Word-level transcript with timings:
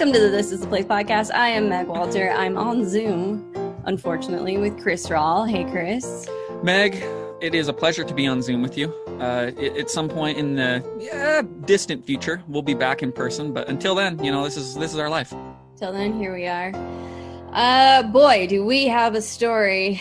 Welcome 0.00 0.14
to 0.14 0.20
the 0.20 0.30
This 0.30 0.50
Is 0.50 0.60
the 0.60 0.66
Place 0.66 0.86
podcast. 0.86 1.30
I 1.30 1.50
am 1.50 1.68
Meg 1.68 1.86
Walter. 1.86 2.30
I'm 2.30 2.56
on 2.56 2.88
Zoom, 2.88 3.52
unfortunately, 3.84 4.56
with 4.56 4.80
Chris 4.80 5.08
Rawl. 5.08 5.46
Hey, 5.46 5.70
Chris. 5.70 6.26
Meg, 6.62 7.04
it 7.42 7.54
is 7.54 7.68
a 7.68 7.74
pleasure 7.74 8.02
to 8.02 8.14
be 8.14 8.26
on 8.26 8.40
Zoom 8.40 8.62
with 8.62 8.78
you. 8.78 8.88
Uh, 9.20 9.50
it, 9.58 9.76
at 9.76 9.90
some 9.90 10.08
point 10.08 10.38
in 10.38 10.54
the 10.54 10.82
yeah, 10.98 11.42
distant 11.66 12.06
future, 12.06 12.42
we'll 12.48 12.62
be 12.62 12.72
back 12.72 13.02
in 13.02 13.12
person. 13.12 13.52
But 13.52 13.68
until 13.68 13.94
then, 13.94 14.24
you 14.24 14.32
know, 14.32 14.42
this 14.42 14.56
is 14.56 14.74
this 14.74 14.94
is 14.94 14.98
our 14.98 15.10
life. 15.10 15.34
Till 15.76 15.92
then, 15.92 16.18
here 16.18 16.32
we 16.32 16.46
are. 16.46 16.72
Uh, 17.52 18.02
boy, 18.04 18.46
do 18.46 18.64
we 18.64 18.86
have 18.86 19.14
a 19.14 19.20
story 19.20 20.00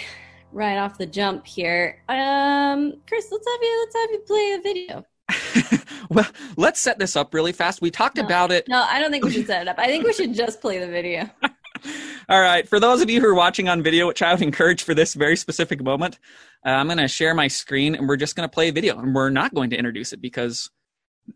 right 0.53 0.77
off 0.77 0.97
the 0.97 1.07
jump 1.07 1.45
here. 1.45 2.01
Um, 2.07 2.93
Chris, 3.05 3.27
let's 3.33 3.45
have 3.45 3.61
you 3.61 3.79
let's 3.83 3.95
have 3.97 4.11
you 4.11 4.19
play 4.19 4.53
a 4.53 4.61
video. 4.61 5.05
well, 6.09 6.27
let's 6.57 6.79
set 6.79 6.99
this 6.99 7.15
up 7.15 7.33
really 7.33 7.51
fast. 7.51 7.81
We 7.81 7.91
talked 7.91 8.17
No. 8.17 8.23
about 8.25 8.51
it. 8.51 8.67
No, 8.67 8.81
I 8.87 8.99
don't 8.99 9.11
think 9.11 9.23
we 9.25 9.31
should 9.31 9.47
set 9.47 9.61
it 9.63 9.67
up. 9.67 9.77
I 9.79 9.87
think 9.87 10.05
we 10.05 10.13
should 10.13 10.33
just 10.33 10.61
play 10.61 10.79
the 10.79 10.87
video. 10.87 11.29
All 12.29 12.41
right. 12.41 12.67
For 12.67 12.79
those 12.79 13.01
of 13.01 13.09
you 13.09 13.21
who 13.21 13.27
are 13.27 13.33
watching 13.35 13.69
on 13.69 13.81
video, 13.81 14.07
which 14.07 14.21
I 14.21 14.33
would 14.33 14.41
encourage 14.41 14.83
for 14.83 14.93
this 14.93 15.13
very 15.13 15.35
specific 15.35 15.81
moment, 15.81 16.19
uh, 16.65 16.69
I'm 16.69 16.87
going 16.87 16.97
to 16.97 17.07
share 17.07 17.33
my 17.33 17.47
screen 17.47 17.95
and 17.95 18.07
we're 18.07 18.17
just 18.17 18.35
going 18.35 18.47
to 18.47 18.53
play 18.53 18.69
a 18.69 18.71
video. 18.71 18.99
And 18.99 19.15
we're 19.15 19.29
not 19.29 19.53
going 19.53 19.69
to 19.71 19.77
introduce 19.77 20.13
it 20.13 20.21
because 20.21 20.69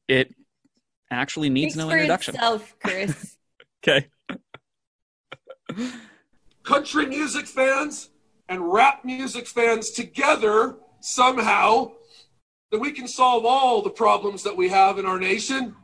it 0.08 0.34
actually 1.09 1.50
needs 1.50 1.73
Speaks 1.73 1.86
no 1.86 1.89
for 1.89 1.95
introduction. 1.95 2.36
itself, 2.36 2.75
Chris. 2.80 3.38
Okay. 3.86 4.08
country 6.64 7.06
music 7.06 7.47
fans 7.47 8.09
and 8.47 8.72
rap 8.72 9.03
music 9.03 9.47
fans 9.47 9.89
together 9.91 10.75
somehow, 11.02 11.91
then 12.73 12.81
we 12.81 12.91
can 12.91 13.07
solve 13.07 13.45
all 13.45 13.83
the 13.83 13.89
problems 13.91 14.41
that 14.41 14.57
we 14.57 14.67
have 14.67 14.97
in 14.97 15.05
our 15.05 15.19
nation. 15.19 15.75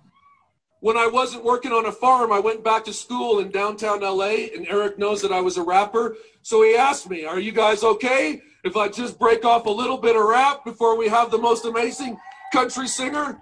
When 0.79 0.97
I 0.97 1.05
wasn't 1.05 1.43
working 1.43 1.71
on 1.71 1.85
a 1.85 1.91
farm, 1.91 2.31
I 2.31 2.39
went 2.39 2.63
back 2.63 2.83
to 2.85 2.93
school 2.93 3.41
in 3.41 3.51
downtown 3.51 4.01
LA, 4.01 4.47
and 4.55 4.65
Eric 4.67 4.97
knows 4.97 5.21
that 5.21 5.31
I 5.31 5.39
was 5.39 5.57
a 5.57 5.61
rapper. 5.61 6.15
So 6.41 6.63
he 6.63 6.75
asked 6.75 7.07
me, 7.07 7.25
Are 7.25 7.39
you 7.39 7.51
guys 7.51 7.83
okay 7.83 8.41
if 8.63 8.75
I 8.75 8.87
just 8.87 9.19
break 9.19 9.45
off 9.45 9.67
a 9.67 9.69
little 9.69 9.99
bit 9.99 10.15
of 10.15 10.23
rap 10.23 10.65
before 10.65 10.97
we 10.97 11.07
have 11.09 11.29
the 11.29 11.37
most 11.37 11.63
amazing 11.65 12.17
country 12.51 12.87
singer? 12.87 13.39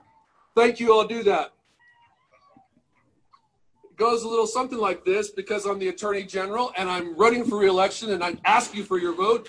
Thank 0.54 0.82
you, 0.82 0.92
I'll 0.94 1.08
do 1.08 1.24
that 1.24 1.54
It 3.86 3.96
goes 3.96 4.24
a 4.24 4.28
little 4.28 4.48
something 4.48 4.80
like 4.80 5.06
this 5.06 5.30
because 5.30 5.66
I'm 5.66 5.80
the 5.80 5.88
attorney 5.88 6.24
general 6.24 6.74
and 6.76 6.90
I'm 6.90 7.16
running 7.16 7.46
for 7.46 7.58
reelection 7.58 8.12
and 8.12 8.22
I 8.22 8.36
ask 8.44 8.76
you 8.76 8.84
for 8.84 8.98
your 8.98 9.14
vote. 9.14 9.48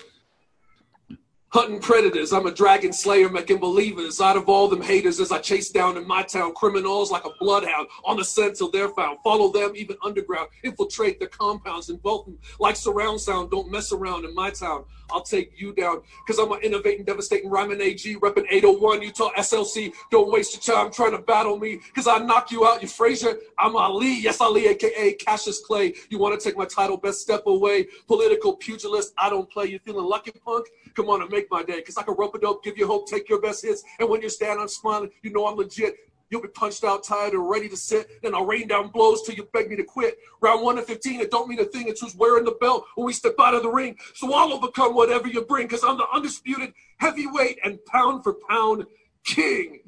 Hunting 1.50 1.80
predators, 1.80 2.34
I'm 2.34 2.44
a 2.44 2.50
dragon 2.50 2.92
slayer 2.92 3.30
making 3.30 3.56
believers 3.56 4.20
out 4.20 4.36
of 4.36 4.50
all 4.50 4.68
them 4.68 4.82
haters 4.82 5.18
as 5.18 5.32
I 5.32 5.38
chase 5.38 5.70
down 5.70 5.96
in 5.96 6.06
my 6.06 6.22
town 6.22 6.52
criminals 6.52 7.10
like 7.10 7.24
a 7.24 7.30
bloodhound 7.40 7.88
on 8.04 8.18
the 8.18 8.24
scent 8.24 8.56
till 8.56 8.70
they're 8.70 8.90
found. 8.90 9.20
Follow 9.24 9.50
them 9.50 9.72
even 9.74 9.96
underground, 10.04 10.50
infiltrate 10.62 11.18
their 11.18 11.28
compounds 11.28 11.88
and 11.88 12.02
vote 12.02 12.26
them 12.26 12.36
like 12.60 12.76
surround 12.76 13.22
sound. 13.22 13.50
Don't 13.50 13.70
mess 13.70 13.92
around 13.92 14.26
in 14.26 14.34
my 14.34 14.50
town. 14.50 14.84
I'll 15.10 15.22
take 15.22 15.58
you 15.58 15.72
down 15.72 16.02
because 16.26 16.38
I'm 16.38 16.52
an 16.52 16.60
innovating, 16.60 17.06
devastating 17.06 17.48
rhyming 17.48 17.80
AG, 17.80 18.16
repping 18.16 18.44
801 18.50 19.00
Utah 19.00 19.30
SLC. 19.38 19.90
Don't 20.10 20.30
waste 20.30 20.66
your 20.66 20.76
time 20.76 20.92
trying 20.92 21.12
to 21.12 21.22
battle 21.22 21.58
me 21.58 21.80
because 21.86 22.06
I 22.06 22.18
knock 22.18 22.50
you 22.50 22.66
out, 22.66 22.82
you 22.82 22.88
Frazier. 22.88 23.38
I'm 23.58 23.74
Ali, 23.74 24.20
yes, 24.20 24.42
Ali, 24.42 24.66
aka 24.66 25.14
Cassius 25.14 25.60
Clay. 25.60 25.94
You 26.10 26.18
want 26.18 26.38
to 26.38 26.44
take 26.46 26.58
my 26.58 26.66
title, 26.66 26.98
best 26.98 27.22
step 27.22 27.46
away. 27.46 27.86
Political 28.06 28.56
pugilist, 28.56 29.14
I 29.16 29.30
don't 29.30 29.50
play. 29.50 29.66
You 29.66 29.78
feeling 29.78 30.04
lucky, 30.04 30.32
punk? 30.44 30.66
Come 30.94 31.08
on 31.08 31.22
and 31.22 31.30
make 31.38 31.50
my 31.50 31.62
day 31.62 31.76
because 31.76 31.96
I 31.96 32.02
can 32.02 32.14
rope 32.18 32.34
a 32.34 32.38
dope, 32.38 32.64
give 32.64 32.76
you 32.76 32.86
hope, 32.86 33.08
take 33.08 33.28
your 33.28 33.40
best 33.40 33.64
hits. 33.64 33.82
And 33.98 34.08
when 34.08 34.22
you 34.22 34.28
stand, 34.28 34.60
I'm 34.60 34.68
smiling, 34.68 35.10
you 35.22 35.32
know 35.32 35.46
I'm 35.46 35.56
legit. 35.56 35.96
You'll 36.30 36.42
be 36.42 36.48
punched 36.48 36.84
out, 36.84 37.04
tired, 37.04 37.32
and 37.32 37.48
ready 37.48 37.70
to 37.70 37.76
sit. 37.76 38.22
Then 38.22 38.34
I'll 38.34 38.44
rain 38.44 38.68
down 38.68 38.88
blows 38.88 39.22
till 39.22 39.34
you 39.34 39.48
beg 39.54 39.70
me 39.70 39.76
to 39.76 39.84
quit. 39.84 40.18
Round 40.42 40.62
one 40.62 40.76
to 40.76 40.82
15, 40.82 41.20
it 41.20 41.30
don't 41.30 41.48
mean 41.48 41.58
a 41.60 41.64
thing. 41.64 41.88
It's 41.88 42.02
who's 42.02 42.14
wearing 42.14 42.44
the 42.44 42.56
belt 42.60 42.84
when 42.96 43.06
we 43.06 43.14
step 43.14 43.34
out 43.40 43.54
of 43.54 43.62
the 43.62 43.70
ring. 43.70 43.96
So 44.14 44.34
I'll 44.34 44.52
overcome 44.52 44.94
whatever 44.94 45.26
you 45.26 45.42
bring 45.42 45.68
because 45.68 45.84
I'm 45.84 45.96
the 45.96 46.06
undisputed 46.12 46.74
heavyweight 46.98 47.60
and 47.64 47.82
pound 47.86 48.24
for 48.24 48.34
pound 48.48 48.84
king. 49.24 49.80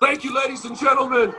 Thank 0.00 0.22
you, 0.22 0.34
ladies 0.34 0.64
and 0.64 0.78
gentlemen. 0.78 1.34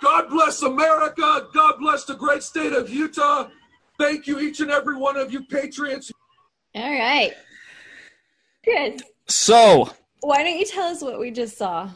God 0.00 0.30
bless 0.30 0.62
America. 0.62 1.46
God 1.52 1.74
bless 1.80 2.04
the 2.04 2.14
great 2.14 2.42
state 2.42 2.72
of 2.72 2.88
Utah. 2.88 3.48
Thank 3.98 4.26
you, 4.26 4.40
each 4.40 4.60
and 4.60 4.70
every 4.70 4.96
one 4.96 5.16
of 5.16 5.32
you 5.32 5.44
patriots. 5.44 6.10
All 6.74 6.82
right. 6.82 7.32
Chris, 8.64 9.02
So, 9.26 9.90
why 10.20 10.42
don't 10.42 10.58
you 10.58 10.64
tell 10.64 10.84
us 10.90 11.02
what 11.02 11.20
we 11.20 11.30
just 11.30 11.56
saw? 11.56 11.90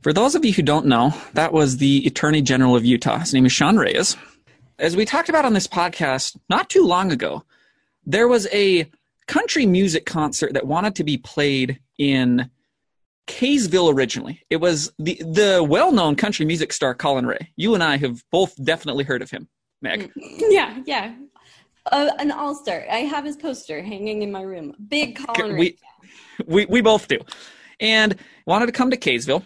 For 0.00 0.12
those 0.12 0.34
of 0.34 0.44
you 0.44 0.52
who 0.52 0.62
don't 0.62 0.86
know, 0.86 1.12
that 1.34 1.52
was 1.52 1.78
the 1.78 2.04
Attorney 2.06 2.42
General 2.42 2.76
of 2.76 2.84
Utah. 2.84 3.18
His 3.18 3.34
name 3.34 3.46
is 3.46 3.52
Sean 3.52 3.76
Reyes. 3.76 4.16
As 4.78 4.96
we 4.96 5.04
talked 5.04 5.28
about 5.28 5.44
on 5.44 5.54
this 5.54 5.66
podcast 5.66 6.36
not 6.48 6.68
too 6.68 6.84
long 6.86 7.10
ago, 7.10 7.44
there 8.04 8.28
was 8.28 8.46
a 8.52 8.90
country 9.26 9.66
music 9.66 10.04
concert 10.04 10.52
that 10.54 10.66
wanted 10.66 10.96
to 10.96 11.04
be 11.04 11.16
played 11.16 11.80
in 11.98 12.50
Kaysville 13.26 13.92
originally. 13.94 14.42
It 14.50 14.58
was 14.58 14.92
the 14.98 15.14
the 15.14 15.64
well-known 15.66 16.16
country 16.16 16.44
music 16.44 16.72
star 16.72 16.94
Collin 16.94 17.26
Raye. 17.26 17.50
You 17.56 17.74
and 17.74 17.82
I 17.82 17.96
have 17.96 18.22
both 18.30 18.62
definitely 18.62 19.04
heard 19.04 19.22
of 19.22 19.30
him, 19.30 19.48
Meg. 19.80 20.12
Yeah, 20.16 20.82
yeah. 20.84 21.14
Uh, 21.92 22.10
an 22.18 22.30
all 22.30 22.54
star. 22.54 22.84
I 22.90 22.98
have 22.98 23.24
his 23.24 23.36
poster 23.36 23.82
hanging 23.82 24.22
in 24.22 24.32
my 24.32 24.42
room. 24.42 24.74
Big 24.88 25.16
Collin 25.16 25.56
we, 25.56 25.76
we 26.46 26.64
we 26.66 26.80
both 26.80 27.08
do. 27.08 27.18
And 27.80 28.16
wanted 28.46 28.66
to 28.66 28.72
come 28.72 28.90
to 28.90 28.96
Kaysville. 28.96 29.44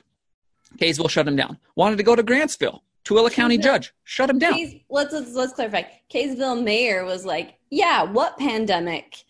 Kaysville 0.78 1.10
shut 1.10 1.26
him 1.26 1.34
down. 1.34 1.58
Wanted 1.74 1.96
to 1.96 2.02
go 2.04 2.14
to 2.14 2.22
Grantsville. 2.22 2.80
Tooele 3.04 3.32
County 3.32 3.58
Kaysville- 3.58 3.62
judge 3.62 3.94
shut 4.04 4.30
him 4.30 4.38
down. 4.38 4.52
Kays- 4.54 4.80
let's, 4.88 5.12
let's 5.12 5.32
let's 5.34 5.52
clarify. 5.52 5.82
Kaysville 6.12 6.62
mayor 6.62 7.04
was 7.04 7.24
like, 7.24 7.54
"Yeah, 7.70 8.02
what 8.04 8.38
pandemic?" 8.38 9.24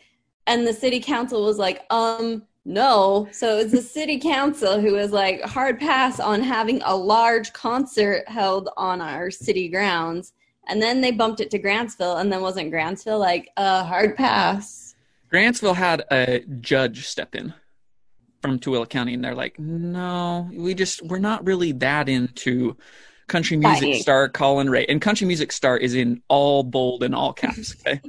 And 0.46 0.66
the 0.66 0.72
city 0.74 1.00
council 1.00 1.44
was 1.44 1.58
like, 1.58 1.84
"Um, 1.90 2.42
no." 2.66 3.28
So 3.32 3.58
it's 3.58 3.72
the 3.72 3.82
city 3.98 4.18
council 4.18 4.80
who 4.80 4.92
was 4.92 5.12
like, 5.12 5.40
"Hard 5.42 5.78
pass 5.80 6.20
on 6.20 6.42
having 6.42 6.82
a 6.84 6.94
large 6.94 7.52
concert 7.54 8.28
held 8.28 8.68
on 8.76 9.00
our 9.00 9.30
city 9.30 9.68
grounds." 9.68 10.32
And 10.68 10.82
then 10.82 11.00
they 11.00 11.10
bumped 11.10 11.40
it 11.40 11.50
to 11.52 11.58
Grantsville, 11.58 12.20
and 12.20 12.30
then 12.30 12.42
wasn't 12.42 12.72
Grantsville 12.72 13.18
like, 13.18 13.50
a 13.56 13.84
hard 13.84 14.16
pass." 14.16 14.94
Grantsville 15.32 15.74
had 15.74 16.04
a 16.10 16.40
judge 16.60 17.06
step 17.06 17.34
in 17.34 17.52
from 18.42 18.58
Tooele 18.58 18.88
County, 18.88 19.14
and 19.14 19.24
they're 19.24 19.34
like, 19.34 19.58
"No, 19.58 20.48
we 20.52 20.74
just 20.74 21.02
we're 21.02 21.18
not 21.18 21.46
really 21.46 21.72
that 21.72 22.08
into 22.08 22.76
country 23.26 23.56
music 23.56 23.80
Fighting. 23.80 24.02
star 24.02 24.28
Collin 24.28 24.70
Raye." 24.70 24.86
And 24.88 25.00
country 25.00 25.26
music 25.26 25.52
star 25.52 25.76
is 25.76 25.94
in 25.94 26.22
all 26.28 26.62
bold 26.62 27.02
and 27.02 27.14
all 27.14 27.32
caps. 27.32 27.74
Okay, 27.80 28.00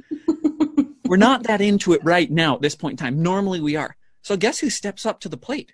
we're 1.04 1.16
not 1.16 1.44
that 1.44 1.60
into 1.60 1.92
it 1.92 2.00
right 2.04 2.30
now 2.30 2.54
at 2.54 2.62
this 2.62 2.74
point 2.74 3.00
in 3.00 3.04
time. 3.04 3.22
Normally 3.22 3.60
we 3.60 3.76
are. 3.76 3.96
So 4.22 4.36
guess 4.36 4.58
who 4.58 4.70
steps 4.70 5.06
up 5.06 5.20
to 5.20 5.28
the 5.28 5.36
plate? 5.36 5.72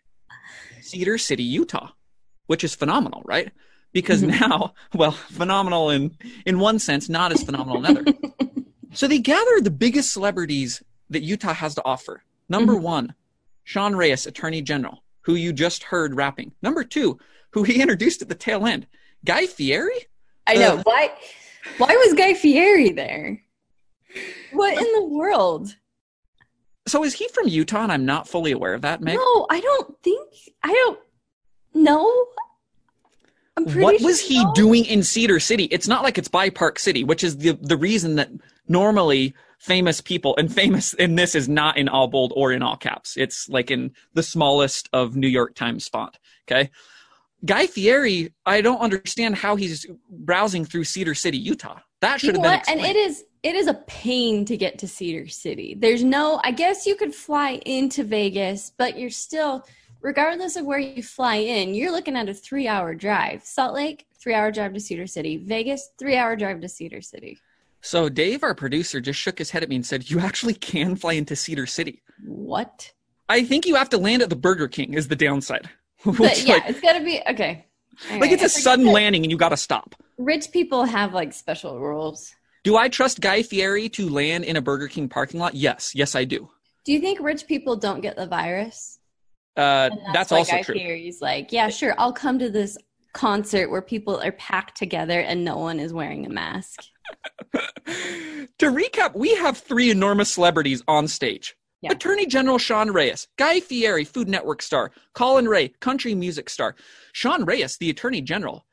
Cedar 0.81 1.19
City, 1.19 1.43
Utah, 1.43 1.91
which 2.47 2.63
is 2.63 2.75
phenomenal, 2.75 3.23
right? 3.25 3.51
Because 3.97 4.23
Mhm. 4.23 4.39
now, 4.41 4.75
well, 4.95 5.12
phenomenal 5.12 5.89
in 5.89 6.15
in 6.45 6.59
one 6.59 6.79
sense, 6.79 7.09
not 7.09 7.33
as 7.33 7.43
phenomenal 7.43 7.79
in 7.79 7.87
another. 7.87 8.05
So 8.93 9.07
they 9.07 9.19
gather 9.19 9.61
the 9.61 9.71
biggest 9.71 10.12
celebrities 10.12 10.83
that 11.11 11.23
Utah 11.23 11.53
has 11.55 11.75
to 11.77 11.84
offer. 11.84 12.23
Number 12.49 12.75
Mhm. 12.75 12.81
one, 12.83 13.15
Sean 13.65 13.95
Reyes, 13.97 14.27
Attorney 14.27 14.61
General, 14.62 15.03
who 15.23 15.34
you 15.34 15.53
just 15.53 15.83
heard 15.84 16.15
rapping. 16.15 16.53
Number 16.62 16.83
two, 16.84 17.19
who 17.53 17.62
he 17.62 17.81
introduced 17.83 18.21
at 18.23 18.29
the 18.29 18.34
tail 18.34 18.67
end, 18.67 18.87
Guy 19.25 19.47
Fieri. 19.47 20.07
I 20.47 20.54
know 20.54 20.77
Uh. 20.77 20.83
why. 20.84 21.13
Why 21.78 21.95
was 22.04 22.13
Guy 22.15 22.34
Fieri 22.34 22.91
there? 22.91 23.43
What 24.53 24.77
in 24.78 24.89
the 24.93 25.04
world? 25.04 25.75
So 26.87 27.03
is 27.04 27.15
he 27.15 27.28
from 27.28 27.48
Utah? 27.48 27.83
And 27.83 27.93
I'm 27.93 28.04
not 28.07 28.28
fully 28.28 28.53
aware 28.53 28.75
of 28.75 28.83
that, 28.83 29.01
Meg. 29.03 29.16
No, 29.16 29.47
I 29.51 29.60
don't 29.60 30.03
think. 30.03 30.28
I 30.63 30.72
don't 30.72 30.98
know. 31.75 32.27
What 33.59 33.99
sure 33.99 34.09
was 34.09 34.21
he 34.21 34.45
doing 34.55 34.85
in 34.85 35.03
Cedar 35.03 35.41
City? 35.41 35.65
It's 35.65 35.89
not 35.89 36.03
like 36.03 36.19
it's 36.19 36.29
by 36.29 36.51
Park 36.51 36.79
City, 36.79 37.05
which 37.05 37.25
is 37.25 37.39
the 37.39 37.59
the 37.61 37.77
reason 37.77 38.17
that 38.17 38.31
normally 38.69 39.35
famous 39.59 40.01
people 40.01 40.35
and 40.37 40.53
famous 40.53 40.93
in 40.95 41.15
this 41.15 41.35
is 41.35 41.49
not 41.49 41.77
in 41.77 41.89
all 41.89 42.09
bold 42.09 42.33
or 42.37 42.53
in 42.53 42.63
all 42.63 42.77
caps. 42.77 43.17
It's 43.17 43.49
like 43.49 43.71
in 43.71 43.93
the 44.15 44.23
smallest 44.23 44.89
of 44.93 45.17
New 45.17 45.29
York 45.29 45.55
Times 45.55 45.89
font. 45.89 46.19
Okay. 46.47 46.71
Guy 47.45 47.67
Fieri, 47.67 48.33
I 48.45 48.61
don't 48.61 48.81
understand 48.81 49.37
how 49.37 49.57
he's 49.57 49.87
browsing 50.11 50.65
through 50.65 50.85
Cedar 50.85 51.15
City, 51.15 51.39
Utah. 51.39 51.79
That 52.01 52.23
You 52.23 52.27
should 52.29 52.37
know 52.37 52.49
have 52.49 52.65
been 52.65 52.75
what? 52.77 52.87
And 52.87 52.97
it 52.97 52.97
is 52.97 53.25
it 53.43 53.55
is 53.55 53.69
a 53.69 53.75
pain 53.75 54.45
to 54.47 54.57
get 54.57 54.79
to 54.81 54.89
Cedar 54.89 55.29
City. 55.29 55.77
There's 55.79 56.03
no. 56.03 56.41
I 56.43 56.51
guess 56.51 56.87
you 56.87 56.97
could 56.97 57.15
fly 57.15 57.61
into 57.65 58.03
Vegas, 58.03 58.73
but 58.77 58.99
you're 58.99 59.09
still, 59.11 59.65
regardless 60.07 60.55
of 60.55 60.65
where 60.65 60.79
you 60.79 61.03
fly 61.03 61.35
in, 61.35 61.75
you're 61.75 61.91
looking 61.91 62.17
at 62.17 62.29
a 62.29 62.35
three-hour 62.35 62.95
drive. 62.95 63.43
Salt 63.43 63.75
Lake, 63.75 64.07
three-hour 64.21 64.53
drive 64.53 64.73
to 64.73 64.79
Cedar 64.79 65.09
City. 65.09 65.37
Vegas, 65.37 65.91
three-hour 65.99 66.37
drive 66.37 66.61
to 66.61 66.69
Cedar 66.69 67.03
City. 67.03 67.41
So 67.81 68.09
Dave, 68.09 68.45
our 68.45 68.55
producer, 68.55 69.01
just 69.01 69.19
shook 69.19 69.39
his 69.39 69.51
head 69.51 69.65
at 69.65 69.69
me 69.69 69.75
and 69.75 69.85
said, 69.85 70.09
"You 70.09 70.21
actually 70.21 70.55
can 70.55 70.95
fly 70.95 71.15
into 71.15 71.35
Cedar 71.35 71.67
City. 71.67 72.03
What? 72.25 72.93
I 73.29 73.45
think 73.45 73.67
you 73.67 73.75
have 73.75 73.89
to 73.91 73.99
land 73.99 74.23
at 74.23 74.31
the 74.31 74.37
Burger 74.37 74.69
King. 74.69 74.95
Is 74.95 75.09
the 75.09 75.17
downside? 75.17 75.69
But 76.05 76.41
yeah, 76.45 76.55
like, 76.55 76.71
it's 76.71 76.81
got 76.81 76.93
to 76.93 77.05
be 77.05 77.21
okay. 77.31 77.67
All 78.11 78.21
like 78.21 78.31
right, 78.31 78.33
it's 78.33 78.45
a 78.45 78.49
sudden 78.49 78.87
landing 78.87 79.25
and 79.25 79.31
you 79.33 79.37
got 79.37 79.49
to 79.49 79.57
stop. 79.57 79.97
rich 80.19 80.53
people 80.53 80.85
have 80.85 81.15
like 81.15 81.33
special 81.33 81.81
rules. 81.81 82.33
Do 82.63 82.77
I 82.77 82.89
trust 82.89 83.21
Guy 83.21 83.43
Fieri 83.43 83.89
to 83.91 84.09
land 84.09 84.45
in 84.45 84.55
a 84.57 84.61
Burger 84.61 84.87
King 84.87 85.09
parking 85.09 85.41
lot? 85.41 85.55
Yes, 85.55 85.95
yes, 85.97 86.15
I 86.15 86.25
do. 86.25 86.49
Do 86.85 86.93
you 86.93 87.01
think 87.01 87.19
rich 87.19 87.49
people 87.49 87.75
don't 87.75 88.03
get 88.03 88.15
the 88.15 88.27
virus? 88.27 88.96
Uh, 89.57 89.91
And 89.93 90.15
that's, 90.15 90.31
why 90.31 90.39
also 90.39 90.53
Guy 90.53 90.63
true. 90.63 90.75
Fieri's 90.75 91.21
like, 91.21 91.53
yeah, 91.53 91.69
sure, 91.69 91.95
I'll 91.99 92.13
come 92.13 92.39
to 92.39 92.51
this 92.51 92.77
concert 93.13 93.71
where 93.71 93.83
people 93.83 94.21
are 94.21 94.33
packed 94.33 94.77
together 94.77 95.21
and 95.21 95.45
no 95.45 95.57
one 95.57 95.81
is 95.81 95.93
wearing 95.93 96.27
a 96.27 96.29
mask. 96.29 96.83
to 97.55 98.71
recap, 98.71 99.15
we 99.15 99.35
have 99.37 99.57
three 99.57 99.91
enormous 99.91 100.31
celebrities 100.31 100.83
on 100.87 101.09
stage. 101.09 101.57
Yeah. 101.81 101.93
Attorney 101.93 102.27
General 102.27 102.59
Sean 102.59 102.91
Reyes, 102.91 103.29
Guy 103.37 103.61
Fieri, 103.61 104.05
Food 104.05 104.29
Network 104.29 104.61
star, 104.61 104.91
Collin 105.15 105.49
Raye, 105.49 105.69
country 105.81 106.15
music 106.15 106.51
star. 106.51 106.75
Sean 107.13 107.45
Reyes, 107.45 107.77
the 107.79 107.91
Attorney 107.91 108.21
General, 108.21 108.67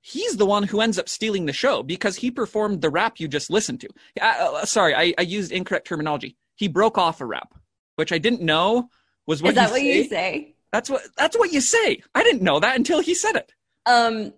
he's 0.00 0.36
the 0.36 0.46
one 0.46 0.64
who 0.64 0.80
ends 0.80 0.98
up 0.98 1.08
stealing 1.08 1.46
the 1.46 1.52
show 1.52 1.82
because 1.82 2.16
he 2.16 2.30
performed 2.30 2.80
the 2.80 2.90
rap 2.90 3.18
you 3.18 3.26
just 3.26 3.50
listened 3.50 3.80
to. 3.80 3.88
Uh, 4.20 4.24
uh, 4.56 4.64
sorry, 4.64 4.94
I, 4.94 5.14
I 5.18 5.22
used 5.22 5.50
incorrect 5.50 5.86
terminology. 5.86 6.36
He 6.56 6.68
broke 6.68 6.98
off 6.98 7.20
a 7.20 7.26
rap, 7.26 7.54
which 7.96 8.12
I 8.12 8.18
didn't 8.18 8.42
know 8.42 8.88
was 9.26 9.42
what 9.42 9.50
is 9.50 9.54
that 9.56 9.70
what 9.70 9.80
say. 9.80 9.96
you 9.96 10.04
say? 10.04 10.54
That's 10.72 10.90
what 10.90 11.02
that's 11.16 11.38
what 11.38 11.52
you 11.52 11.60
say. 11.60 12.02
I 12.14 12.22
didn't 12.22 12.42
know 12.42 12.60
that 12.60 12.76
until 12.76 13.00
he 13.00 13.14
said 13.14 13.36
it. 13.36 13.52
Um, 13.86 14.32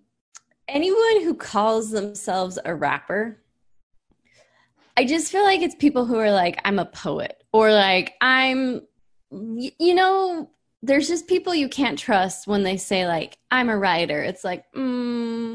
anyone 0.69 1.23
who 1.23 1.35
calls 1.35 1.91
themselves 1.91 2.59
a 2.65 2.75
rapper, 2.75 3.39
I 4.97 5.05
just 5.05 5.31
feel 5.31 5.45
like 5.45 5.63
it's 5.63 5.75
people 5.75 6.05
who 6.05 6.17
are 6.17 6.33
like, 6.33 6.61
I'm 6.65 6.79
a 6.79 6.87
poet, 6.87 7.43
or 7.53 7.73
like, 7.73 8.15
I'm, 8.21 8.83
you 9.31 9.95
know, 9.95 10.51
there's 10.83 11.09
just 11.09 11.27
people 11.27 11.55
you 11.55 11.69
can't 11.69 11.99
trust 11.99 12.47
when 12.47 12.63
they 12.63 12.77
say, 12.77 13.07
like, 13.07 13.39
I'm 13.51 13.69
a 13.69 13.79
writer. 13.79 14.23
It's 14.23 14.45
like, 14.45 14.65
mm, 14.73 15.47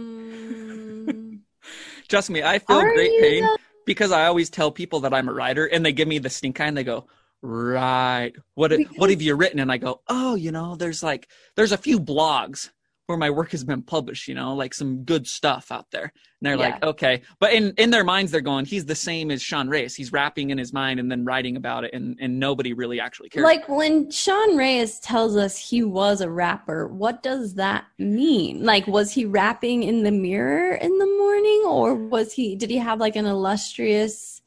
Trust 2.08 2.30
me, 2.30 2.44
I 2.44 2.60
feel 2.60 2.82
great 2.82 3.22
pain 3.22 3.44
though? 3.44 3.56
because 3.86 4.12
I 4.12 4.26
always 4.26 4.50
tell 4.50 4.72
people 4.72 5.00
that 5.02 5.14
I'm 5.14 5.30
a 5.30 5.34
writer 5.34 5.66
and 5.66 5.86
they 5.86 5.94
give 5.94 6.08
me 6.08 6.20
the 6.20 6.30
stink 6.30 6.60
eye 6.60 6.68
and 6.68 6.78
they 6.78 6.84
go, 6.84 7.08
Right. 7.42 8.34
What 8.54 8.72
what 8.98 9.10
have 9.10 9.22
you 9.22 9.36
written? 9.36 9.60
And 9.60 9.72
I 9.72 9.78
go, 9.78 10.02
Oh, 10.08 10.36
you 10.36 10.52
know, 10.52 10.76
there's 10.76 11.02
like 11.02 11.28
there's 11.56 11.72
a 11.72 11.78
few 11.78 12.00
blogs 12.00 12.70
where 13.12 13.18
my 13.18 13.30
work 13.30 13.52
has 13.52 13.64
been 13.64 13.82
published, 13.82 14.28
you 14.28 14.34
know, 14.34 14.56
like 14.56 14.74
some 14.74 15.04
good 15.04 15.28
stuff 15.28 15.72
out 15.72 15.86
there. 15.92 16.04
And 16.04 16.12
they're 16.42 16.56
like, 16.56 16.82
okay. 16.82 17.22
But 17.40 17.54
in, 17.54 17.74
in 17.78 17.90
their 17.90 18.06
minds 18.06 18.32
they're 18.32 18.40
going, 18.40 18.64
he's 18.64 18.86
the 18.86 18.96
same 18.96 19.32
as 19.32 19.42
Sean 19.42 19.68
Reyes. 19.68 19.96
He's 19.96 20.14
rapping 20.14 20.50
in 20.50 20.58
his 20.58 20.72
mind 20.72 21.00
and 21.00 21.12
then 21.12 21.26
writing 21.26 21.58
about 21.58 21.84
it 21.84 21.94
and, 21.94 22.18
and 22.22 22.40
nobody 22.40 22.72
really 22.72 23.02
actually 23.02 23.28
cares. 23.30 23.44
like 23.44 23.68
when 23.68 24.10
Sean 24.10 24.56
Reyes 24.56 25.00
tells 25.00 25.36
us 25.36 25.58
he 25.58 25.84
was 25.84 26.22
a 26.22 26.30
rapper, 26.30 26.88
what 26.88 27.22
does 27.22 27.56
that 27.56 27.86
mean? 28.00 28.64
Like, 28.64 28.88
was 28.88 29.12
he 29.12 29.26
rapping 29.26 29.84
in 29.84 30.04
the 30.04 30.12
mirror 30.12 30.76
in 30.76 30.98
the 30.98 31.06
morning, 31.06 31.64
or 31.68 31.96
was 31.96 32.32
he? 32.32 32.56
Did 32.56 32.70
he 32.70 32.78
have 32.78 33.00
like 33.00 33.18
an 33.18 33.26
illustrious 33.26 34.42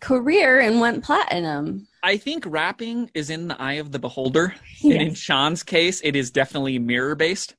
career 0.00 0.58
and 0.60 0.80
went 0.80 1.04
platinum? 1.04 1.86
I 2.02 2.16
think 2.16 2.44
rapping 2.46 3.10
is 3.14 3.30
in 3.30 3.48
the 3.48 3.60
eye 3.60 3.74
of 3.74 3.92
the 3.92 3.98
beholder. 3.98 4.54
And 4.84 4.92
in 4.94 5.14
Sean's 5.14 5.62
case, 5.62 6.00
it 6.02 6.16
is 6.16 6.30
definitely 6.30 6.78
mirror 6.78 7.14
based. 7.14 7.54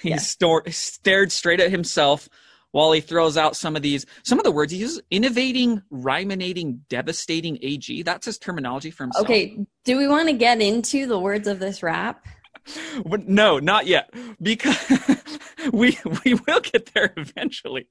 He 0.00 0.10
Yes. 0.10 0.28
stor- 0.28 0.64
stared 0.70 1.30
straight 1.30 1.60
at 1.60 1.70
himself 1.70 2.28
while 2.72 2.90
he 2.90 3.00
throws 3.00 3.36
out 3.36 3.54
some 3.54 3.76
of 3.76 3.82
these, 3.82 4.04
some 4.24 4.38
of 4.40 4.44
the 4.44 4.50
words 4.50 4.72
he 4.72 4.78
uses 4.78 5.00
innovating, 5.12 5.80
rhyminating, 5.90 6.80
devastating 6.88 7.58
AG. 7.62 8.02
That's 8.02 8.26
his 8.26 8.36
terminology 8.38 8.90
for 8.90 9.04
himself. 9.04 9.24
Okay, 9.26 9.56
do 9.84 9.96
we 9.96 10.08
want 10.08 10.28
to 10.28 10.34
get 10.34 10.60
into 10.60 11.06
the 11.06 11.18
words 11.18 11.46
of 11.46 11.60
this 11.60 11.82
rap? 11.82 12.24
No, 13.26 13.58
not 13.58 13.86
yet. 13.86 14.08
Because 14.40 14.78
we 15.72 15.98
we 16.24 16.32
will 16.32 16.60
get 16.60 16.94
there 16.94 17.12
eventually. 17.18 17.88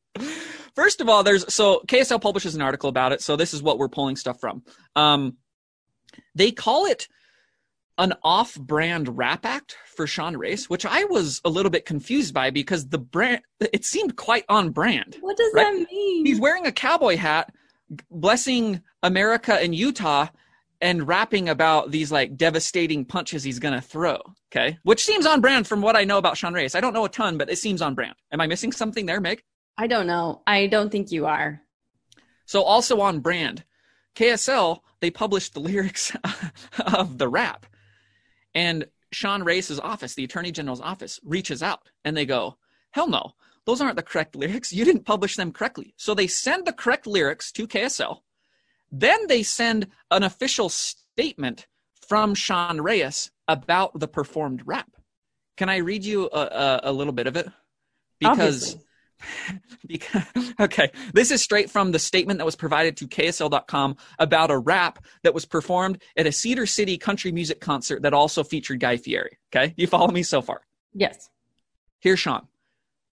First 0.76 1.00
of 1.00 1.08
all, 1.08 1.22
there's 1.24 1.52
so 1.54 1.82
KSL 1.88 2.20
publishes 2.20 2.56
an 2.56 2.62
article 2.64 2.90
about 2.90 3.12
it, 3.12 3.22
so 3.22 3.36
this 3.36 3.54
is 3.54 3.62
what 3.62 3.78
we're 3.78 3.88
pulling 3.88 4.16
stuff 4.16 4.40
from. 4.40 4.64
Um, 4.96 5.38
they 6.36 6.52
call 6.52 6.86
it 6.86 7.08
an 8.00 8.14
off-brand 8.24 9.18
rap 9.18 9.46
act 9.46 9.78
for 9.96 10.08
Sean 10.08 10.36
Reyes, 10.36 10.68
which 10.70 10.86
I 10.86 11.04
was 11.04 11.40
a 11.46 11.50
little 11.50 11.70
bit 11.70 11.86
confused 11.86 12.34
by 12.34 12.50
because 12.50 12.88
the 12.90 12.98
brand 12.98 13.42
it 13.60 13.86
seemed 13.86 14.16
quite 14.16 14.46
on 14.50 14.72
brand. 14.72 15.18
What 15.22 15.38
does 15.38 15.52
Right. 15.54 15.66
that 15.80 15.92
mean? 15.92 16.26
He's 16.26 16.40
wearing 16.40 16.66
a 16.66 16.72
cowboy 16.72 17.18
hat, 17.18 17.54
blessing 18.10 18.82
America 19.04 19.54
and 19.54 19.76
Utah, 19.76 20.28
and 20.82 21.08
rapping 21.08 21.48
about 21.50 21.92
these 21.92 22.12
like 22.12 22.36
devastating 22.36 23.06
punches 23.06 23.44
he's 23.44 23.60
gonna 23.60 23.80
throw. 23.82 24.20
Okay, 24.52 24.78
which 24.84 25.04
seems 25.06 25.26
on 25.28 25.40
brand 25.42 25.68
from 25.68 25.82
what 25.82 25.96
I 25.96 26.04
know 26.04 26.18
about 26.18 26.38
Sean 26.38 26.54
Reyes. 26.54 26.76
I 26.76 26.82
don't 26.82 26.94
know 26.94 27.06
a 27.06 27.10
ton, 27.10 27.38
but 27.38 27.50
it 27.50 27.58
seems 27.58 27.82
on 27.82 27.94
brand. 27.96 28.16
Am 28.32 28.42
I 28.42 28.48
missing 28.48 28.72
something 28.72 29.06
there, 29.06 29.22
Meg? 29.22 29.44
I 29.78 29.88
don't 29.88 30.08
know. 30.08 30.42
I 30.48 30.68
don't 30.68 30.92
think 30.92 31.12
you 31.12 31.26
are. 31.26 31.62
So 32.46 32.64
also 32.64 33.02
on 33.02 33.20
brand, 33.20 33.64
KSL 34.16 34.80
they 35.00 35.12
published 35.12 35.54
the 35.54 35.60
lyrics 35.72 36.16
of 36.86 37.18
the 37.18 37.28
rap, 37.28 37.66
and 38.56 38.86
Sean 39.12 39.44
Reyes' 39.44 39.80
office, 39.80 40.16
the 40.16 40.24
Attorney 40.24 40.52
General's 40.52 40.82
office, 40.82 41.20
reaches 41.24 41.62
out 41.62 41.90
and 42.04 42.16
they 42.16 42.26
go, 42.26 42.58
"Hell 42.92 43.08
no, 43.08 43.34
those 43.66 43.82
aren't 43.82 43.96
the 43.96 44.04
correct 44.04 44.36
lyrics. 44.36 44.74
You 44.74 44.86
didn't 44.86 45.06
publish 45.06 45.36
them 45.36 45.52
correctly." 45.52 45.94
So 45.98 46.14
they 46.14 46.28
send 46.28 46.66
the 46.66 46.74
correct 46.74 47.08
lyrics 47.08 47.52
to 47.54 47.68
KSL. 47.68 48.22
Then 48.92 49.28
they 49.28 49.44
send 49.44 49.88
an 50.12 50.24
official 50.24 50.70
statement 50.70 51.68
from 52.08 52.36
Sean 52.36 52.80
Reyes 52.80 53.32
about 53.48 54.00
the 54.00 54.08
performed 54.08 54.64
rap. 54.66 54.90
Can 55.58 55.70
I 55.70 55.78
read 55.78 56.04
you 56.04 56.30
a, 56.32 56.40
a, 56.40 56.80
a 56.84 56.92
little 56.92 57.14
bit 57.14 57.28
of 57.28 57.36
it? 57.36 57.48
Because 58.20 58.40
Obviously. 58.40 58.82
because 59.88 60.24
okay 60.60 60.92
this 61.14 61.32
is 61.32 61.42
straight 61.42 61.70
from 61.70 61.92
the 61.92 62.00
statement 62.00 62.38
that 62.38 62.46
was 62.46 62.56
provided 62.56 62.98
to 62.98 63.08
ksl.com 63.08 63.96
about 64.20 64.52
a 64.52 64.58
rap 64.58 65.04
that 65.24 65.34
was 65.34 65.46
performed 65.46 66.02
at 66.18 66.28
a 66.28 66.32
cedar 66.32 66.66
city 66.66 66.98
country 66.98 67.32
music 67.32 67.60
concert 67.60 68.02
that 68.02 68.14
also 68.14 68.44
featured 68.44 68.80
guy 68.80 68.98
fieri 68.98 69.38
okay? 69.54 69.74
You 69.78 69.88
follow 69.88 70.12
me 70.12 70.24
so 70.24 70.42
far? 70.42 70.62
Yes. 70.94 71.30
here's 72.00 72.20
sean. 72.20 72.48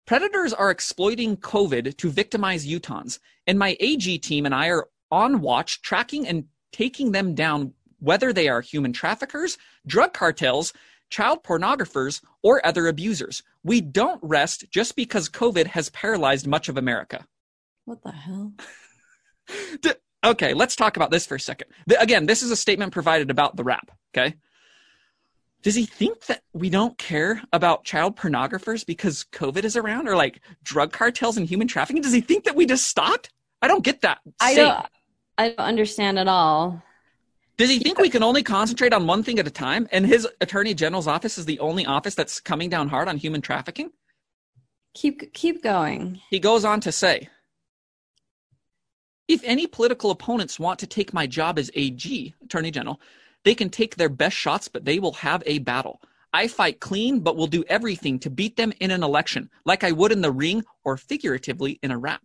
Predators 0.06 0.52
are 0.52 0.70
exploiting 0.70 1.36
covid 1.36 1.96
to 1.96 2.10
victimize 2.10 2.66
utahns 2.66 3.18
and 3.46 3.58
my 3.58 3.76
ag 3.80 4.22
team 4.22 4.46
and 4.46 4.54
i 4.54 4.68
are 4.68 4.88
on 5.10 5.40
watch 5.40 5.82
tracking 5.82 6.26
and 6.26 6.44
taking 6.72 7.12
them 7.12 7.34
down 7.34 7.72
whether 8.00 8.32
they 8.32 8.48
are 8.48 8.60
human 8.60 8.92
traffickers 8.92 9.58
drug 9.86 10.12
cartels 10.12 10.72
child 11.10 11.42
pornographers 11.42 12.22
or 12.42 12.64
other 12.66 12.86
abusers 12.88 13.42
we 13.62 13.80
don't 13.80 14.20
rest 14.22 14.64
just 14.70 14.96
because 14.96 15.28
covid 15.28 15.66
has 15.66 15.90
paralyzed 15.90 16.46
much 16.46 16.68
of 16.68 16.76
america 16.76 17.26
What 17.84 18.02
the 18.02 18.12
hell? 18.12 18.52
Okay, 20.24 20.52
let's 20.52 20.74
talk 20.74 20.96
about 20.96 21.10
this 21.10 21.26
for 21.26 21.36
a 21.36 21.40
second. 21.40 21.68
Again, 21.98 22.26
this 22.26 22.42
is 22.42 22.50
a 22.50 22.56
statement 22.56 22.92
provided 22.92 23.30
about 23.30 23.56
the 23.56 23.62
rap, 23.62 23.90
okay? 24.14 24.34
Does 25.62 25.74
he 25.74 25.86
think 25.86 26.26
that 26.26 26.42
we 26.52 26.70
don't 26.70 26.98
care 26.98 27.40
about 27.52 27.84
child 27.84 28.16
pornographers 28.16 28.84
because 28.84 29.24
COVID 29.32 29.64
is 29.64 29.76
around 29.76 30.08
or 30.08 30.16
like 30.16 30.40
drug 30.62 30.92
cartels 30.92 31.36
and 31.36 31.46
human 31.46 31.68
trafficking? 31.68 32.02
Does 32.02 32.12
he 32.12 32.20
think 32.20 32.44
that 32.44 32.56
we 32.56 32.66
just 32.66 32.88
stopped? 32.88 33.30
I 33.62 33.68
don't 33.68 33.84
get 33.84 34.02
that. 34.02 34.18
I 34.40 34.54
don't. 34.54 34.86
I 35.38 35.48
don't 35.50 35.58
understand 35.60 36.18
at 36.18 36.28
all. 36.28 36.82
Does 37.58 37.70
he 37.70 37.80
think 37.80 37.98
we 37.98 38.08
can 38.08 38.22
only 38.22 38.44
concentrate 38.44 38.92
on 38.92 39.08
one 39.08 39.24
thing 39.24 39.40
at 39.40 39.46
a 39.48 39.50
time? 39.50 39.88
And 39.90 40.06
his 40.06 40.28
attorney 40.40 40.74
general's 40.74 41.08
office 41.08 41.36
is 41.38 41.44
the 41.44 41.58
only 41.58 41.84
office 41.84 42.14
that's 42.14 42.40
coming 42.40 42.70
down 42.70 42.88
hard 42.88 43.08
on 43.08 43.16
human 43.16 43.40
trafficking? 43.40 43.90
Keep 44.94 45.32
keep 45.34 45.62
going. 45.62 46.20
He 46.30 46.38
goes 46.38 46.64
on 46.64 46.80
to 46.82 46.92
say 46.92 47.28
If 49.26 49.42
any 49.42 49.66
political 49.66 50.12
opponents 50.12 50.60
want 50.60 50.78
to 50.78 50.86
take 50.86 51.12
my 51.12 51.26
job 51.26 51.58
as 51.58 51.68
AG, 51.74 52.34
Attorney 52.44 52.70
General, 52.70 53.00
they 53.44 53.56
can 53.56 53.70
take 53.70 53.96
their 53.96 54.08
best 54.08 54.36
shots, 54.36 54.68
but 54.68 54.84
they 54.84 55.00
will 55.00 55.14
have 55.14 55.42
a 55.44 55.58
battle. 55.58 56.00
I 56.32 56.46
fight 56.46 56.78
clean, 56.78 57.20
but 57.20 57.36
will 57.36 57.46
do 57.48 57.64
everything 57.68 58.20
to 58.20 58.30
beat 58.30 58.56
them 58.56 58.72
in 58.78 58.92
an 58.92 59.02
election, 59.02 59.50
like 59.64 59.82
I 59.82 59.92
would 59.92 60.12
in 60.12 60.20
the 60.20 60.30
ring 60.30 60.64
or 60.84 60.96
figuratively 60.96 61.80
in 61.82 61.90
a 61.90 61.98
rap. 61.98 62.22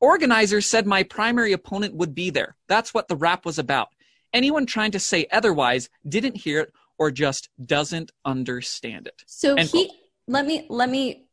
Organizers 0.00 0.66
said 0.66 0.86
my 0.86 1.04
primary 1.04 1.52
opponent 1.52 1.94
would 1.94 2.14
be 2.14 2.30
there. 2.30 2.56
That's 2.66 2.92
what 2.92 3.06
the 3.06 3.16
rap 3.16 3.44
was 3.44 3.58
about. 3.58 3.93
Anyone 4.34 4.66
trying 4.66 4.90
to 4.90 4.98
say 4.98 5.26
otherwise 5.32 5.88
didn't 6.06 6.36
hear 6.36 6.60
it 6.60 6.72
or 6.98 7.10
just 7.10 7.48
doesn't 7.64 8.12
understand 8.24 9.06
it. 9.06 9.22
So 9.26 9.54
End 9.54 9.68
he 9.70 9.86
quote. 9.86 9.98
let 10.28 10.46
me 10.46 10.66
let 10.68 10.90
me 10.90 11.28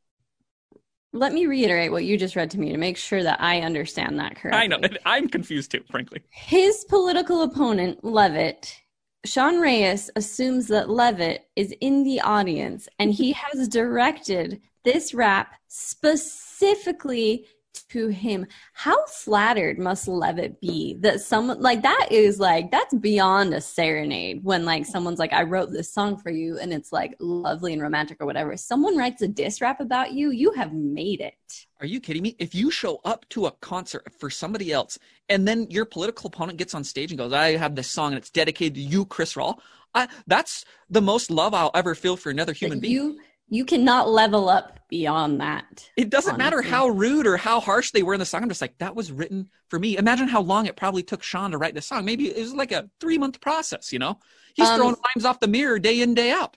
let 1.14 1.34
me 1.34 1.46
reiterate 1.46 1.92
what 1.92 2.06
you 2.06 2.18
just 2.18 2.36
read 2.36 2.52
to 2.52 2.60
me 2.60 2.72
to 2.72 2.78
make 2.78 2.96
sure 2.96 3.22
that 3.22 3.42
I 3.42 3.62
understand 3.62 4.20
that 4.20 4.36
correctly. 4.36 4.62
I 4.62 4.68
know. 4.68 4.80
I'm 5.06 5.28
confused 5.28 5.72
too, 5.72 5.84
frankly. 5.90 6.22
His 6.30 6.86
political 6.86 7.42
opponent, 7.42 8.04
Leavitt, 8.04 8.82
Sean 9.26 9.60
Reyes 9.60 10.10
assumes 10.16 10.68
that 10.70 10.90
Leavitt 10.90 11.48
is 11.56 11.74
in 11.82 12.04
the 12.04 12.22
audience 12.22 12.88
and 12.98 13.12
he 13.12 13.32
has 13.52 13.68
directed 13.68 14.62
this 14.84 15.14
rap 15.14 15.54
specifically 15.68 17.46
to 17.74 18.08
him. 18.08 18.46
How 18.74 19.06
flattered 19.06 19.78
must 19.78 20.08
Leavitt 20.08 20.60
be 20.62 20.98
that 21.02 21.22
someone 21.22 21.62
like 21.62 21.84
that 21.84 22.08
is 22.12 22.40
like 22.40 22.72
that's 22.72 22.94
beyond 22.96 23.54
a 23.54 23.62
serenade 23.62 24.44
when 24.44 24.66
like 24.66 24.86
someone's 24.86 25.20
like, 25.20 25.34
I 25.34 25.44
wrote 25.44 25.72
this 25.72 25.94
song 25.94 26.18
for 26.18 26.32
you 26.32 26.58
and 26.58 26.74
it's 26.74 26.92
like 26.92 27.16
lovely 27.20 27.74
and 27.74 27.82
romantic 27.82 28.18
or 28.22 28.26
whatever. 28.26 28.56
Someone 28.58 28.98
writes 28.98 29.22
a 29.22 29.28
diss 29.28 29.62
rap 29.62 29.80
about 29.80 30.14
you, 30.14 30.32
you 30.32 30.52
have 30.54 30.74
made 30.74 31.22
it. 31.22 31.34
Are 31.80 31.86
you 31.86 32.00
kidding 32.00 32.24
me? 32.24 32.36
If 32.40 32.54
you 32.56 32.72
show 32.72 33.02
up 33.04 33.28
to 33.30 33.48
a 33.48 33.52
concert 33.52 34.04
for 34.20 34.30
somebody 34.30 34.72
else 34.72 34.98
and 35.30 35.48
then 35.48 35.68
your 35.70 35.86
political 35.86 36.28
opponent 36.28 36.58
gets 36.58 36.74
on 36.74 36.84
stage 36.84 37.12
and 37.12 37.18
goes, 37.18 37.34
I 37.34 37.58
have 37.58 37.76
this 37.76 37.90
song 37.90 38.12
and 38.12 38.18
it's 38.18 38.30
dedicated 38.30 38.76
to 38.76 38.82
you, 38.82 39.06
Chris 39.06 39.34
Rawl, 39.34 39.60
I, 39.94 40.08
that's 40.28 40.64
the 40.90 41.02
most 41.02 41.30
love 41.30 41.54
I'll 41.54 41.72
ever 41.74 41.96
feel 41.96 42.16
for 42.16 42.30
another 42.30 42.54
human 42.54 42.80
being. 42.80 42.94
you 42.94 43.20
you 43.52 43.66
cannot 43.66 44.10
level 44.10 44.50
up 44.50 44.80
beyond 44.88 45.42
that. 45.42 45.90
It 45.98 46.10
doesn't 46.10 46.38
matter 46.38 46.62
how 46.62 46.88
rude 46.88 47.28
or 47.28 47.36
how 47.36 47.60
harsh 47.60 47.92
they 47.92 48.02
were 48.02 48.14
in 48.14 48.20
the 48.20 48.26
song. 48.26 48.44
I'm 48.44 48.50
just 48.50 48.62
like, 48.62 48.78
that 48.80 48.96
was 48.96 49.12
written 49.12 49.50
for 49.70 49.78
me. 49.78 49.98
Imagine 49.98 50.30
how 50.30 50.42
long 50.42 50.66
it 50.66 50.78
probably 50.78 51.04
took 51.04 51.22
Sean 51.22 51.52
to 51.52 51.58
write 51.58 51.76
this 51.76 51.86
song. 51.86 52.06
Maybe 52.06 52.30
it 52.30 52.40
was 52.40 52.54
like 52.54 52.72
a 52.72 52.90
three 53.02 53.18
month 53.18 53.42
process, 53.42 53.92
you 53.92 54.00
know? 54.00 54.20
He's 54.56 54.70
Um, 54.70 54.78
throwing 54.78 54.96
rhymes 54.96 55.26
off 55.26 55.42
the 55.42 55.48
mirror 55.50 55.80
day 55.80 56.02
in, 56.02 56.14
day 56.14 56.32
out. 56.32 56.56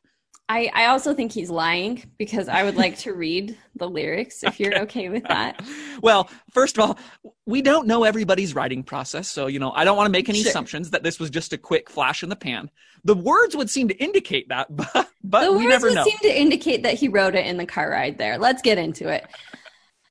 I, 0.49 0.71
I 0.75 0.87
also 0.87 1.15
think 1.15 1.33
he's 1.33 1.49
lying 1.49 2.03
because 2.19 2.49
I 2.49 2.65
would 2.65 2.77
like 2.77 2.99
to 2.99 3.15
read 3.15 3.57
the 3.77 3.89
lyrics 3.89 4.45
if 4.45 4.61
you're 4.61 4.79
okay 4.83 5.09
with 5.09 5.25
that. 5.25 5.63
Well, 6.03 6.29
first 6.53 6.77
of 6.77 6.85
all, 6.85 6.99
we 7.47 7.63
don't 7.63 7.87
know 7.87 8.05
everybody's 8.05 8.55
writing 8.55 8.83
process. 8.83 9.31
So, 9.31 9.47
you 9.47 9.59
know, 9.59 9.73
I 9.73 9.85
don't 9.85 9.97
want 9.97 10.07
to 10.07 10.13
make 10.13 10.29
any 10.29 10.43
Sure. 10.43 10.51
assumptions 10.51 10.91
that 10.91 11.03
this 11.03 11.19
was 11.19 11.31
just 11.31 11.55
a 11.55 11.59
quick 11.59 11.89
flash 11.89 12.23
in 12.23 12.29
the 12.29 12.37
pan. 12.37 12.71
The 13.05 13.15
words 13.15 13.57
would 13.57 13.71
seem 13.71 13.89
to 13.89 13.97
indicate 13.97 14.49
that, 14.51 14.67
but, 14.77 15.09
but 15.23 15.45
the 15.47 15.53
we 15.53 15.59
words 15.65 15.69
never 15.69 15.87
would 15.89 15.95
know. 15.95 16.05
seem 16.05 16.19
to 16.19 16.41
indicate 16.41 16.83
that 16.83 16.95
he 16.95 17.09
wrote 17.09 17.35
it 17.35 17.47
in 17.47 17.57
the 17.57 17.67
car 17.67 17.89
ride 17.91 18.19
there. 18.19 18.37
Let's 18.37 18.61
get 18.61 18.77
into 18.77 19.09
it. 19.09 19.27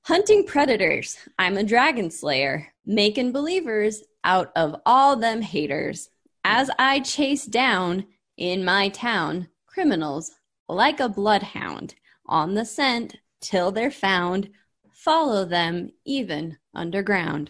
Hunting 0.05 0.45
predators. 0.45 1.15
I'm 1.37 1.57
a 1.57 1.63
dragon 1.63 2.09
slayer, 2.09 2.73
making 2.85 3.31
believers 3.33 4.03
out 4.23 4.51
of 4.55 4.75
all 4.85 5.15
them 5.15 5.41
haters. 5.41 6.09
As 6.43 6.69
I 6.79 6.99
chase 7.01 7.45
down 7.45 8.05
in 8.35 8.65
my 8.65 8.89
town 8.89 9.47
criminals 9.73 10.31
like 10.69 10.99
a 10.99 11.09
bloodhound 11.09 11.95
on 12.27 12.53
the 12.53 12.65
scent 12.65 13.17
till 13.41 13.71
they're 13.71 13.91
found. 13.91 14.49
Follow 14.91 15.45
them 15.45 15.91
even 16.05 16.57
underground. 16.73 17.49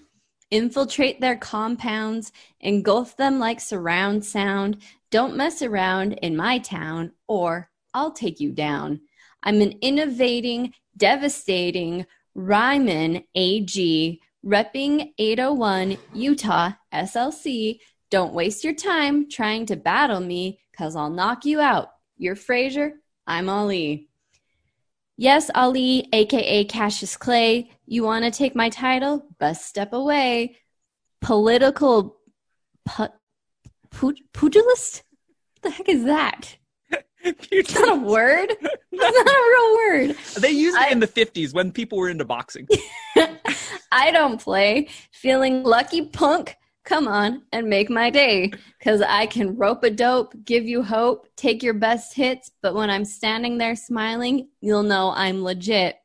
Infiltrate 0.50 1.20
their 1.20 1.36
compounds, 1.36 2.32
engulf 2.60 3.18
them 3.18 3.40
like 3.40 3.60
surround 3.60 4.24
sound. 4.24 4.78
Don't 5.12 5.36
mess 5.36 5.62
around 5.62 6.14
in 6.14 6.36
my 6.36 6.60
town, 6.60 7.12
or 7.28 7.70
I'll 7.94 8.12
take 8.12 8.40
you 8.40 8.52
down. 8.52 9.02
I'm 9.44 9.62
an 9.62 9.74
innovating, 9.82 10.74
devastating, 10.96 12.06
Ryman 12.36 13.24
AG, 13.36 14.22
repping 14.46 15.14
801 15.18 15.98
Utah 16.14 16.72
SLC. 16.94 17.80
Don't 18.10 18.34
waste 18.34 18.64
your 18.64 18.76
time 18.76 19.30
trying 19.30 19.66
to 19.68 19.76
battle 19.76 20.20
me, 20.20 20.60
cause 20.76 20.96
I'll 20.96 21.10
knock 21.10 21.46
you 21.46 21.60
out. 21.60 21.93
You're 22.24 22.38
Frazier, 22.38 22.94
I'm 23.28 23.50
Ali. 23.50 24.08
Yes, 25.18 25.52
Ali, 25.54 26.08
aka 26.14 26.64
Cassius 26.64 27.18
Clay, 27.18 27.70
you 27.86 28.06
want 28.06 28.24
to 28.24 28.32
take 28.32 28.56
my 28.56 28.70
title? 28.70 29.26
Best 29.40 29.66
step 29.66 29.92
away. 29.92 30.56
Political 31.20 32.16
pu- 32.86 33.08
pu- 33.92 34.16
pugilist? 34.32 35.04
What 35.56 35.64
the 35.64 35.70
heck 35.72 35.90
is 35.90 36.06
that? 36.06 36.56
It's 37.26 37.76
not 37.76 37.90
a 37.90 38.00
word. 38.02 38.52
It's 38.52 38.92
not 38.92 39.28
a 39.28 39.52
real 39.52 39.76
word. 40.08 40.18
they 40.38 40.52
used 40.52 40.78
it 40.78 40.84
I- 40.84 40.92
in 40.92 41.00
the 41.02 41.08
50s 41.08 41.54
when 41.54 41.74
people 41.74 41.98
were 41.98 42.10
into 42.10 42.24
boxing. 42.24 42.70
I 43.92 44.12
don't 44.12 44.40
play. 44.40 44.88
Feeling 45.12 45.64
lucky, 45.64 46.06
punk? 46.06 46.56
Come 46.84 47.08
on 47.08 47.44
and 47.54 47.70
make 47.70 47.90
my 47.90 48.10
day. 48.10 48.52
Cause 48.84 49.02
I 49.02 49.26
can 49.26 49.56
rope 49.56 49.84
a 49.84 49.90
dope, 49.90 50.34
give 50.44 50.66
you 50.66 50.84
hope, 50.84 51.28
take 51.38 51.64
your 51.64 51.74
best 51.74 52.14
hits, 52.14 52.52
but 52.62 52.76
when 52.76 52.90
I'm 52.90 53.06
standing 53.06 53.58
there 53.58 53.76
smiling, 53.76 54.50
you'll 54.60 54.84
know 54.84 55.14
I'm 55.16 55.44
legit. 55.44 55.96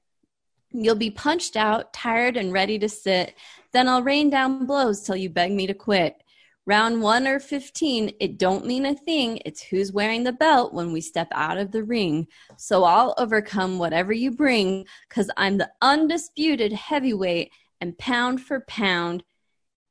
You'll 0.71 0.95
be 0.95 1.11
punched 1.11 1.57
out, 1.57 1.93
tired 1.93 2.37
and 2.37 2.53
ready 2.53 2.79
to 2.79 2.89
sit. 2.89 3.35
Then 3.73 3.89
I'll 3.89 4.03
rain 4.03 4.31
down 4.31 4.67
blows 4.67 5.03
till 5.03 5.17
you 5.17 5.31
beg 5.31 5.51
me 5.51 5.67
to 5.67 5.75
quit. 5.75 6.23
Round 6.65 7.03
one 7.03 7.27
or 7.27 7.41
15, 7.41 8.13
it 8.21 8.39
don't 8.39 8.67
mean 8.67 8.87
a 8.87 8.95
thing. 8.95 9.41
It's 9.45 9.63
who's 9.63 9.91
wearing 9.91 10.23
the 10.23 10.33
belt 10.33 10.75
when 10.75 10.93
we 10.93 11.01
step 11.01 11.29
out 11.33 11.57
of 11.57 11.73
the 11.73 11.83
ring. 11.83 12.29
So 12.57 12.85
I'll 12.85 13.15
overcome 13.19 13.79
whatever 13.79 14.13
you 14.13 14.31
bring, 14.31 14.85
cause 15.09 15.31
I'm 15.37 15.57
the 15.57 15.71
undisputed 15.81 16.73
heavyweight 16.73 17.51
and 17.81 17.97
pound 17.99 18.43
for 18.43 18.61
pound 18.61 19.25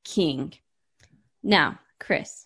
king. 0.05 0.53
Now, 1.47 1.79
Chris, 1.97 2.45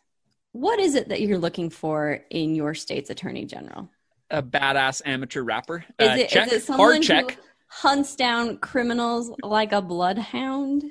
what 0.51 0.79
is 0.79 0.93
it 0.93 1.10
that 1.10 1.22
you're 1.22 1.39
looking 1.39 1.72
for 1.72 2.20
in 2.29 2.53
your 2.53 2.75
state's 2.75 3.10
attorney 3.10 3.46
general? 3.46 3.89
A 4.29 4.43
badass 4.43 5.01
amateur 5.05 5.41
rapper. 5.41 5.84
Is 5.98 6.08
Uh, 6.08 6.12
it 6.13 6.25
is 6.27 6.31
check. 6.31 6.51
it 6.53 6.62
someone 6.63 6.91
Hard 6.91 7.01
check. 7.01 7.31
who 7.31 7.41
hunts 7.67 8.15
down 8.15 8.58
criminals 8.60 9.31
like 9.41 9.72
a 9.72 9.81
bloodhound? 9.81 10.84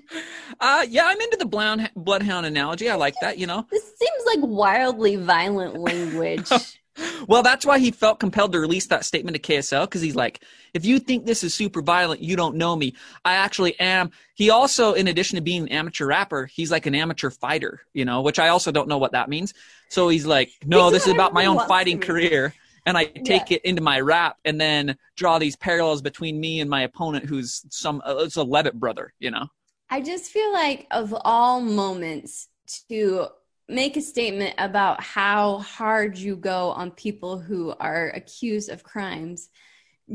Uh, 0.59 0.85
yeah, 0.89 1.05
I'm 1.07 1.21
into 1.21 1.37
the 1.37 1.47
blound, 1.47 1.89
bloodhound 1.95 2.47
analogy. 2.47 2.91
I 2.91 2.97
like 2.97 3.15
that, 3.21 3.39
you 3.39 3.47
know. 3.47 3.65
This 3.71 3.85
seems 3.97 4.27
like 4.27 4.41
wildly 4.43 5.15
violent 5.15 5.79
language. 5.79 6.51
Well, 7.29 7.43
that's 7.43 7.67
why 7.67 7.79
he 7.79 7.91
felt 7.91 8.21
compelled 8.21 8.53
to 8.53 8.61
release 8.61 8.87
that 8.87 9.05
statement 9.05 9.37
to 9.37 9.43
KSL 9.43 9.85
because 9.85 10.01
he's 10.01 10.17
like, 10.17 10.43
if 10.75 10.85
you 10.85 10.99
think 10.99 11.27
this 11.27 11.43
is 11.43 11.55
super 11.55 11.83
violent, 11.83 12.21
you 12.21 12.37
don't 12.37 12.57
know 12.57 12.77
me. 12.77 12.95
I 13.25 13.35
actually 13.35 13.79
am. 13.81 14.11
He 14.35 14.51
also, 14.51 14.95
in 14.95 15.09
addition 15.09 15.37
to 15.37 15.43
being 15.43 15.63
an 15.63 15.69
amateur 15.69 16.07
rapper, 16.07 16.47
he's 16.47 16.71
like 16.71 16.87
an 16.87 16.95
amateur 16.95 17.31
fighter, 17.31 17.81
you 17.93 18.05
know, 18.05 18.23
which 18.23 18.39
I 18.39 18.49
also 18.49 18.73
don't 18.73 18.89
know 18.89 18.99
what 18.99 19.13
that 19.13 19.29
means. 19.29 19.55
So 19.89 20.09
he's 20.09 20.27
like, 20.27 20.51
no, 20.65 20.91
this 20.91 21.07
is 21.07 21.13
about 21.13 21.33
my 21.33 21.47
own 21.47 21.59
fighting 21.67 22.01
career. 22.01 22.55
And 22.87 22.97
I 22.97 23.05
take 23.05 23.53
it 23.53 23.63
into 23.65 23.83
my 23.83 24.01
rap 24.01 24.37
and 24.45 24.59
then 24.61 24.97
draw 25.17 25.39
these 25.39 25.55
parallels 25.57 26.01
between 26.01 26.41
me 26.41 26.61
and 26.61 26.71
my 26.71 26.83
opponent 26.83 27.27
who's 27.27 27.63
some, 27.69 28.01
uh, 28.07 28.17
it's 28.19 28.37
a 28.37 28.43
Leavitt 28.43 28.75
brother, 28.75 29.13
you 29.19 29.31
know? 29.31 29.47
I 29.91 30.01
just 30.01 30.31
feel 30.31 30.53
like 30.53 30.87
of 30.91 31.15
all 31.25 31.61
moments 31.61 32.49
to 32.89 33.27
make 33.71 33.97
a 33.97 34.03
statement 34.03 34.55
about 34.59 35.03
how 35.03 35.59
hard 35.59 36.19
you 36.19 36.37
go 36.37 36.71
on 36.71 36.91
people 36.91 37.39
who 37.39 37.73
are 37.79 38.09
accused 38.11 38.69
of 38.69 38.83
crimes, 38.83 39.49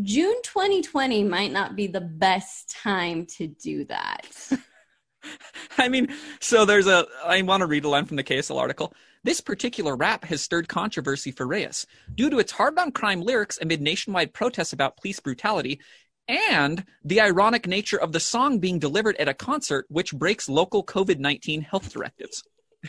June 0.01 0.35
2020 0.43 1.23
might 1.23 1.51
not 1.51 1.75
be 1.75 1.87
the 1.87 2.01
best 2.01 2.69
time 2.69 3.25
to 3.25 3.47
do 3.47 3.85
that. 3.85 4.27
I 5.77 5.89
mean, 5.89 6.13
so 6.39 6.65
there's 6.65 6.87
a. 6.87 7.05
I 7.25 7.41
want 7.41 7.61
to 7.61 7.67
read 7.67 7.85
a 7.85 7.89
line 7.89 8.05
from 8.05 8.17
the 8.17 8.23
KSL 8.23 8.59
article. 8.59 8.93
This 9.23 9.41
particular 9.41 9.95
rap 9.95 10.23
has 10.25 10.41
stirred 10.41 10.67
controversy 10.67 11.31
for 11.31 11.47
Reyes 11.47 11.87
due 12.13 12.29
to 12.29 12.37
its 12.37 12.51
hard 12.51 12.77
on 12.77 12.91
crime 12.91 13.21
lyrics 13.21 13.57
amid 13.59 13.81
nationwide 13.81 14.33
protests 14.33 14.73
about 14.73 14.97
police 14.97 15.19
brutality 15.19 15.79
and 16.27 16.85
the 17.03 17.21
ironic 17.21 17.67
nature 17.67 17.99
of 17.99 18.11
the 18.11 18.19
song 18.19 18.59
being 18.59 18.79
delivered 18.79 19.15
at 19.17 19.27
a 19.27 19.33
concert 19.33 19.85
which 19.89 20.13
breaks 20.13 20.49
local 20.49 20.83
COVID 20.83 21.19
19 21.19 21.61
health 21.61 21.91
directives. 21.91 22.43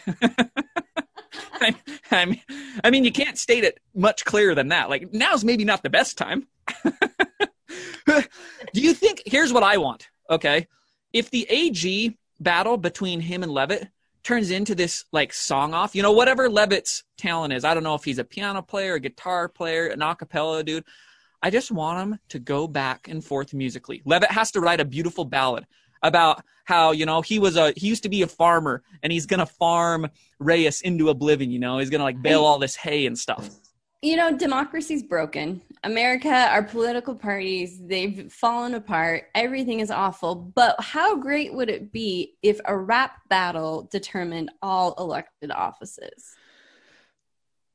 I, 1.60 1.74
I, 2.10 2.24
mean, 2.24 2.42
I 2.84 2.90
mean, 2.90 3.04
you 3.04 3.12
can't 3.12 3.38
state 3.38 3.64
it 3.64 3.78
much 3.94 4.24
clearer 4.24 4.54
than 4.54 4.68
that. 4.68 4.88
Like, 4.88 5.12
now's 5.12 5.44
maybe 5.44 5.64
not 5.64 5.82
the 5.82 5.90
best 5.90 6.18
time. 6.18 6.46
Do 8.06 8.80
you 8.80 8.94
think? 8.94 9.22
Here's 9.26 9.52
what 9.52 9.62
I 9.62 9.76
want, 9.78 10.08
okay? 10.30 10.68
If 11.12 11.30
the 11.30 11.46
AG 11.48 12.16
battle 12.40 12.76
between 12.76 13.20
him 13.20 13.42
and 13.42 13.52
Leavitt 13.52 13.88
turns 14.22 14.50
into 14.50 14.74
this 14.74 15.04
like 15.12 15.32
song 15.32 15.74
off, 15.74 15.94
you 15.94 16.02
know, 16.02 16.12
whatever 16.12 16.48
Leavitt's 16.48 17.04
talent 17.16 17.52
is, 17.52 17.64
I 17.64 17.74
don't 17.74 17.84
know 17.84 17.94
if 17.94 18.04
he's 18.04 18.18
a 18.18 18.24
piano 18.24 18.62
player, 18.62 18.94
a 18.94 19.00
guitar 19.00 19.48
player, 19.48 19.88
an 19.88 20.00
acapella 20.00 20.64
dude. 20.64 20.84
I 21.42 21.50
just 21.50 21.70
want 21.70 22.00
him 22.00 22.18
to 22.30 22.38
go 22.38 22.66
back 22.66 23.08
and 23.08 23.24
forth 23.24 23.54
musically. 23.54 24.02
Leavitt 24.04 24.30
has 24.30 24.50
to 24.52 24.60
write 24.60 24.80
a 24.80 24.84
beautiful 24.84 25.24
ballad 25.24 25.66
about 26.06 26.42
how, 26.64 26.92
you 26.92 27.06
know, 27.06 27.20
he 27.20 27.38
was 27.38 27.56
a 27.56 27.72
he 27.76 27.86
used 27.86 28.02
to 28.02 28.08
be 28.08 28.22
a 28.22 28.26
farmer 28.26 28.82
and 29.02 29.12
he's 29.12 29.26
gonna 29.26 29.46
farm 29.46 30.08
Reyes 30.38 30.80
into 30.82 31.08
oblivion, 31.08 31.50
you 31.50 31.58
know, 31.58 31.78
he's 31.78 31.90
gonna 31.90 32.04
like 32.04 32.20
bale 32.20 32.44
all 32.44 32.58
this 32.58 32.76
hay 32.76 33.06
and 33.06 33.18
stuff. 33.18 33.50
You 34.02 34.16
know, 34.16 34.36
democracy's 34.36 35.02
broken. 35.02 35.62
America, 35.82 36.28
our 36.28 36.62
political 36.62 37.14
parties, 37.14 37.80
they've 37.82 38.30
fallen 38.30 38.74
apart. 38.74 39.24
Everything 39.34 39.80
is 39.80 39.90
awful. 39.90 40.34
But 40.34 40.76
how 40.80 41.16
great 41.16 41.52
would 41.54 41.70
it 41.70 41.90
be 41.92 42.34
if 42.42 42.60
a 42.66 42.76
rap 42.76 43.16
battle 43.28 43.88
determined 43.90 44.50
all 44.62 44.94
elected 44.98 45.50
offices? 45.50 46.35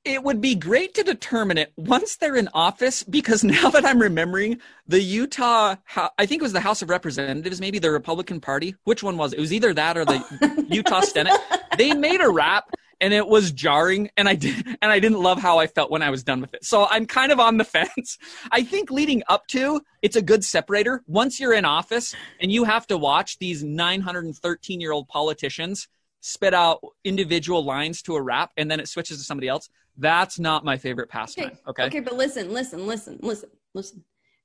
It 0.03 0.23
would 0.23 0.41
be 0.41 0.55
great 0.55 0.95
to 0.95 1.03
determine 1.03 1.57
it 1.57 1.71
once 1.75 2.17
they're 2.17 2.35
in 2.35 2.49
office 2.53 3.03
because 3.03 3.43
now 3.43 3.69
that 3.69 3.85
I'm 3.85 3.99
remembering 3.99 4.59
the 4.87 5.01
utah 5.01 5.75
i 5.95 6.25
think 6.25 6.41
it 6.41 6.43
was 6.43 6.53
the 6.53 6.59
House 6.59 6.81
of 6.81 6.89
Representatives, 6.89 7.61
maybe 7.61 7.79
the 7.79 7.91
Republican 7.91 8.41
Party. 8.41 8.75
Which 8.83 9.03
one 9.03 9.17
was 9.17 9.33
it? 9.33 9.37
It 9.37 9.41
was 9.41 9.53
either 9.53 9.73
that 9.73 9.97
or 9.97 10.05
the 10.05 10.65
Utah 10.69 11.01
Senate. 11.01 11.39
They 11.77 11.93
made 11.93 12.21
a 12.21 12.29
rap 12.29 12.65
and 12.99 13.13
it 13.13 13.27
was 13.27 13.51
jarring 13.51 14.09
and 14.17 14.27
I 14.27 14.35
did 14.35 14.65
and 14.81 14.91
I 14.91 14.99
didn't 14.99 15.21
love 15.21 15.39
how 15.39 15.59
I 15.59 15.67
felt 15.67 15.91
when 15.91 16.01
I 16.01 16.09
was 16.09 16.23
done 16.23 16.41
with 16.41 16.53
it. 16.53 16.65
So 16.65 16.87
I'm 16.89 17.05
kind 17.05 17.31
of 17.31 17.39
on 17.39 17.57
the 17.57 17.63
fence. 17.63 18.17
I 18.51 18.63
think 18.63 18.91
leading 18.91 19.23
up 19.27 19.47
to 19.47 19.81
it's 20.01 20.15
a 20.15 20.21
good 20.21 20.43
separator. 20.43 21.03
Once 21.07 21.39
you're 21.39 21.53
in 21.53 21.65
office 21.65 22.15
and 22.39 22.51
you 22.51 22.63
have 22.63 22.87
to 22.87 22.97
watch 22.97 23.37
these 23.39 23.63
913 23.63 24.81
year 24.81 24.91
old 24.91 25.07
politicians 25.07 25.87
spit 26.21 26.53
out 26.53 26.79
individual 27.03 27.65
lines 27.65 28.01
to 28.03 28.15
a 28.15 28.21
rap 28.21 28.51
and 28.55 28.71
then 28.71 28.79
it 28.79 28.87
switches 28.87 29.17
to 29.17 29.23
somebody 29.23 29.47
else. 29.47 29.69
That's 29.97 30.39
not 30.39 30.63
my 30.63 30.77
favorite 30.77 31.09
pastime. 31.09 31.57
Okay. 31.67 31.83
Okay, 31.83 31.99
but 31.99 32.15
listen, 32.15 32.53
listen, 32.53 32.87
listen, 32.87 33.19
listen, 33.21 33.49
listen. 33.73 34.03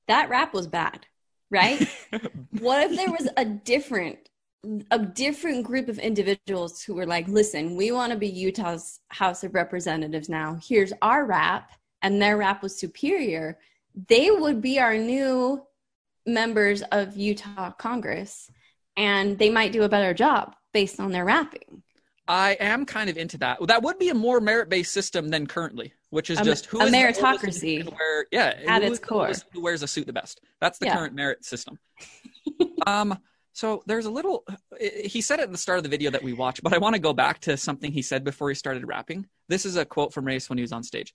That 0.08 0.28
rap 0.28 0.52
was 0.52 0.66
bad, 0.66 1.06
right? 1.50 1.86
what 2.58 2.90
if 2.90 2.96
there 2.96 3.10
was 3.10 3.28
a 3.36 3.44
different 3.44 4.18
a 4.90 4.98
different 4.98 5.64
group 5.64 5.88
of 5.88 6.00
individuals 6.00 6.82
who 6.82 6.94
were 6.94 7.06
like, 7.06 7.28
listen, 7.28 7.76
we 7.76 7.92
want 7.92 8.10
to 8.12 8.18
be 8.18 8.26
Utah's 8.26 8.98
House 9.10 9.44
of 9.44 9.54
Representatives 9.54 10.28
now. 10.28 10.58
Here's 10.60 10.92
our 11.02 11.24
rap, 11.24 11.70
and 12.02 12.20
their 12.20 12.36
rap 12.36 12.64
was 12.64 12.76
superior. 12.76 13.58
They 14.08 14.28
would 14.28 14.60
be 14.60 14.80
our 14.80 14.96
new 14.96 15.62
members 16.26 16.82
of 16.90 17.16
Utah 17.16 17.70
Congress, 17.70 18.50
and 18.96 19.38
they 19.38 19.50
might 19.50 19.70
do 19.70 19.84
a 19.84 19.88
better 19.88 20.12
job 20.12 20.56
based 20.72 21.00
on 21.00 21.12
their 21.12 21.24
rapping. 21.24 21.82
I 22.28 22.52
am 22.58 22.84
kind 22.84 23.08
of 23.08 23.16
into 23.16 23.38
that. 23.38 23.58
That 23.66 23.82
would 23.82 23.98
be 23.98 24.08
a 24.08 24.14
more 24.14 24.40
merit-based 24.40 24.92
system 24.92 25.28
than 25.28 25.46
currently, 25.46 25.92
which 26.10 26.28
is 26.28 26.40
just 26.40 26.66
who 26.66 26.80
a 26.80 26.86
meritocracy 26.86 27.84
wear- 27.84 28.26
yeah, 28.32 28.58
at 28.66 28.82
its 28.82 28.98
core. 28.98 29.30
Who 29.52 29.60
wears 29.60 29.82
a 29.82 29.88
suit 29.88 30.06
the 30.06 30.12
best? 30.12 30.40
That's 30.60 30.78
the 30.78 30.86
Yeah. 30.86 30.96
current 30.96 31.14
merit 31.14 31.44
system. 31.44 31.78
um, 32.86 33.16
so 33.52 33.82
there's 33.86 34.06
a 34.06 34.10
little. 34.10 34.44
He 34.80 35.20
said 35.20 35.38
at 35.40 35.52
the 35.52 35.58
start 35.58 35.78
of 35.78 35.82
the 35.84 35.88
video 35.88 36.10
that 36.10 36.22
we 36.22 36.32
watched, 36.32 36.62
but 36.62 36.74
I 36.74 36.78
want 36.78 36.94
to 36.94 37.00
go 37.00 37.12
back 37.12 37.40
to 37.42 37.56
something 37.56 37.92
he 37.92 38.02
said 38.02 38.24
before 38.24 38.48
he 38.48 38.54
started 38.54 38.86
rapping. 38.86 39.26
This 39.48 39.64
is 39.64 39.76
a 39.76 39.84
quote 39.84 40.12
from 40.12 40.24
Reyes 40.26 40.50
when 40.50 40.58
he 40.58 40.62
was 40.62 40.72
on 40.72 40.82
stage. 40.82 41.14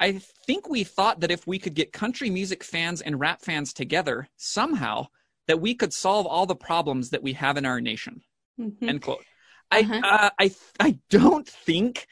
I 0.00 0.20
think 0.46 0.68
we 0.68 0.84
thought 0.84 1.20
that 1.20 1.32
if 1.32 1.46
we 1.48 1.58
could 1.58 1.74
get 1.74 1.92
country 1.92 2.30
music 2.30 2.62
fans 2.62 3.00
and 3.02 3.18
rap 3.18 3.42
fans 3.42 3.72
together 3.72 4.28
somehow, 4.36 5.08
that 5.48 5.60
we 5.60 5.74
could 5.74 5.92
solve 5.92 6.26
all 6.26 6.46
the 6.46 6.54
problems 6.54 7.10
that 7.10 7.22
we 7.22 7.32
have 7.32 7.56
in 7.56 7.66
our 7.66 7.80
nation 7.80 8.22
Mhm. 8.58 8.88
end 8.88 9.02
quote. 9.02 9.24
Uh-huh. 9.70 10.00
i 10.02 10.08
uh, 10.08 10.30
i 10.38 10.50
i 10.80 10.98
don't 11.10 11.46
think 11.48 12.06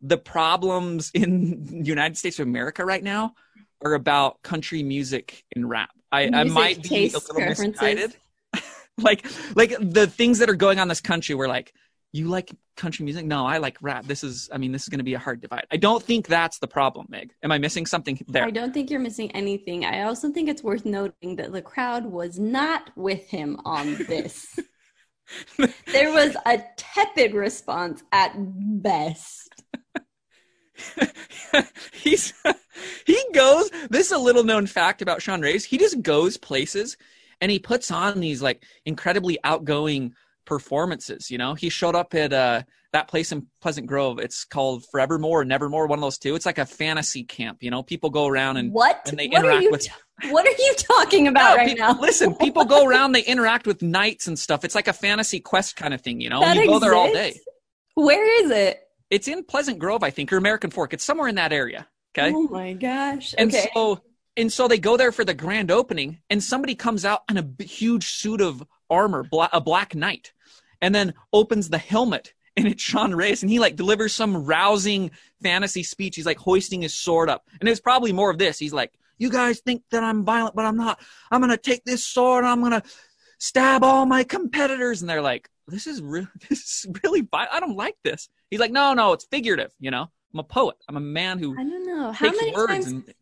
the 0.00 0.16
problems 0.16 1.10
in 1.14 1.64
the 1.64 1.84
united 1.96 2.16
states 2.16 2.38
of 2.38 2.46
america 2.46 2.84
right 2.84 3.02
now 3.02 3.34
are 3.84 3.94
about 3.94 4.42
country 4.42 4.82
music 4.82 5.44
and 5.54 5.68
rap. 5.68 5.90
I 6.10 6.28
i 6.32 6.44
might 6.44 6.82
be 6.82 7.08
a 7.08 7.18
little 7.18 7.40
misguided. 7.40 8.16
like 8.98 9.24
like 9.56 9.74
the 9.80 10.06
things 10.06 10.38
that 10.38 10.50
are 10.50 10.54
going 10.54 10.78
on 10.78 10.82
in 10.82 10.88
this 10.88 11.00
country 11.00 11.34
were 11.34 11.48
like 11.48 11.72
you 12.12 12.28
like 12.28 12.50
country 12.76 13.04
music? 13.04 13.24
No 13.24 13.46
i 13.46 13.58
like 13.58 13.76
rap. 13.80 14.04
This 14.06 14.22
is 14.22 14.48
i 14.52 14.58
mean 14.58 14.72
this 14.72 14.82
is 14.82 14.88
going 14.88 14.98
to 14.98 15.04
be 15.04 15.14
a 15.14 15.18
hard 15.18 15.40
divide. 15.40 15.66
I 15.70 15.76
don't 15.78 16.02
think 16.02 16.26
that's 16.26 16.58
the 16.58 16.68
problem 16.68 17.06
meg. 17.08 17.32
Am 17.42 17.50
i 17.50 17.58
missing 17.58 17.86
something 17.86 18.20
there? 18.28 18.44
I 18.44 18.50
don't 18.50 18.72
think 18.72 18.90
you're 18.90 19.00
missing 19.00 19.30
anything. 19.32 19.84
I 19.84 20.02
also 20.02 20.30
think 20.30 20.48
it's 20.48 20.62
worth 20.62 20.84
noting 20.84 21.36
that 21.36 21.52
the 21.52 21.62
crowd 21.62 22.06
was 22.06 22.38
not 22.38 22.90
with 22.96 23.28
him 23.28 23.58
on 23.64 23.94
this. 24.08 24.58
there 25.92 26.12
was 26.12 26.36
a 26.46 26.62
tepid 26.76 27.34
response 27.34 28.02
at 28.12 28.32
best. 28.36 29.62
he's 31.92 32.32
he 33.06 33.24
goes 33.32 33.70
this 33.90 34.06
is 34.06 34.12
a 34.12 34.18
little 34.18 34.42
known 34.42 34.66
fact 34.66 35.00
about 35.00 35.22
sean 35.22 35.40
reyes 35.40 35.64
he 35.64 35.78
just 35.78 36.02
goes 36.02 36.36
places 36.36 36.96
and 37.40 37.52
he 37.52 37.58
puts 37.58 37.90
on 37.90 38.18
these 38.18 38.42
like 38.42 38.64
incredibly 38.84 39.38
outgoing 39.44 40.14
performances 40.56 41.30
you 41.30 41.38
know 41.38 41.54
he 41.54 41.68
showed 41.68 41.94
up 41.94 42.14
at 42.14 42.32
uh 42.32 42.62
that 42.92 43.08
place 43.08 43.32
in 43.32 43.46
pleasant 43.62 43.86
grove 43.86 44.18
it's 44.18 44.44
called 44.44 44.84
forevermore 44.90 45.44
nevermore 45.44 45.86
one 45.86 45.98
of 45.98 46.02
those 46.02 46.18
two 46.18 46.34
it's 46.34 46.44
like 46.44 46.58
a 46.58 46.66
fantasy 46.66 47.22
camp 47.24 47.62
you 47.62 47.70
know 47.70 47.82
people 47.82 48.10
go 48.10 48.26
around 48.26 48.58
and 48.58 48.70
What? 48.72 49.00
and 49.08 49.18
they 49.18 49.28
what 49.28 49.38
are 49.38 49.44
interact 49.46 49.62
you? 49.62 49.70
with- 49.70 49.82
t- 49.82 50.30
what 50.30 50.46
are 50.46 50.50
you 50.66 50.74
talking 50.76 51.26
about 51.26 51.52
Yeah, 51.52 51.56
right 51.56 51.68
peop- 51.68 51.78
now? 51.78 51.98
listen 52.00 52.34
people 52.46 52.64
go 52.66 52.84
around 52.86 53.12
they 53.12 53.24
interact 53.24 53.66
with 53.66 53.80
knights 53.82 54.26
and 54.28 54.38
stuff 54.38 54.62
it's 54.64 54.74
like 54.74 54.88
a 54.88 54.92
fantasy 54.92 55.40
quest 55.40 55.74
kind 55.76 55.94
of 55.94 56.00
thing 56.02 56.20
you 56.20 56.28
know 56.28 56.40
That 56.40 56.56
you 56.56 56.66
go 56.66 56.78
there 56.78 56.94
all 56.94 57.10
day? 57.12 57.40
Where 57.94 58.44
is 58.44 58.50
it? 58.50 58.80
it's 59.10 59.26
in 59.28 59.44
pleasant 59.44 59.78
grove 59.78 60.02
i 60.02 60.10
think 60.10 60.32
or 60.32 60.36
american 60.36 60.70
fork 60.70 60.92
it's 60.92 61.04
somewhere 61.04 61.28
in 61.28 61.36
that 61.36 61.52
area 61.52 61.86
okay 62.16 62.32
Oh 62.34 62.42
my 62.48 62.74
gosh. 62.74 63.34
And 63.38 63.50
okay. 63.50 63.68
so 63.74 64.00
and 64.36 64.50
so 64.52 64.66
they 64.68 64.78
go 64.78 64.96
there 64.96 65.12
for 65.12 65.26
the 65.26 65.34
grand 65.34 65.70
opening, 65.70 66.20
and 66.30 66.42
somebody 66.42 66.74
comes 66.74 67.04
out 67.04 67.20
in 67.28 67.36
a 67.36 67.42
b- 67.42 67.66
huge 67.66 68.06
suit 68.08 68.40
of 68.40 68.62
armor, 68.88 69.22
bla- 69.22 69.50
a 69.52 69.60
black 69.60 69.94
knight, 69.94 70.32
and 70.82 70.94
then 70.94 71.14
opens 71.32 71.70
the 71.70 71.78
helmet, 71.78 72.34
and 72.56 72.68
it's 72.68 72.82
Sean 72.82 73.14
Reyes, 73.14 73.42
and 73.42 73.50
he 73.50 73.58
like 73.58 73.76
delivers 73.76 74.14
some 74.14 74.44
rousing 74.44 75.12
fantasy 75.42 75.82
speech. 75.82 76.16
He's 76.16 76.26
like 76.26 76.38
hoisting 76.38 76.82
his 76.82 76.92
sword 76.92 77.30
up, 77.30 77.48
and 77.60 77.68
it's 77.68 77.80
probably 77.80 78.12
more 78.12 78.30
of 78.30 78.36
this. 78.36 78.58
He's 78.58 78.74
like, 78.74 78.92
"You 79.16 79.30
guys 79.30 79.60
think 79.60 79.84
that 79.90 80.02
I'm 80.02 80.24
violent, 80.24 80.54
but 80.54 80.66
I'm 80.66 80.76
not. 80.76 81.00
I'm 81.30 81.40
gonna 81.40 81.56
take 81.56 81.84
this 81.84 82.04
sword, 82.04 82.44
and 82.44 82.52
I'm 82.52 82.60
gonna 82.60 82.82
stab 83.38 83.82
all 83.84 84.04
my 84.04 84.24
competitors." 84.24 85.00
And 85.00 85.08
they're 85.08 85.22
like, 85.22 85.48
"This 85.68 85.86
is 85.86 86.02
really, 86.02 86.28
this 86.50 86.84
is 86.84 86.86
really 87.02 87.22
violent. 87.22 87.54
I 87.54 87.60
don't 87.60 87.76
like 87.76 87.96
this." 88.04 88.28
He's 88.50 88.60
like, 88.60 88.72
"No, 88.72 88.92
no, 88.92 89.14
it's 89.14 89.24
figurative. 89.24 89.72
You 89.80 89.92
know, 89.92 90.10
I'm 90.34 90.40
a 90.40 90.44
poet. 90.44 90.76
I'm 90.88 90.96
a 90.96 91.00
man 91.00 91.38
who 91.38 91.52
I 91.58 91.62
don't 91.62 91.86
know 91.86 92.12
how 92.12 92.26
many 92.32 92.52
times. 92.52 92.86
and." 92.86 93.14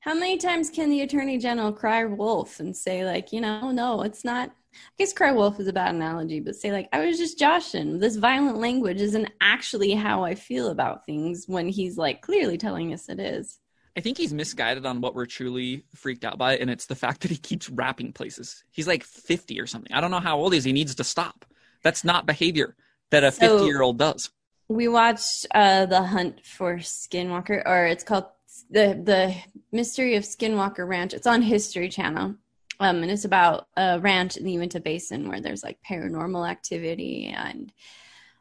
How 0.00 0.14
many 0.14 0.36
times 0.36 0.68
can 0.68 0.90
the 0.90 1.02
attorney 1.02 1.38
general 1.38 1.72
cry 1.72 2.04
wolf 2.04 2.58
and 2.58 2.76
say 2.76 3.04
like, 3.04 3.32
you 3.32 3.40
know, 3.40 3.70
no, 3.70 4.02
it's 4.02 4.24
not. 4.24 4.50
I 4.74 4.78
guess 4.98 5.12
cry 5.12 5.32
wolf 5.32 5.60
is 5.60 5.68
a 5.68 5.72
bad 5.72 5.94
analogy, 5.94 6.40
but 6.40 6.56
say 6.56 6.72
like, 6.72 6.88
I 6.92 7.04
was 7.04 7.18
just 7.18 7.38
joshing. 7.38 7.98
This 7.98 8.16
violent 8.16 8.58
language 8.58 9.00
isn't 9.00 9.28
actually 9.40 9.92
how 9.94 10.24
I 10.24 10.34
feel 10.34 10.68
about 10.68 11.04
things 11.06 11.44
when 11.46 11.68
he's 11.68 11.96
like 11.98 12.22
clearly 12.22 12.58
telling 12.58 12.92
us 12.92 13.08
it 13.08 13.20
is. 13.20 13.58
I 13.96 14.00
think 14.00 14.16
he's 14.16 14.32
misguided 14.32 14.86
on 14.86 15.02
what 15.02 15.14
we're 15.14 15.26
truly 15.26 15.84
freaked 15.94 16.24
out 16.24 16.38
by, 16.38 16.56
and 16.56 16.70
it's 16.70 16.86
the 16.86 16.94
fact 16.94 17.20
that 17.20 17.30
he 17.30 17.36
keeps 17.36 17.68
rapping 17.68 18.12
places. 18.14 18.64
He's 18.70 18.86
like 18.88 19.04
50 19.04 19.60
or 19.60 19.66
something. 19.66 19.92
I 19.92 20.00
don't 20.00 20.10
know 20.10 20.20
how 20.20 20.38
old 20.38 20.54
he 20.54 20.58
is. 20.58 20.64
He 20.64 20.72
needs 20.72 20.94
to 20.94 21.04
stop. 21.04 21.44
That's 21.82 22.02
not 22.02 22.24
behavior 22.24 22.74
that 23.10 23.22
a 23.24 23.30
So- 23.30 23.58
50 23.58 23.66
year 23.66 23.82
old 23.82 23.98
does. 23.98 24.30
We 24.68 24.88
watched 24.88 25.46
uh, 25.54 25.84
the 25.84 26.02
Hunt 26.02 26.46
for 26.46 26.76
Skinwalker, 26.76 27.62
or 27.66 27.84
it's 27.84 28.04
called 28.04 28.24
the 28.70 28.98
the 29.04 29.34
Mystery 29.70 30.16
of 30.16 30.22
Skinwalker 30.24 30.88
Ranch. 30.88 31.12
It's 31.12 31.26
on 31.26 31.42
History 31.42 31.90
Channel, 31.90 32.36
um, 32.82 33.02
and 33.02 33.12
it's 33.12 33.24
about 33.24 33.68
a 33.76 34.00
ranch 34.00 34.36
in 34.36 34.44
the 34.44 34.52
Uinta 34.52 34.80
Basin 34.80 35.28
where 35.28 35.40
there's 35.40 35.62
like 35.62 35.78
paranormal 35.88 36.48
activity 36.48 37.32
and 37.36 37.72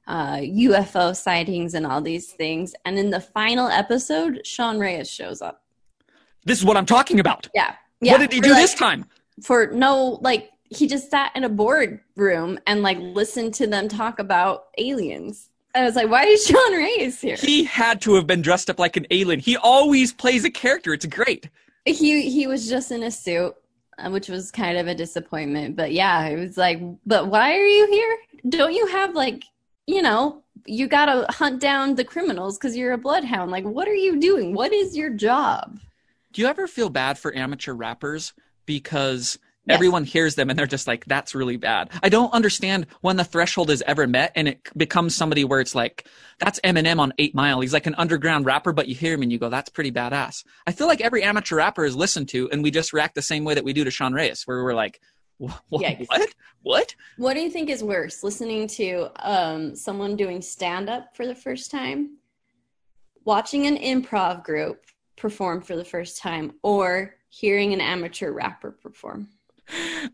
uh, 0.08 0.38
UFO 0.38 1.16
sightings 1.16 1.76
and 1.76 1.86
all 1.86 2.02
these 2.02 2.32
things. 2.32 2.74
And 2.84 2.98
in 2.98 3.12
the 3.12 3.20
final 3.20 3.68
episode, 3.68 4.42
Sean 4.46 4.80
Reyes 4.80 5.10
shows 5.10 5.42
up. 5.42 5.62
This 6.44 6.58
is 6.58 6.66
what 6.66 6.76
I'm 6.76 6.88
talking 6.88 7.20
about. 7.20 7.50
Yeah, 7.54 7.76
yeah. 8.02 8.14
what 8.14 8.22
did 8.22 8.34
he 8.34 8.40
for, 8.40 8.46
do 8.46 8.50
like- 8.52 8.62
this 8.62 8.74
time? 8.74 9.06
For 9.44 9.68
no, 9.68 10.20
like 10.22 10.50
he 10.70 10.88
just 10.88 11.12
sat 11.12 11.32
in 11.36 11.44
a 11.44 11.50
boardroom 11.50 12.60
and 12.66 12.82
like 12.82 12.98
listened 13.00 13.54
to 13.56 13.68
them 13.68 13.88
talk 13.88 14.18
about 14.20 14.66
aliens. 14.78 15.50
I 15.76 15.84
was 15.84 15.96
like, 15.96 16.10
why 16.10 16.24
is 16.24 16.46
Sean 16.46 16.74
Reyes 16.74 17.22
here? 17.22 17.36
He 17.38 17.64
had 17.64 18.02
to 18.02 18.16
have 18.16 18.28
been 18.28 18.42
dressed 18.42 18.70
up 18.70 18.80
like 18.80 18.98
an 18.98 19.06
alien. 19.12 19.40
He 19.40 19.56
always 19.56 20.12
plays 20.12 20.44
a 20.46 20.52
character. 20.52 20.94
It's 20.94 21.06
great. 21.06 21.50
he 21.86 22.30
he 22.30 22.48
was 22.48 22.68
just 22.68 22.92
in 22.92 23.04
a 23.04 23.12
suit 23.12 23.56
Uh, 24.04 24.10
which 24.10 24.30
was 24.30 24.52
kind 24.52 24.78
of 24.78 24.88
a 24.88 24.96
disappointment 24.96 25.76
but 25.76 25.92
yeah 25.92 26.26
it 26.26 26.38
was 26.38 26.58
like 26.58 26.82
but 27.06 27.28
why 27.28 27.54
are 27.54 27.66
you 27.66 27.88
here? 27.88 28.18
Don't 28.50 28.74
you 28.74 28.88
have 28.88 29.16
like 29.16 29.44
you 29.88 30.02
know 30.02 30.42
you 30.66 30.88
gotta 30.88 31.26
hunt 31.32 31.60
down 31.60 31.96
the 31.96 32.04
criminals 32.04 32.58
because 32.58 32.76
you're 32.78 32.94
a 32.94 32.98
bloodhound. 32.98 33.52
Like 33.52 33.64
what 33.64 33.88
are 33.88 33.96
you 33.96 34.20
doing? 34.20 34.54
What 34.54 34.74
is 34.74 34.96
your 34.96 35.10
job? 35.10 35.80
Do 36.34 36.42
you 36.42 36.48
ever 36.48 36.68
feel 36.68 36.90
bad 36.90 37.18
for 37.18 37.36
amateur 37.36 37.74
rappers 37.74 38.34
because 38.66 39.38
Yes. 39.72 39.76
everyone 39.78 40.04
hears 40.06 40.36
them 40.36 40.50
and 40.50 40.58
they're 40.58 40.68
just 40.68 40.88
like, 40.88 41.06
that's 41.06 41.34
really 41.34 41.58
bad? 41.58 41.90
I 42.04 42.10
don't 42.10 42.32
understand 42.34 42.88
when 43.02 43.18
the 43.18 43.24
threshold 43.24 43.70
is 43.70 43.84
ever 43.88 44.06
met 44.08 44.32
and 44.36 44.48
it 44.48 44.62
becomes 44.78 45.16
somebody 45.16 45.44
where 45.44 45.60
it's 45.60 45.74
like, 45.76 46.08
that's 46.40 46.60
Eminem 46.62 47.00
on 47.00 47.14
8 47.18 47.34
Mile. 47.36 47.62
He's 47.62 47.74
like 47.74 47.88
an 47.88 47.96
underground 47.96 48.46
rapper, 48.46 48.74
but 48.74 48.88
you 48.88 48.96
hear 48.96 49.14
him 49.14 49.22
and 49.24 49.32
you 49.32 49.38
go, 49.40 49.50
that's 49.50 49.70
pretty 49.70 49.92
badass. 49.92 50.44
I 50.68 50.72
feel 50.72 50.88
like 50.88 51.02
every 51.02 51.24
amateur 51.24 51.58
rapper 51.58 51.84
is 51.86 51.96
listened 51.96 52.30
to 52.30 52.50
and 52.52 52.64
we 52.64 52.72
just 52.72 52.94
react 52.94 53.16
the 53.16 53.22
same 53.22 53.44
way 53.44 53.54
that 53.54 53.64
we 53.64 53.74
do 53.74 53.84
to 53.84 53.92
Sean 53.92 54.14
Reyes, 54.14 54.44
where 54.46 54.64
we're 54.64 54.74
like, 54.74 55.00
"Wha- 55.40 55.58
wha- 55.70 55.80
Yikes. 55.80 56.08
what? 56.08 56.30
What? 56.64 56.96
what 57.18 57.34
do 57.34 57.40
you 57.42 57.50
think 57.50 57.70
is 57.70 57.84
worse 57.84 58.24
listening 58.24 58.68
to 58.68 59.10
um, 59.18 59.76
someone 59.76 60.16
doing 60.16 60.42
stand-up 60.42 61.16
for 61.16 61.26
the 61.26 61.34
first 61.36 61.72
time 61.72 62.18
watching 63.26 63.68
an 63.68 63.78
improv 63.78 64.44
group 64.44 64.86
perform 65.16 65.62
for 65.62 65.76
the 65.76 65.86
first 65.86 66.18
time 66.20 66.54
or 66.64 67.16
hearing 67.30 67.74
an 67.74 67.82
amateur 67.82 68.32
rapper 68.32 68.72
perform 68.72 69.30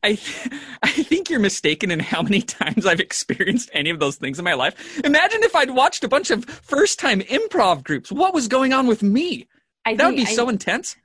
I, 0.03 0.15
th- 0.15 0.49
I 0.83 0.89
think 0.89 1.29
you're 1.29 1.39
mistaken 1.39 1.91
in 1.91 1.99
how 1.99 2.21
many 2.21 2.41
times 2.59 2.85
I've 2.85 2.99
experienced 2.99 3.69
any 3.73 3.89
of 3.89 3.99
those 3.99 4.15
things 4.15 4.39
in 4.39 4.45
my 4.45 4.53
life. 4.53 4.99
Imagine 5.03 5.43
if 5.43 5.55
I'd 5.55 5.71
watched 5.71 6.03
a 6.03 6.07
bunch 6.07 6.31
of 6.31 6.45
first 6.45 6.99
time 6.99 7.21
improv 7.21 7.83
groups. 7.83 8.11
What 8.11 8.33
was 8.33 8.47
going 8.47 8.73
on 8.73 8.87
with 8.87 9.03
me? 9.03 9.47
I 9.85 9.95
That 9.95 10.07
would 10.07 10.15
be 10.15 10.23
I- 10.23 10.35
so 10.35 10.49
intense. 10.49 10.95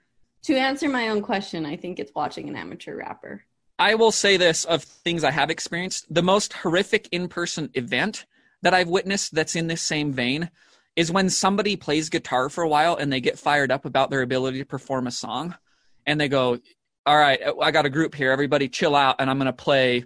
To 0.45 0.57
answer 0.57 0.89
my 0.89 1.09
own 1.09 1.23
question, 1.23 1.65
I 1.65 1.77
think 1.77 2.01
it's 2.01 2.13
watching 2.17 2.49
an 2.49 2.57
amateur 2.57 2.97
rapper. 2.97 3.45
I 3.79 3.95
will 3.95 4.11
say 4.11 4.37
this 4.37 4.65
of 4.65 4.83
things 4.83 5.23
I 5.23 5.31
have 5.31 5.51
experienced. 5.51 6.13
The 6.13 6.23
most 6.23 6.53
horrific 6.53 7.09
in 7.13 7.29
person 7.29 7.71
event 7.75 8.27
that 8.63 8.75
I've 8.75 8.89
witnessed 8.89 9.35
that's 9.35 9.57
in 9.57 9.69
this 9.69 9.83
same 9.83 10.13
vein 10.13 10.51
is 10.97 11.11
when 11.11 11.31
somebody 11.31 11.77
plays 11.77 12.11
guitar 12.11 12.49
for 12.49 12.63
a 12.63 12.69
while 12.69 12.97
and 12.97 13.13
they 13.13 13.21
get 13.21 13.39
fired 13.39 13.71
up 13.71 13.85
about 13.85 14.11
their 14.11 14.23
ability 14.23 14.59
to 14.59 14.65
perform 14.65 15.07
a 15.07 15.13
song 15.13 15.55
and 16.07 16.21
they 16.21 16.29
go, 16.29 16.59
All 17.05 17.17
right, 17.19 17.41
uh, 17.43 17.55
I 17.61 17.71
got 17.71 17.85
a 17.87 17.91
group 17.91 18.15
here. 18.15 18.31
Everybody 18.31 18.69
chill 18.69 18.95
out 18.95 19.17
and 19.19 19.29
I'm 19.29 19.39
going 19.39 19.47
to 19.47 19.53
play 19.53 20.05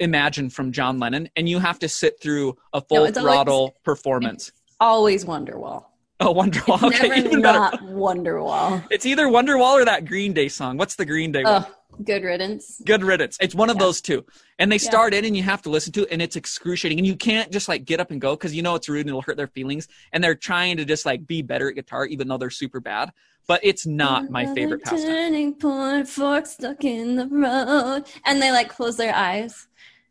Imagine 0.00 0.50
from 0.50 0.72
John 0.72 0.98
Lennon. 0.98 1.28
And 1.36 1.48
you 1.48 1.58
have 1.58 1.78
to 1.78 1.88
sit 1.88 2.20
through 2.20 2.56
a 2.72 2.80
full 2.80 3.04
No, 3.06 3.10
throttle 3.12 3.54
always- 3.54 3.72
performance. 3.84 4.52
Always 4.80 5.24
Wonderwall. 5.24 5.84
Oh, 6.20 6.34
Wonderwall. 6.34 6.74
It's 6.90 6.98
Okay, 7.00 7.08
never 7.08 7.28
even 7.28 7.42
better. 7.42 7.58
not 7.58 7.80
Wonderwall. 7.82 8.84
It's 8.90 9.06
either 9.06 9.26
Wonderwall 9.26 9.72
or 9.80 9.84
that 9.84 10.04
Green 10.04 10.32
Day 10.32 10.48
song. 10.48 10.76
What's 10.76 10.96
the 10.96 11.04
Green 11.06 11.32
Day 11.32 11.44
one? 11.44 11.64
Oh, 11.66 11.74
good 12.02 12.24
riddance. 12.24 12.80
Good 12.84 13.02
riddance. 13.02 13.36
It's 13.40 13.54
one 13.54 13.70
of 13.70 13.76
Yeah. 13.76 13.84
those 13.84 14.00
two. 14.00 14.24
And 14.58 14.70
they 14.70 14.76
Yeah. 14.76 14.88
start 14.90 15.14
in 15.14 15.24
and 15.24 15.36
you 15.36 15.42
have 15.42 15.62
to 15.62 15.70
listen 15.70 15.92
to 15.92 16.02
it 16.02 16.08
and 16.10 16.20
it's 16.22 16.36
excruciating. 16.36 16.98
And 16.98 17.06
you 17.06 17.16
can't 17.16 17.50
just 17.50 17.68
like 17.68 17.84
get 17.84 18.00
up 18.00 18.10
and 18.10 18.20
go 18.20 18.34
because 18.34 18.54
you 18.54 18.62
know 18.62 18.74
it's 18.74 18.88
rude 18.88 19.00
and 19.00 19.08
it'll 19.10 19.22
hurt 19.22 19.36
their 19.36 19.48
feelings. 19.48 19.88
And 20.12 20.22
they're 20.22 20.34
trying 20.34 20.76
to 20.78 20.84
just 20.84 21.06
like 21.06 21.26
be 21.26 21.42
better 21.42 21.68
at 21.68 21.74
guitar 21.74 22.06
even 22.06 22.28
though 22.28 22.38
they're 22.38 22.50
super 22.50 22.80
bad. 22.80 23.12
But 23.46 23.60
it's 23.62 23.86
not 23.86 24.30
my 24.30 24.46
favorite 24.46 24.82
pastime. 24.82 25.06
Turning 25.06 25.54
point, 25.54 26.08
fork 26.08 26.46
stuck 26.46 26.82
in 26.82 27.16
the 27.16 27.26
road, 27.26 28.04
and 28.24 28.40
they 28.40 28.50
like 28.50 28.70
close 28.70 28.96
their 28.96 29.14
eyes. 29.14 29.68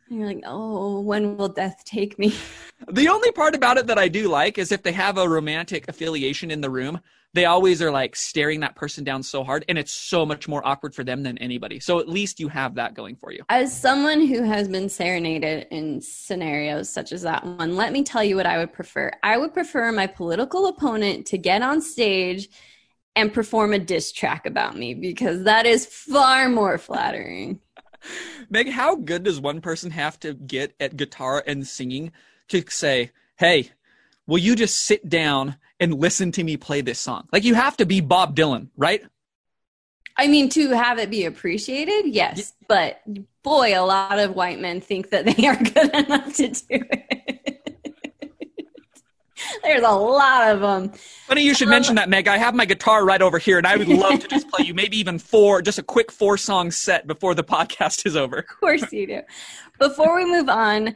And 0.09 0.19
you're 0.19 0.27
like, 0.27 0.43
oh, 0.45 0.99
when 1.01 1.37
will 1.37 1.49
death 1.49 1.83
take 1.85 2.17
me? 2.19 2.35
The 2.91 3.07
only 3.07 3.31
part 3.31 3.55
about 3.55 3.77
it 3.77 3.87
that 3.87 3.97
I 3.97 4.09
do 4.09 4.27
like 4.27 4.57
is 4.57 4.73
if 4.73 4.83
they 4.83 4.91
have 4.91 5.17
a 5.17 5.29
romantic 5.29 5.87
affiliation 5.87 6.51
in 6.51 6.59
the 6.59 6.69
room, 6.69 6.99
they 7.33 7.45
always 7.45 7.81
are 7.81 7.91
like 7.91 8.13
staring 8.15 8.59
that 8.59 8.75
person 8.75 9.03
down 9.03 9.23
so 9.23 9.43
hard 9.43 9.65
and 9.69 9.77
it's 9.77 9.93
so 9.93 10.25
much 10.25 10.47
more 10.47 10.65
awkward 10.67 10.93
for 10.93 11.03
them 11.03 11.23
than 11.23 11.37
anybody. 11.37 11.79
So 11.79 11.99
at 11.99 12.09
least 12.09 12.39
you 12.39 12.49
have 12.49 12.75
that 12.75 12.93
going 12.93 13.15
for 13.15 13.31
you. 13.31 13.43
As 13.49 13.75
someone 13.75 14.27
who 14.27 14.43
has 14.43 14.67
been 14.67 14.89
serenaded 14.89 15.67
in 15.71 16.01
scenarios 16.01 16.89
such 16.89 17.11
as 17.11 17.21
that 17.23 17.45
one, 17.45 17.75
let 17.75 17.93
me 17.93 18.03
tell 18.03 18.23
you 18.23 18.35
what 18.35 18.45
I 18.45 18.57
would 18.57 18.73
prefer. 18.73 19.11
I 19.23 19.37
would 19.37 19.53
prefer 19.53 19.91
my 19.91 20.07
political 20.07 20.67
opponent 20.67 21.25
to 21.27 21.37
get 21.37 21.61
on 21.61 21.81
stage 21.81 22.49
and 23.15 23.33
perform 23.33 23.73
a 23.73 23.79
diss 23.79 24.11
track 24.11 24.45
about 24.45 24.77
me 24.77 24.93
because 24.93 25.43
that 25.43 25.65
is 25.65 25.85
far 25.85 26.49
more 26.49 26.77
flattering. 26.77 27.59
Meg, 28.49 28.69
how 28.69 28.95
good 28.95 29.23
does 29.23 29.39
one 29.39 29.61
person 29.61 29.91
have 29.91 30.19
to 30.21 30.33
get 30.33 30.75
at 30.79 30.97
guitar 30.97 31.43
and 31.45 31.65
singing 31.65 32.11
to 32.49 32.63
say, 32.69 33.11
hey, 33.37 33.71
will 34.27 34.37
you 34.37 34.55
just 34.55 34.77
sit 34.77 35.07
down 35.07 35.55
and 35.79 35.99
listen 35.99 36.31
to 36.33 36.43
me 36.43 36.57
play 36.57 36.81
this 36.81 36.99
song? 36.99 37.27
Like 37.31 37.43
you 37.43 37.55
have 37.55 37.77
to 37.77 37.85
be 37.85 38.01
Bob 38.01 38.35
Dylan, 38.35 38.69
right? 38.77 39.03
I 40.15 40.27
mean, 40.27 40.49
to 40.49 40.69
have 40.69 40.99
it 40.99 41.09
be 41.09 41.25
appreciated, 41.25 42.05
yes, 42.05 42.53
but 42.67 43.01
boy, 43.41 43.73
a 43.77 43.81
lot 43.81 44.19
of 44.19 44.35
white 44.35 44.59
men 44.59 44.79
think 44.79 45.09
that 45.09 45.25
they 45.25 45.47
are 45.47 45.55
good 45.73 45.93
enough 45.93 46.35
to 46.35 46.49
do 46.49 46.63
it. 46.69 47.42
There's 49.63 49.83
a 49.83 49.91
lot 49.91 50.49
of 50.49 50.61
them. 50.61 50.91
Funny 51.27 51.43
you 51.43 51.53
should 51.53 51.69
mention 51.69 51.95
that, 51.95 52.09
Meg. 52.09 52.27
I 52.27 52.37
have 52.37 52.55
my 52.55 52.65
guitar 52.65 53.05
right 53.05 53.21
over 53.21 53.37
here 53.37 53.57
and 53.57 53.67
I 53.67 53.77
would 53.77 53.87
love 53.87 54.19
to 54.19 54.27
just 54.27 54.49
play 54.49 54.65
you 54.65 54.73
maybe 54.73 54.97
even 54.97 55.19
four, 55.19 55.61
just 55.61 55.79
a 55.79 55.83
quick 55.83 56.11
four 56.11 56.37
song 56.37 56.71
set 56.71 57.07
before 57.07 57.35
the 57.35 57.43
podcast 57.43 58.05
is 58.05 58.15
over. 58.15 58.39
Of 58.39 58.47
course 58.47 58.91
you 58.91 59.07
do. 59.07 59.21
Before 59.79 60.15
we 60.15 60.25
move 60.25 60.49
on, 60.49 60.95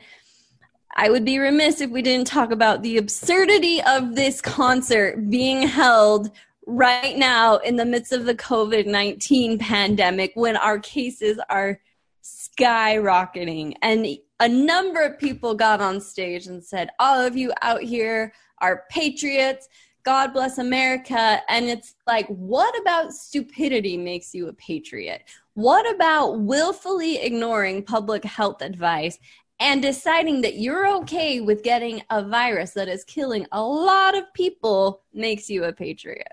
I 0.95 1.09
would 1.09 1.25
be 1.25 1.37
remiss 1.37 1.81
if 1.81 1.91
we 1.91 2.01
didn't 2.01 2.27
talk 2.27 2.51
about 2.51 2.81
the 2.81 2.97
absurdity 2.97 3.81
of 3.83 4.15
this 4.15 4.41
concert 4.41 5.29
being 5.29 5.61
held 5.61 6.31
right 6.65 7.17
now 7.17 7.57
in 7.57 7.77
the 7.77 7.85
midst 7.85 8.11
of 8.11 8.25
the 8.25 8.35
COVID 8.35 8.87
19 8.87 9.57
pandemic 9.57 10.31
when 10.35 10.57
our 10.57 10.79
cases 10.79 11.39
are 11.49 11.79
skyrocketing. 12.27 13.75
And 13.81 14.05
a 14.39 14.47
number 14.49 15.01
of 15.01 15.19
people 15.19 15.53
got 15.53 15.81
on 15.81 16.01
stage 16.01 16.47
and 16.47 16.63
said, 16.63 16.89
All 16.99 17.19
of 17.19 17.35
you 17.35 17.53
out 17.61 17.81
here 17.81 18.33
are 18.59 18.83
patriots. 18.89 19.67
God 20.03 20.31
bless 20.31 20.57
America. 20.57 21.41
And 21.49 21.65
it's 21.65 21.95
like, 22.05 22.27
what 22.27 22.79
about 22.79 23.11
stupidity 23.11 23.97
makes 23.97 24.33
you 24.33 24.47
a 24.47 24.53
patriot? 24.53 25.23
What 25.55 25.93
about 25.93 26.39
willfully 26.39 27.17
ignoring 27.17 27.83
public 27.83 28.23
health 28.23 28.61
advice 28.61 29.19
and 29.59 29.81
deciding 29.81 30.41
that 30.41 30.59
you're 30.59 30.87
okay 30.99 31.41
with 31.41 31.61
getting 31.61 32.03
a 32.09 32.23
virus 32.23 32.71
that 32.71 32.87
is 32.87 33.03
killing 33.03 33.47
a 33.51 33.61
lot 33.61 34.17
of 34.17 34.31
people 34.33 35.01
makes 35.13 35.49
you 35.49 35.65
a 35.65 35.73
patriot? 35.73 36.31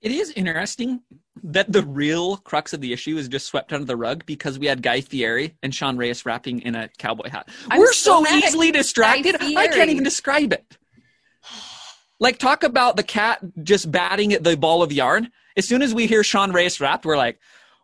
It 0.00 0.12
is 0.12 0.30
interesting 0.32 1.00
that 1.42 1.72
the 1.72 1.82
real 1.82 2.36
crux 2.38 2.72
of 2.72 2.80
the 2.80 2.92
issue 2.92 3.16
is 3.16 3.28
just 3.28 3.46
swept 3.46 3.72
under 3.72 3.86
the 3.86 3.96
rug 3.96 4.24
because 4.26 4.58
we 4.58 4.66
had 4.66 4.82
Guy 4.82 5.00
Fieri 5.00 5.54
and 5.62 5.74
Sean 5.74 5.96
Reyes 5.96 6.26
rapping 6.26 6.60
in 6.60 6.74
a 6.74 6.88
cowboy 6.98 7.30
hat. 7.30 7.48
I'm 7.70 7.80
We're 7.80 7.92
so 7.92 8.22
so, 8.24 8.36
easily 8.36 8.70
distracted. 8.70 9.36
I 9.40 9.68
can't 9.68 9.90
even 9.90 10.04
describe 10.04 10.52
it. 10.52 10.76
Like 12.20 12.38
talk 12.38 12.62
about 12.62 12.96
the 12.96 13.02
cat 13.02 13.40
just 13.62 13.90
batting 13.90 14.32
at 14.32 14.44
the 14.44 14.56
ball 14.56 14.82
of 14.82 14.92
yarn. 14.92 15.30
As 15.56 15.66
soon 15.66 15.82
as 15.82 15.94
we 15.94 16.06
hear 16.06 16.22
Sean 16.22 16.52
Reyes 16.52 16.80
rap, 16.80 17.04
we're 17.04 17.16
like, 17.16 17.38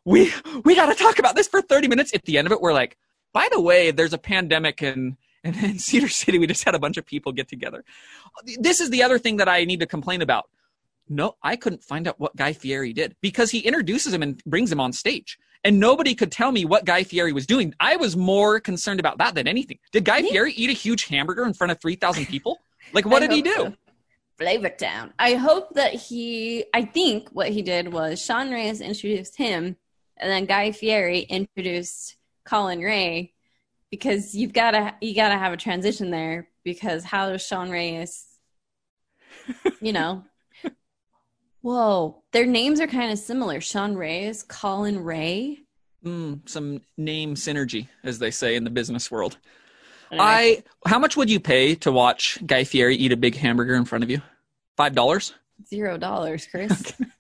we 0.05 0.33
we 0.65 0.75
got 0.75 0.87
to 0.87 0.95
talk 0.95 1.19
about 1.19 1.35
this 1.35 1.49
for 1.49 1.61
30 1.61 1.89
minutes. 1.89 2.15
At 2.15 2.25
the 2.25 2.39
end 2.39 2.47
of 2.47 2.53
it, 2.53 2.61
we're 2.61 2.73
like, 2.73 2.97
by 3.33 3.49
the 3.51 3.61
way, 3.61 3.91
there's 3.91 4.13
a 4.13 4.19
pandemic 4.19 4.83
in, 4.83 5.17
in, 5.43 5.55
in 5.65 5.79
Cedar 5.79 6.09
City. 6.09 6.39
We 6.39 6.47
just 6.47 6.65
had 6.65 6.75
a 6.75 6.79
bunch 6.79 6.97
of 6.97 7.05
people 7.05 7.33
get 7.33 7.49
together. 7.49 7.85
This 8.59 8.81
is 8.81 8.91
the 8.91 9.03
other 9.03 9.19
thing 9.19 9.39
that 9.39 9.49
I 9.49 9.65
need 9.65 9.81
to 9.81 9.87
complain 9.87 10.23
about. 10.23 10.49
No, 11.09 11.37
I 11.43 11.57
couldn't 11.57 11.83
find 11.83 12.07
out 12.07 12.19
what 12.21 12.37
Guy 12.37 12.53
Fieri 12.53 12.93
did 12.93 13.17
because 13.21 13.51
he 13.51 13.61
introduces 13.61 14.13
him 14.13 14.23
and 14.23 14.43
brings 14.45 14.71
him 14.71 14.81
on 14.81 14.93
stage. 14.93 15.39
And 15.65 15.81
nobody 15.81 16.15
could 16.15 16.31
tell 16.31 16.53
me 16.53 16.65
what 16.65 16.85
Guy 16.85 17.03
Fieri 17.03 17.33
was 17.33 17.47
doing. 17.47 17.75
I 17.81 17.97
was 17.97 18.17
more 18.17 18.61
concerned 18.61 19.01
about 19.01 19.19
that 19.19 19.35
than 19.35 19.49
anything. 19.49 19.79
Did 19.91 20.05
Guy 20.05 20.23
Me- 20.23 20.31
Fieri 20.31 20.53
eat 20.53 20.71
a 20.71 20.75
huge 20.75 21.07
hamburger 21.07 21.45
in 21.45 21.53
front 21.53 21.73
of 21.73 21.81
3,000 21.81 22.27
people? 22.27 22.59
Like, 22.93 23.07
what 23.11 23.21
did 23.21 23.33
he 23.33 23.43
do? 23.43 23.55
so. 23.55 23.75
Flavor 24.39 24.69
Town. 24.69 25.13
I 25.19 25.35
hope 25.35 25.75
that 25.75 25.95
he, 25.95 26.65
I 26.73 26.85
think 26.85 27.29
what 27.31 27.49
he 27.49 27.61
did 27.61 27.93
was 27.93 28.25
Sean 28.25 28.53
Reyes 28.53 28.81
introduced 28.81 29.37
him, 29.37 29.77
and 30.17 30.31
then 30.31 30.47
Guy 30.47 30.71
Fieri 30.71 31.21
introduced 31.21 32.17
Collin 32.45 32.81
Raye, 32.81 33.35
because 33.91 34.37
you've 34.37 34.53
got 34.53 34.73
to 34.73 34.95
you 35.01 35.15
got 35.15 35.31
to 35.31 35.39
have 35.39 35.53
a 35.53 35.57
transition 35.57 36.11
there. 36.11 36.49
Because 36.65 37.03
how 37.03 37.31
does 37.31 37.45
Sean 37.45 37.71
Reyes, 37.71 38.27
you 39.81 39.93
know? 39.93 40.25
Whoa, 41.61 42.23
their 42.33 42.47
names 42.47 42.81
are 42.81 42.87
kind 42.87 43.13
of 43.13 43.19
similar. 43.19 43.61
Sean 43.61 43.95
Reyes, 43.95 44.43
Collin 44.43 45.03
Raye. 45.03 45.61
Mm, 46.05 46.49
some 46.49 46.81
name 46.97 47.35
synergy, 47.35 47.89
as 48.05 48.19
they 48.19 48.31
say 48.31 48.55
in 48.55 48.65
the 48.65 48.71
business 48.71 49.11
world. 49.11 49.37
Anyway, 50.11 50.25
I, 50.25 50.63
how 50.87 50.99
much 50.99 51.17
would 51.17 51.29
you 51.29 51.41
pay 51.41 51.75
to 51.77 51.93
watch 51.93 52.39
Guy 52.47 52.65
Fieri 52.65 52.97
eat 52.97 53.13
a 53.13 53.17
big 53.17 53.35
hamburger 53.35 53.75
in 53.75 53.85
front 53.85 54.05
of 54.05 54.11
you? 54.11 54.23
Five 54.77 54.95
dollars? 54.95 55.35
zero 55.67 55.99
dollars, 55.99 56.47
Chris. 56.47 56.93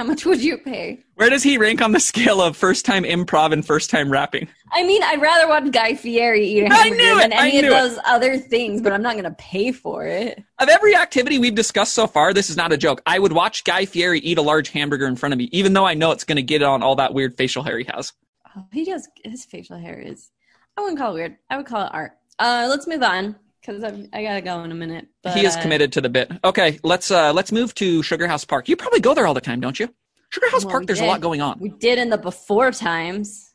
How 0.00 0.06
much 0.06 0.24
would 0.24 0.42
you 0.42 0.56
pay? 0.56 1.04
Where 1.16 1.28
does 1.28 1.42
he 1.42 1.58
rank 1.58 1.82
on 1.82 1.92
the 1.92 2.00
scale 2.00 2.40
of 2.40 2.56
first 2.56 2.86
time 2.86 3.04
improv 3.04 3.52
and 3.52 3.62
first 3.62 3.90
time 3.90 4.10
rapping? 4.10 4.48
I 4.72 4.82
mean, 4.82 5.02
I'd 5.02 5.20
rather 5.20 5.46
watch 5.46 5.70
Guy 5.72 5.94
Fieri 5.94 6.42
eat 6.42 6.62
a 6.62 6.74
hamburger 6.74 7.16
than 7.16 7.34
any 7.34 7.58
of 7.58 7.64
knew 7.66 7.70
it. 7.70 7.78
those 7.78 7.98
other 8.06 8.38
things, 8.38 8.80
but 8.80 8.94
I'm 8.94 9.02
not 9.02 9.12
going 9.12 9.24
to 9.24 9.32
pay 9.32 9.72
for 9.72 10.06
it. 10.06 10.42
Of 10.58 10.70
every 10.70 10.96
activity 10.96 11.38
we've 11.38 11.54
discussed 11.54 11.92
so 11.92 12.06
far, 12.06 12.32
this 12.32 12.48
is 12.48 12.56
not 12.56 12.72
a 12.72 12.78
joke. 12.78 13.02
I 13.04 13.18
would 13.18 13.32
watch 13.32 13.62
Guy 13.64 13.84
Fieri 13.84 14.20
eat 14.20 14.38
a 14.38 14.42
large 14.42 14.70
hamburger 14.70 15.06
in 15.06 15.16
front 15.16 15.34
of 15.34 15.38
me, 15.38 15.50
even 15.52 15.74
though 15.74 15.84
I 15.84 15.92
know 15.92 16.12
it's 16.12 16.24
going 16.24 16.36
to 16.36 16.42
get 16.42 16.62
on 16.62 16.82
all 16.82 16.96
that 16.96 17.12
weird 17.12 17.36
facial 17.36 17.62
hair 17.62 17.76
he 17.76 17.84
has. 17.92 18.14
Oh, 18.56 18.64
he 18.72 18.86
does. 18.86 19.06
His 19.22 19.44
facial 19.44 19.76
hair 19.76 20.00
is. 20.00 20.30
I 20.78 20.80
wouldn't 20.80 20.98
call 20.98 21.10
it 21.10 21.16
weird. 21.16 21.36
I 21.50 21.58
would 21.58 21.66
call 21.66 21.84
it 21.84 21.92
art. 21.92 22.12
Uh, 22.38 22.68
let's 22.70 22.86
move 22.86 23.02
on 23.02 23.36
because 23.60 23.82
I 24.12 24.22
gotta 24.22 24.40
go 24.40 24.62
in 24.64 24.72
a 24.72 24.74
minute. 24.74 25.08
But, 25.22 25.36
he 25.36 25.44
is 25.44 25.56
uh, 25.56 25.62
committed 25.62 25.92
to 25.92 26.00
the 26.00 26.08
bit. 26.08 26.30
Okay, 26.44 26.78
let's 26.82 27.10
uh 27.10 27.32
let's 27.32 27.52
move 27.52 27.74
to 27.76 28.02
Sugar 28.02 28.26
House 28.26 28.44
Park. 28.44 28.68
You 28.68 28.76
probably 28.76 29.00
go 29.00 29.14
there 29.14 29.26
all 29.26 29.34
the 29.34 29.40
time, 29.40 29.60
don't 29.60 29.78
you? 29.78 29.92
Sugar 30.30 30.48
House 30.50 30.64
Well, 30.64 30.72
Park, 30.72 30.86
there's 30.86 31.00
a 31.00 31.06
lot 31.06 31.20
going 31.20 31.40
on. 31.40 31.58
We 31.58 31.70
did 31.70 31.98
in 31.98 32.08
the 32.10 32.18
before 32.18 32.70
times. 32.70 33.52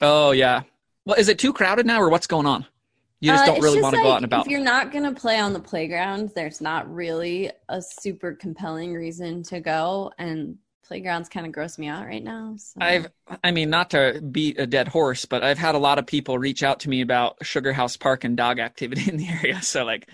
Oh 0.00 0.30
yeah. 0.32 0.62
Well, 1.04 1.18
is 1.18 1.28
it 1.28 1.38
too 1.38 1.52
crowded 1.52 1.86
now, 1.86 2.00
or 2.00 2.10
what's 2.10 2.26
going 2.26 2.46
on? 2.46 2.66
You 3.20 3.32
just 3.32 3.44
Uh, 3.44 3.46
don't 3.46 3.62
really 3.62 3.80
want 3.80 3.96
to 3.96 4.02
go 4.02 4.12
out 4.12 4.16
and 4.16 4.24
about. 4.26 4.46
If 4.46 4.50
you're 4.52 4.60
not 4.60 4.92
gonna 4.92 5.14
play 5.14 5.38
on 5.38 5.52
the 5.52 5.60
playground, 5.60 6.30
there's 6.34 6.60
not 6.60 6.92
really 6.92 7.50
a 7.68 7.82
super 7.82 8.34
compelling 8.34 8.92
reason 8.94 9.42
to 9.44 9.60
go, 9.60 10.12
and 10.18 10.58
playgrounds 10.88 11.28
kind 11.28 11.46
of 11.46 11.52
gross 11.52 11.78
me 11.78 11.86
out 11.86 12.06
right 12.06 12.24
now. 12.24 12.54
So. 12.56 12.80
I've, 12.80 13.06
I 13.44 13.50
mean, 13.50 13.68
not 13.70 13.90
to 13.90 14.20
beat 14.20 14.58
a 14.58 14.66
dead 14.66 14.88
horse, 14.88 15.26
but 15.26 15.44
I've 15.44 15.58
had 15.58 15.74
a 15.74 15.78
lot 15.78 15.98
of 15.98 16.06
people 16.06 16.38
reach 16.38 16.62
out 16.62 16.80
to 16.80 16.88
me 16.88 17.02
about 17.02 17.36
Sugar 17.42 17.74
House 17.74 17.96
Park 17.96 18.24
and 18.24 18.36
dog 18.36 18.58
activity 18.58 19.08
in 19.10 19.18
the 19.18 19.28
area. 19.28 19.62
So, 19.62 19.84
like, 19.84 20.08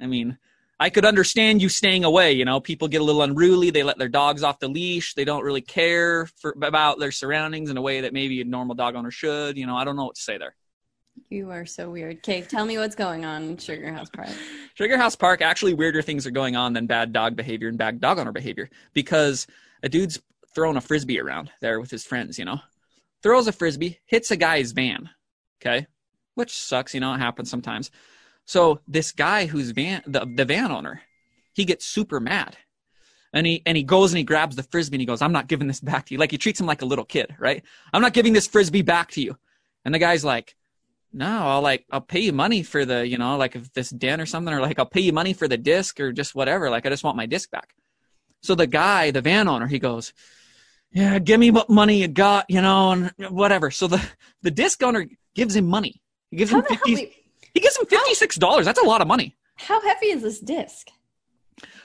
I 0.00 0.06
mean, 0.06 0.38
I 0.78 0.88
could 0.88 1.04
understand 1.04 1.60
you 1.60 1.68
staying 1.68 2.04
away. 2.04 2.32
You 2.32 2.44
know, 2.44 2.60
people 2.60 2.88
get 2.88 3.00
a 3.00 3.04
little 3.04 3.22
unruly. 3.22 3.70
They 3.70 3.82
let 3.82 3.98
their 3.98 4.08
dogs 4.08 4.42
off 4.42 4.60
the 4.60 4.68
leash. 4.68 5.14
They 5.14 5.24
don't 5.24 5.44
really 5.44 5.60
care 5.60 6.26
for, 6.26 6.56
about 6.62 7.00
their 7.00 7.12
surroundings 7.12 7.68
in 7.68 7.76
a 7.76 7.82
way 7.82 8.02
that 8.02 8.14
maybe 8.14 8.40
a 8.40 8.44
normal 8.44 8.76
dog 8.76 8.94
owner 8.94 9.10
should. 9.10 9.58
You 9.58 9.66
know, 9.66 9.76
I 9.76 9.84
don't 9.84 9.96
know 9.96 10.06
what 10.06 10.14
to 10.14 10.22
say 10.22 10.38
there. 10.38 10.54
You 11.28 11.50
are 11.50 11.66
so 11.66 11.90
weird. 11.90 12.18
Okay, 12.18 12.40
tell 12.40 12.64
me 12.64 12.78
what's 12.78 12.94
going 12.94 13.24
on 13.24 13.42
in 13.42 13.56
Sugar 13.58 13.92
House 13.92 14.08
Park. 14.10 14.30
Sugar 14.74 14.96
House 14.96 15.16
Park, 15.16 15.42
actually, 15.42 15.74
weirder 15.74 16.02
things 16.02 16.26
are 16.26 16.30
going 16.30 16.56
on 16.56 16.72
than 16.72 16.86
bad 16.86 17.12
dog 17.12 17.36
behavior 17.36 17.68
and 17.68 17.76
bad 17.76 18.00
dog 18.00 18.18
owner 18.18 18.32
behavior 18.32 18.70
because 18.94 19.46
a 19.82 19.88
dude's 19.88 20.20
throwing 20.54 20.76
a 20.76 20.80
frisbee 20.80 21.20
around 21.20 21.50
there 21.60 21.80
with 21.80 21.90
his 21.90 22.04
friends, 22.04 22.38
you 22.38 22.44
know, 22.44 22.60
throws 23.22 23.46
a 23.46 23.52
frisbee, 23.52 23.98
hits 24.06 24.30
a 24.30 24.36
guy's 24.36 24.72
van, 24.72 25.10
okay, 25.60 25.86
which 26.34 26.56
sucks, 26.56 26.94
you 26.94 27.00
know, 27.00 27.14
it 27.14 27.18
happens 27.18 27.50
sometimes. 27.50 27.90
So 28.46 28.80
this 28.88 29.12
guy 29.12 29.46
who's 29.46 29.70
van 29.70 30.02
the, 30.06 30.26
the 30.34 30.44
van 30.44 30.72
owner, 30.72 31.02
he 31.52 31.64
gets 31.64 31.84
super 31.84 32.20
mad. 32.20 32.56
And 33.32 33.46
he 33.46 33.62
and 33.64 33.76
he 33.76 33.84
goes 33.84 34.10
and 34.10 34.18
he 34.18 34.24
grabs 34.24 34.56
the 34.56 34.64
frisbee 34.64 34.96
and 34.96 35.02
he 35.02 35.06
goes, 35.06 35.22
I'm 35.22 35.30
not 35.30 35.46
giving 35.46 35.68
this 35.68 35.78
back 35.80 36.06
to 36.06 36.14
you. 36.14 36.18
Like 36.18 36.32
he 36.32 36.38
treats 36.38 36.58
him 36.58 36.66
like 36.66 36.82
a 36.82 36.86
little 36.86 37.04
kid, 37.04 37.36
right? 37.38 37.62
I'm 37.92 38.02
not 38.02 38.12
giving 38.12 38.32
this 38.32 38.48
frisbee 38.48 38.82
back 38.82 39.12
to 39.12 39.22
you. 39.22 39.36
And 39.84 39.94
the 39.94 40.00
guy's 40.00 40.24
like, 40.24 40.56
No, 41.12 41.46
I'll 41.46 41.62
like 41.62 41.84
I'll 41.92 42.00
pay 42.00 42.18
you 42.18 42.32
money 42.32 42.64
for 42.64 42.84
the, 42.84 43.06
you 43.06 43.18
know, 43.18 43.36
like 43.36 43.54
if 43.54 43.72
this 43.72 43.90
den 43.90 44.20
or 44.20 44.26
something, 44.26 44.52
or 44.52 44.60
like 44.60 44.80
I'll 44.80 44.86
pay 44.86 45.00
you 45.00 45.12
money 45.12 45.32
for 45.32 45.46
the 45.46 45.56
disc 45.56 46.00
or 46.00 46.10
just 46.12 46.34
whatever. 46.34 46.70
Like 46.70 46.86
I 46.86 46.88
just 46.90 47.04
want 47.04 47.16
my 47.16 47.26
disc 47.26 47.52
back. 47.52 47.72
So 48.42 48.54
the 48.54 48.66
guy, 48.66 49.10
the 49.10 49.20
van 49.20 49.48
owner, 49.48 49.66
he 49.66 49.78
goes, 49.78 50.12
Yeah, 50.92 51.18
give 51.18 51.38
me 51.40 51.50
what 51.50 51.68
money 51.70 52.00
you 52.00 52.08
got, 52.08 52.46
you 52.48 52.60
know, 52.62 52.92
and 52.92 53.12
whatever. 53.30 53.70
So 53.70 53.86
the 53.86 54.02
the 54.42 54.50
disc 54.50 54.82
owner 54.82 55.06
gives 55.34 55.54
him 55.56 55.66
money. 55.66 56.00
He 56.30 56.36
gives 56.36 56.50
How 56.50 56.58
him 56.58 56.64
fifty. 56.66 56.94
wait, 56.94 57.12
He 57.54 57.60
gives 57.60 57.76
him 57.76 57.86
fifty 57.86 58.14
six 58.14 58.36
dollars. 58.36 58.64
That's 58.66 58.80
a 58.80 58.84
lot 58.86 59.00
of 59.02 59.08
money. 59.08 59.36
How 59.56 59.80
heavy 59.82 60.06
is 60.06 60.22
this 60.22 60.40
disc? 60.40 60.88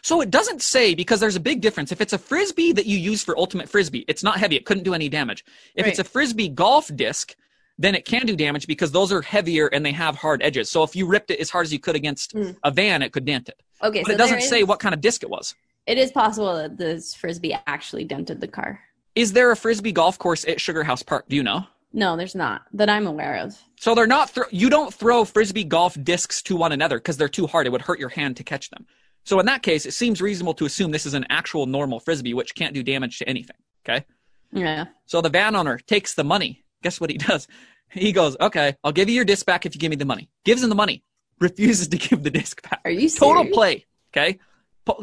So 0.02 0.22
it 0.22 0.30
doesn't 0.30 0.62
say 0.62 0.94
because 0.96 1.20
there's 1.20 1.36
a 1.36 1.39
big 1.41 1.62
difference. 1.62 1.91
If 1.91 2.00
it's 2.00 2.13
a 2.13 2.18
frisbee 2.18 2.72
that 2.74 2.86
you 2.86 2.98
use 2.98 3.24
for 3.24 3.38
ultimate 3.38 3.68
frisbee, 3.68 4.06
it's 4.08 4.24
not 4.24 4.38
heavy. 4.38 4.56
It 4.56 4.65
couldn't 4.65 4.84
do 4.84 4.94
any 4.94 5.10
damage. 5.10 5.44
If 5.76 5.88
it's 5.88 6.00
a 6.00 6.04
frisbee 6.04 6.48
golf 6.50 6.96
disc, 6.96 7.36
then 7.78 7.96
it 7.96 8.06
can 8.06 8.26
do 8.26 8.36
damage 8.36 8.68
because 8.68 8.91
those 8.91 9.12
are 9.12 9.22
heavier 9.22 9.68
and 9.68 9.86
they 9.86 9.91
have 9.91 10.15
hard 10.15 10.41
edges. 10.44 10.70
So 10.70 10.84
if 10.84 10.96
you 10.96 11.08
ripped 11.08 11.32
it 11.32 11.39
as 11.39 11.50
hard 11.50 11.65
as 11.65 11.74
you 11.74 11.80
could 11.80 11.96
against 11.96 12.32
Hmm. 12.34 12.52
a 12.63 12.72
van, 12.72 13.02
it 13.02 13.12
could 13.12 13.26
dent 13.26 13.50
it. 13.50 13.60
Okay, 13.84 14.02
But 14.04 14.10
so 14.10 14.13
it 14.13 14.18
doesn't 14.18 14.39
there 14.39 14.48
say 14.48 14.63
what 14.63 14.80
kind 14.80 14.94
of 14.96 15.02
disc 15.02 15.24
it 15.24 15.30
was. 15.30 15.56
It 15.88 15.98
is 15.98 16.12
possible 16.12 16.56
that 16.56 16.78
this 16.78 17.13
frisbee 17.13 17.56
actually 17.67 18.06
dented 18.06 18.41
the 18.41 18.48
car. 18.48 18.80
Is 19.13 19.34
there 19.34 19.52
a 19.52 19.56
frisbee 19.56 19.91
golf 19.91 20.17
course 20.17 20.45
at 20.45 20.60
Sugar 20.60 20.84
House 20.84 21.04
Park? 21.04 21.26
Do 21.30 21.36
you 21.36 21.43
know? 21.43 21.65
No, 21.93 22.17
there's 22.17 22.36
not 22.36 22.63
that 22.74 22.89
I'm 22.89 23.08
aware 23.08 23.38
of. 23.38 23.58
So 23.80 23.95
they're 23.95 24.08
not. 24.08 24.30
Thro- 24.30 24.48
you 24.52 24.69
don't 24.69 24.93
throw 24.93 25.24
frisbee 25.24 25.63
golf 25.63 25.98
discs 26.04 26.41
to 26.43 26.56
one 26.56 26.74
another 26.74 26.98
because 26.98 27.15
they're 27.15 27.30
too 27.30 27.48
hard. 27.48 27.67
It 27.67 27.69
would 27.69 27.84
hurt 27.84 28.00
your 28.00 28.10
hand 28.10 28.36
to 28.38 28.43
catch 28.43 28.69
them. 28.69 28.86
So 29.24 29.39
in 29.39 29.45
that 29.45 29.63
case, 29.63 29.86
it 29.86 29.93
seems 29.93 30.21
reasonable 30.21 30.54
to 30.56 30.65
assume 30.65 30.91
this 30.91 31.06
is 31.06 31.13
an 31.13 31.26
actual 31.30 31.65
normal 31.65 32.00
frisbee, 32.00 32.34
which 32.34 32.54
can't 32.54 32.74
do 32.74 32.84
damage 32.84 33.19
to 33.19 33.30
anything. 33.30 33.56
Okay. 33.88 34.06
Yeah. 34.52 34.86
So 35.06 35.21
the 35.21 35.30
van 35.30 35.56
owner 35.56 35.78
takes 35.78 36.13
the 36.13 36.24
money. 36.24 36.65
Guess 36.84 37.00
what 37.00 37.10
he 37.10 37.17
does? 37.30 37.48
He 37.89 38.12
goes, 38.12 38.36
"Okay, 38.41 38.76
I'll 38.84 38.91
give 38.91 39.08
you 39.08 39.15
your 39.15 39.26
disc 39.26 39.45
back 39.45 39.65
if 39.65 39.74
you 39.74 39.80
give 39.80 39.89
me 39.89 39.95
the 39.95 40.06
money." 40.06 40.30
Gives 40.43 40.63
him 40.63 40.69
the 40.69 40.76
money. 40.76 41.04
Refuses 41.39 41.88
to 41.89 41.98
give 41.98 42.24
the 42.24 42.32
disc 42.32 42.62
back. 42.69 42.82
Are 42.84 42.91
you 42.91 43.10
Total 43.10 43.45
play. 43.45 43.86
Okay. 44.12 44.39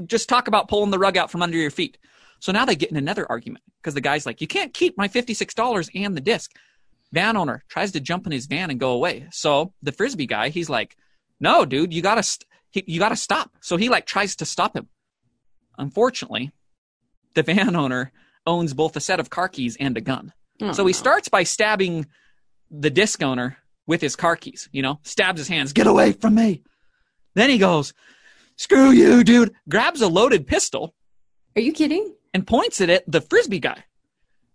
Just 0.07 0.29
talk 0.29 0.49
about 0.49 0.69
pulling 0.69 0.91
the 0.91 0.99
rug 0.99 1.17
out 1.17 1.31
from 1.31 1.43
under 1.43 1.57
your 1.57 1.71
feet. 1.71 1.99
So 2.41 2.51
now 2.53 2.65
they 2.65 2.75
get 2.77 2.91
in 2.91 2.97
another 2.97 3.27
argument 3.31 3.65
because 3.81 3.95
the 3.95 4.01
guy's 4.01 4.27
like, 4.27 4.41
"You 4.41 4.47
can't 4.47 4.75
keep 4.75 4.97
my 4.99 5.09
fifty-six 5.09 5.55
dollars 5.55 5.91
and 5.95 6.17
the 6.17 6.21
disc." 6.21 6.51
Van 7.13 7.37
owner 7.37 7.63
tries 7.69 7.93
to 7.93 8.01
jump 8.01 8.25
in 8.27 8.33
his 8.33 8.47
van 8.47 8.71
and 8.71 8.81
go 8.81 8.93
away. 8.93 9.27
So 9.33 9.75
the 9.83 9.93
frisbee 9.93 10.27
guy, 10.27 10.49
he's 10.49 10.71
like, 10.71 10.97
"No, 11.41 11.65
dude, 11.65 11.93
you 11.93 12.01
gotta, 12.03 12.23
st- 12.23 12.47
he, 12.71 12.85
you 12.87 12.99
gotta 12.99 13.17
stop." 13.17 13.51
So 13.61 13.77
he 13.77 13.89
like 13.89 14.07
tries 14.07 14.35
to 14.37 14.45
stop 14.47 14.75
him. 14.77 14.89
Unfortunately, 15.79 16.53
the 17.35 17.43
van 17.45 17.77
owner 17.77 18.13
owns 18.47 18.75
both 18.75 18.97
a 18.97 19.01
set 19.01 19.21
of 19.21 19.31
car 19.31 19.49
keys 19.49 19.77
and 19.79 19.97
a 19.97 20.01
gun. 20.01 20.33
Oh, 20.61 20.73
So 20.73 20.85
he 20.87 20.93
no. 20.93 20.97
starts 20.99 21.29
by 21.29 21.45
stabbing 21.45 22.07
the 22.71 22.91
disc 22.91 23.23
owner 23.23 23.59
with 23.87 24.01
his 24.01 24.17
car 24.17 24.37
keys, 24.37 24.69
you 24.73 24.83
know, 24.83 24.99
stabs 25.03 25.39
his 25.39 25.49
hands, 25.49 25.73
get 25.73 25.87
away 25.87 26.13
from 26.13 26.35
me. 26.35 26.63
Then 27.35 27.51
he 27.51 27.59
goes, 27.59 27.93
screw 28.63 28.91
you, 28.91 29.25
dude, 29.25 29.53
grabs 29.69 30.01
a 30.01 30.09
loaded 30.09 30.47
pistol 30.47 30.95
Are 31.57 31.63
you 31.63 31.73
kidding? 31.73 32.15
and 32.33 32.47
points 32.47 32.81
it 32.81 32.89
at 32.89 33.05
the 33.11 33.21
frisbee 33.21 33.59
guy. 33.59 33.83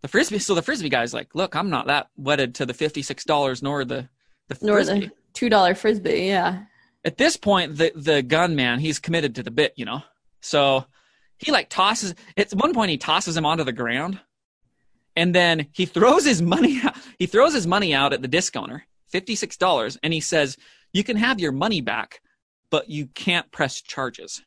The 0.02 0.08
frisbee, 0.08 0.39
so 0.39 0.56
the 0.56 0.62
frisbee 0.62 0.89
guy's 0.89 1.13
like, 1.13 1.36
look, 1.36 1.56
I'm 1.56 1.70
not 1.70 1.88
that 1.88 2.08
wedded 2.15 2.56
to 2.56 2.65
the 2.65 2.74
$56 2.74 3.62
nor 3.63 3.84
the, 3.84 4.08
the 4.48 4.58
Nor 4.62 4.84
the 4.84 5.12
two 5.34 5.50
dollar 5.50 5.76
frisbee. 5.76 6.26
Yeah. 6.28 6.63
At 7.04 7.17
this 7.17 7.36
point, 7.38 7.78
the, 7.78 7.91
the 7.96 8.22
gunman, 8.22 8.80
he's 8.80 9.00
committed 9.00 9.36
to 9.36 9.43
the 9.43 9.52
bit, 9.52 9.74
you 9.76 9.86
know? 9.86 10.02
So 10.41 10.86
he 11.38 11.52
like 11.52 11.70
tosses, 11.70 12.15
at 12.38 12.52
one 12.52 12.74
point 12.74 12.91
he 12.91 12.98
tosses 12.98 13.36
him 13.36 13.46
onto 13.46 13.63
the 13.63 13.74
ground 13.74 14.20
and 15.15 15.34
then 15.36 15.67
he 15.74 15.86
throws 15.86 16.26
his 16.26 16.41
money 16.41 16.80
out, 16.84 16.96
he 17.20 17.26
throws 17.26 17.54
his 17.54 17.67
money 17.67 17.93
out 17.93 18.13
at 18.13 18.22
the 18.22 18.28
disc 18.28 18.56
owner, 18.56 18.86
$56, 19.13 19.98
and 20.02 20.13
he 20.13 20.22
says, 20.22 20.58
you 20.93 21.04
can 21.04 21.17
have 21.17 21.39
your 21.39 21.52
money 21.52 21.82
back, 21.82 22.22
but 22.69 22.89
you 22.89 23.08
can't 23.08 23.51
press 23.51 23.82
charges. 23.82 24.41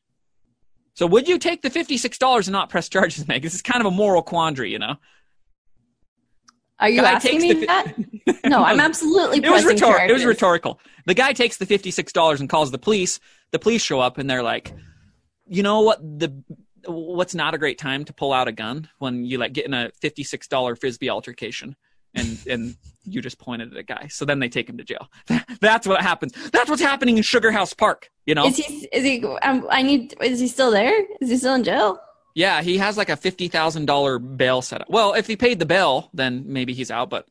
So 0.95 1.07
would 1.07 1.29
you 1.29 1.39
take 1.39 1.63
the 1.63 1.71
$56 1.71 2.47
and 2.47 2.53
not 2.53 2.69
press 2.69 2.89
charges, 2.89 3.27
Meg? 3.27 3.43
This 3.43 3.55
is 3.55 3.63
kind 3.63 3.81
of 3.81 3.87
a 3.87 3.91
moral 3.95 4.23
quandary, 4.23 4.71
you 4.71 4.79
know? 4.79 4.97
Are 6.79 6.89
you 6.89 7.03
Guy 7.03 7.13
asking 7.13 7.43
me 7.43 7.53
the 7.53 7.67
that? 7.67 7.95
No, 8.47 8.65
I'm 8.65 8.81
absolutely. 8.81 9.39
it 9.39 9.51
was 9.51 9.65
rhetorical. 9.65 10.09
It 10.09 10.13
was 10.13 10.25
rhetorical. 10.25 10.81
The 11.07 11.15
guy 11.15 11.33
takes 11.33 11.59
the 11.59 11.67
fifty-six 11.67 12.13
dollars 12.13 12.41
and 12.41 12.49
calls 12.49 12.71
the 12.71 12.79
police. 12.79 13.21
The 13.51 13.59
police 13.59 13.83
show 13.83 14.01
up 14.01 14.19
and 14.19 14.31
they're 14.31 14.43
like, 14.43 14.73
"You 15.47 15.63
know 15.63 15.81
what? 15.83 16.01
The 16.01 16.43
what's 16.87 17.35
not 17.35 17.55
a 17.55 17.59
great 17.59 17.77
time 17.79 18.05
to 18.07 18.15
pull 18.15 18.33
out 18.33 18.49
a 18.49 18.53
gun 18.53 18.89
when 18.99 19.25
you 19.25 19.37
like 19.37 19.53
get 19.53 19.67
in 19.67 19.75
a 19.75 19.91
fifty-six 20.01 20.49
dollar 20.49 20.75
frisbee 20.75 21.11
altercation." 21.11 21.77
And 22.15 22.39
and 22.49 22.77
you 23.05 23.23
just 23.23 23.39
pointed 23.39 23.73
at 23.73 23.79
a 23.79 23.83
guy, 23.83 24.09
so 24.09 24.25
then 24.25 24.41
they 24.41 24.49
take 24.49 24.69
him 24.69 24.77
to 24.79 24.85
jail. 24.85 25.09
That's 25.61 25.87
what 25.87 26.01
happens. 26.01 26.33
That's 26.51 26.69
what's 26.69 26.83
happening 26.83 27.17
in 27.17 27.23
Sugar 27.23 27.53
House 27.53 27.73
Park. 27.73 28.11
You 28.27 28.35
know? 28.35 28.47
Is 28.47 28.57
he? 28.57 28.89
Is 28.93 29.05
he? 29.05 29.25
Um, 29.25 29.67
I 29.71 29.83
need. 29.83 30.15
Is 30.21 30.41
he 30.41 30.49
still 30.49 30.71
there? 30.71 31.05
Is 31.21 31.31
he 31.31 31.37
still 31.37 31.55
in 31.55 31.65
jail? 31.65 32.01
Yeah, 32.35 32.63
he 32.63 32.79
has 32.79 32.97
like 32.97 33.09
a 33.09 33.17
fifty 33.17 33.49
thousand 33.49 33.87
dollar 33.87 34.19
bail 34.19 34.63
set 34.63 34.81
up. 34.83 34.89
Well, 34.91 35.15
if 35.15 35.27
he 35.27 35.37
paid 35.37 35.59
the 35.59 35.67
bail, 35.67 36.11
then 36.13 36.45
maybe 36.47 36.73
he's 36.73 36.91
out. 36.91 37.11
But 37.11 37.27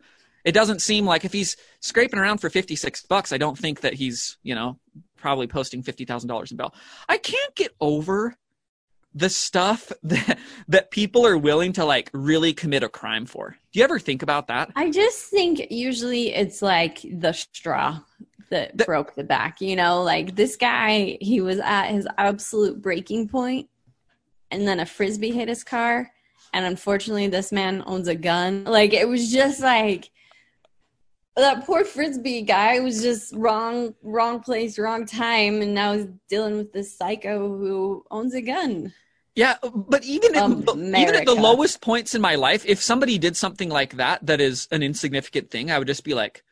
it 0.45 0.53
doesn't 0.53 0.81
seem 0.81 1.05
like 1.05 1.25
if 1.25 1.33
he's 1.33 1.57
scraping 1.81 2.19
around 2.19 2.39
for 2.39 2.49
fifty 2.49 2.75
six 2.75 3.01
bucks, 3.03 3.31
I 3.31 3.37
don't 3.37 3.57
think 3.57 3.81
that 3.81 3.93
he's 3.93 4.37
you 4.43 4.55
know 4.55 4.79
probably 5.17 5.47
posting 5.47 5.83
fifty 5.83 6.05
thousand 6.05 6.29
dollars 6.29 6.51
in 6.51 6.57
bail. 6.57 6.73
I 7.07 7.17
can't 7.17 7.55
get 7.55 7.73
over 7.81 8.37
the 9.13 9.29
stuff 9.29 9.91
that 10.03 10.37
that 10.67 10.91
people 10.91 11.25
are 11.25 11.37
willing 11.37 11.73
to 11.73 11.85
like 11.85 12.09
really 12.13 12.53
commit 12.53 12.83
a 12.83 12.89
crime 12.89 13.25
for. 13.25 13.57
Do 13.71 13.79
you 13.79 13.83
ever 13.83 13.99
think 13.99 14.21
about 14.21 14.47
that? 14.47 14.71
I 14.75 14.89
just 14.91 15.25
think 15.29 15.71
usually 15.71 16.33
it's 16.33 16.61
like 16.61 16.99
the 17.01 17.33
straw 17.33 17.99
that 18.49 18.77
The- 18.77 18.85
broke 18.85 19.15
the 19.15 19.23
back. 19.23 19.61
You 19.61 19.75
know, 19.75 20.03
like 20.03 20.35
this 20.35 20.55
guy, 20.55 21.17
he 21.21 21.41
was 21.41 21.59
at 21.59 21.87
his 21.87 22.07
absolute 22.17 22.81
breaking 22.81 23.29
point, 23.29 23.69
and 24.51 24.67
then 24.67 24.79
a 24.79 24.85
frisbee 24.85 25.31
hit 25.31 25.47
his 25.49 25.63
car, 25.63 26.11
and 26.53 26.65
unfortunately, 26.65 27.27
this 27.27 27.51
man 27.51 27.83
owns 27.85 28.07
a 28.07 28.15
gun. 28.15 28.63
Like 28.65 28.93
it 28.93 29.07
was 29.07 29.31
just 29.31 29.61
like 29.61 30.09
that 31.39 31.65
poor 31.65 31.83
frisbee 31.83 32.41
guy 32.41 32.79
was 32.79 33.01
just 33.01 33.33
wrong, 33.35 33.93
wrong 34.03 34.39
place, 34.39 34.79
wrong 34.79 35.05
time, 35.05 35.61
and 35.61 35.73
now 35.73 35.93
he's 35.93 36.07
dealing 36.29 36.57
with 36.57 36.73
this 36.73 36.97
psycho 36.97 37.57
who 37.57 38.03
owns 38.09 38.33
a 38.33 38.41
gun. 38.41 38.93
Yeah, 39.35 39.55
but 39.63 40.03
even 40.03 40.35
at, 40.35 40.49
even 40.49 41.15
at 41.15 41.25
the 41.25 41.35
lowest 41.35 41.81
points 41.81 42.15
in 42.15 42.21
my 42.21 42.35
life, 42.35 42.65
if 42.65 42.81
somebody 42.81 43.17
did 43.17 43.37
something 43.37 43.69
like 43.69 43.95
that, 43.97 44.25
that 44.25 44.41
is 44.41 44.67
an 44.71 44.83
insignificant 44.83 45.49
thing, 45.49 45.71
I 45.71 45.77
would 45.77 45.87
just 45.87 46.03
be 46.03 46.13
like, 46.13 46.43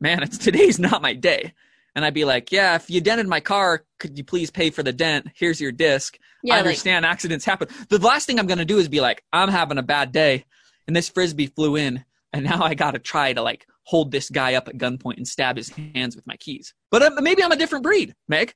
"Man, 0.00 0.22
it's 0.22 0.38
today's 0.38 0.78
not 0.78 1.02
my 1.02 1.12
day," 1.12 1.52
and 1.94 2.04
I'd 2.04 2.14
be 2.14 2.24
like, 2.24 2.50
"Yeah, 2.50 2.74
if 2.74 2.90
you 2.90 3.00
dented 3.00 3.28
my 3.28 3.40
car, 3.40 3.84
could 3.98 4.18
you 4.18 4.24
please 4.24 4.50
pay 4.50 4.70
for 4.70 4.82
the 4.82 4.92
dent? 4.92 5.28
Here's 5.34 5.60
your 5.60 5.72
disc. 5.72 6.18
Yeah, 6.42 6.54
I 6.54 6.56
like 6.56 6.66
understand 6.66 7.06
accidents 7.06 7.44
happen. 7.44 7.68
The 7.90 7.98
last 7.98 8.26
thing 8.26 8.40
I'm 8.40 8.46
gonna 8.46 8.64
do 8.64 8.78
is 8.78 8.88
be 8.88 9.00
like, 9.00 9.22
I'm 9.32 9.48
having 9.48 9.78
a 9.78 9.82
bad 9.82 10.10
day, 10.10 10.46
and 10.86 10.96
this 10.96 11.08
frisbee 11.08 11.46
flew 11.46 11.76
in, 11.76 12.04
and 12.32 12.44
now 12.44 12.62
I 12.62 12.74
gotta 12.74 12.98
try 12.98 13.34
to 13.34 13.42
like 13.42 13.66
hold 13.86 14.10
this 14.10 14.28
guy 14.30 14.54
up 14.54 14.68
at 14.68 14.76
gunpoint 14.76 15.16
and 15.16 15.26
stab 15.26 15.56
his 15.56 15.68
hands 15.70 16.16
with 16.16 16.26
my 16.26 16.36
keys. 16.36 16.74
But 16.90 17.02
uh, 17.02 17.10
maybe 17.20 17.42
I'm 17.42 17.52
a 17.52 17.56
different 17.56 17.84
breed, 17.84 18.14
Meg. 18.28 18.52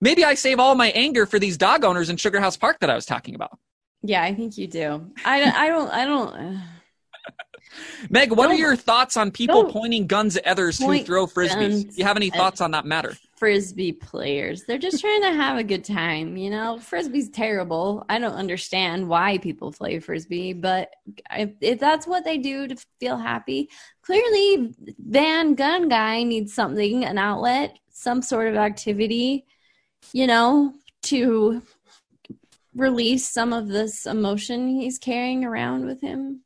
Maybe 0.00 0.24
I 0.24 0.34
save 0.34 0.60
all 0.60 0.74
my 0.74 0.90
anger 0.90 1.26
for 1.26 1.38
these 1.38 1.56
dog 1.56 1.84
owners 1.84 2.10
in 2.10 2.16
Sugar 2.18 2.38
House 2.38 2.56
Park 2.56 2.78
that 2.80 2.90
I 2.90 2.94
was 2.94 3.06
talking 3.06 3.34
about. 3.34 3.58
yeah, 4.02 4.22
I 4.22 4.34
think 4.34 4.56
you 4.58 4.66
do. 4.68 5.10
I 5.24 5.40
don't. 5.40 5.54
I 5.54 5.68
don't. 5.68 5.90
I 5.90 6.04
don't. 6.04 6.60
Meg, 8.10 8.30
what 8.30 8.46
are 8.46 8.48
Don't- 8.50 8.58
your 8.58 8.76
thoughts 8.76 9.16
on 9.16 9.30
people 9.30 9.70
pointing 9.70 10.06
guns 10.06 10.36
at 10.36 10.46
others 10.46 10.78
who 10.78 11.02
throw 11.02 11.26
frisbees? 11.26 11.82
Do 11.90 11.94
you 11.96 12.04
have 12.04 12.16
any 12.16 12.30
thoughts 12.30 12.60
on 12.60 12.70
that 12.72 12.84
matter? 12.86 13.16
Frisbee 13.38 13.92
players. 13.92 14.64
They're 14.64 14.78
just 14.78 15.00
trying 15.00 15.22
to 15.22 15.32
have 15.32 15.58
a 15.58 15.64
good 15.64 15.84
time, 15.84 16.36
you 16.36 16.50
know. 16.50 16.78
Frisbee's 16.78 17.28
terrible. 17.28 18.04
I 18.08 18.18
don't 18.18 18.34
understand 18.34 19.08
why 19.08 19.38
people 19.38 19.72
play 19.72 20.00
frisbee, 20.00 20.52
but 20.52 20.90
if, 21.30 21.50
if 21.60 21.78
that's 21.78 22.06
what 22.06 22.24
they 22.24 22.38
do 22.38 22.68
to 22.68 22.76
feel 23.00 23.16
happy, 23.16 23.70
clearly 24.02 24.74
Van 24.98 25.54
Gun 25.54 25.88
Guy 25.88 26.22
needs 26.22 26.52
something, 26.52 27.04
an 27.04 27.18
outlet, 27.18 27.78
some 27.90 28.22
sort 28.22 28.48
of 28.48 28.56
activity, 28.56 29.46
you 30.12 30.26
know, 30.26 30.74
to 31.02 31.62
release 32.74 33.28
some 33.28 33.52
of 33.52 33.68
this 33.68 34.06
emotion 34.06 34.68
he's 34.68 34.98
carrying 34.98 35.44
around 35.44 35.84
with 35.86 36.00
him. 36.00 36.42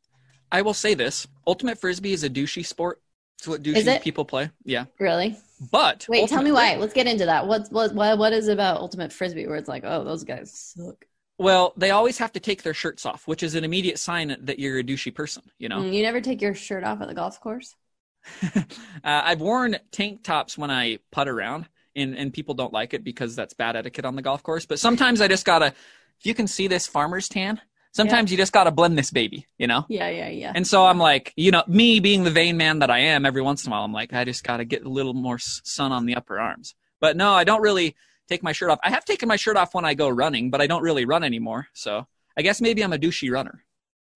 I 0.51 0.63
will 0.63 0.75
say 0.75 0.95
this: 0.95 1.27
ultimate 1.47 1.81
frisbee 1.81 2.13
is 2.13 2.25
a 2.25 2.31
douchey 2.31 2.65
sport. 2.65 3.01
It's 3.39 3.49
what 3.49 3.63
douchey 3.63 4.01
people 4.03 4.25
play. 4.25 4.51
Yeah, 4.65 4.85
Really? 4.99 5.37
but 5.71 6.07
Wait, 6.09 6.29
tell 6.29 6.43
me 6.43 6.53
why. 6.53 6.77
Let's 6.77 6.93
get 6.93 7.07
into 7.07 7.27
that. 7.27 7.47
What's 7.47 7.71
what 7.71 7.95
what 7.95 8.19
what 8.19 8.33
is 8.33 8.49
about 8.49 8.79
ultimate 8.79 9.13
frisbee 9.13 9.47
where 9.47 9.57
it's 9.57 9.69
like, 9.69 9.85
oh, 9.85 10.05
those 10.05 10.25
guys 10.25 10.53
suck. 10.53 11.05
Well, 11.39 11.73
they 11.77 11.91
always 11.91 12.19
have 12.19 12.33
to 12.33 12.41
take 12.41 12.63
their 12.63 12.75
shirts 12.75 13.05
off, 13.05 13.27
which 13.27 13.43
is 13.43 13.55
an 13.57 13.65
immediate 13.65 13.99
sign 13.99 14.37
that 14.43 14.59
you're 14.61 14.79
a 14.79 14.85
douchey 14.85 15.13
person. 15.15 15.43
You 15.59 15.69
know, 15.69 15.81
Mm, 15.81 15.93
You 15.93 16.03
never 16.03 16.21
take 16.21 16.41
your 16.41 16.55
shirt 16.55 16.85
off 16.85 17.01
at 17.01 17.09
the 17.09 17.15
golf 17.15 17.41
course? 17.41 17.75
uh, 18.55 18.61
I've 19.03 19.41
worn 19.41 19.77
tank 19.91 20.23
tops 20.23 20.57
when 20.57 20.71
I 20.71 20.99
putt 21.11 21.29
around, 21.29 21.69
and 21.97 22.17
and 22.17 22.33
people 22.33 22.55
don't 22.55 22.73
like 22.73 22.95
it 22.95 23.03
because 23.03 23.35
that's 23.35 23.55
bad 23.55 23.75
etiquette 23.77 24.05
on 24.05 24.15
the 24.15 24.23
golf 24.23 24.43
course. 24.43 24.67
But 24.67 24.79
sometimes 24.79 25.21
I 25.21 25.27
just 25.29 25.45
gotta. 25.45 25.75
If 26.21 26.27
you 26.27 26.35
can 26.35 26.47
see 26.47 26.69
this 26.69 26.87
farmer's 26.87 27.29
tan, 27.29 27.61
sometimes 27.93 28.31
you 28.31 28.37
just 28.37 28.53
gotta 28.53 28.71
blend 28.71 28.99
this 28.99 29.11
baby. 29.11 29.47
You 29.59 29.67
know. 29.67 29.87
Yeah, 29.89 30.09
yeah, 30.09 30.29
yeah. 30.29 30.53
And 30.55 30.67
so 30.67 30.85
I'm 30.85 30.99
like, 30.99 31.33
you 31.37 31.51
know, 31.51 31.63
me 31.67 32.01
being 32.01 32.25
the 32.25 32.31
vain 32.31 32.57
man 32.57 32.81
that 32.81 32.91
I 32.91 32.99
am, 32.99 33.25
every 33.25 33.43
once 33.43 33.65
in 33.65 33.71
a 33.71 33.75
while, 33.75 33.85
I'm 33.85 33.93
like, 33.93 34.13
I 34.13 34.25
just 34.25 34.45
got 34.45 34.59
to 34.59 34.65
get 34.65 34.85
a 34.85 34.89
little 34.89 35.15
more 35.15 35.39
sun 35.39 35.93
on 35.93 36.07
the 36.07 36.17
upper 36.17 36.39
arms. 36.41 36.75
But 37.01 37.17
no, 37.17 37.33
I 37.33 37.45
don't 37.45 37.63
really 37.63 37.97
take 38.29 38.43
my 38.43 38.53
shirt 38.53 38.71
off. 38.71 38.79
I 38.83 38.91
have 38.91 39.05
taken 39.05 39.29
my 39.29 39.37
shirt 39.37 39.57
off 39.57 39.75
when 39.75 39.85
I 39.85 39.95
go 39.95 40.09
running, 40.09 40.51
but 40.51 40.61
I 40.61 40.67
don't 40.67 40.83
really 40.83 41.05
run 41.05 41.25
anymore. 41.25 41.69
So 41.75 42.07
I 42.37 42.43
guess 42.43 42.61
maybe 42.61 42.83
I'm 42.83 42.93
a 42.93 42.99
douchey 42.99 43.31
runner. 43.31 43.65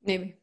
Maybe. 0.05 0.37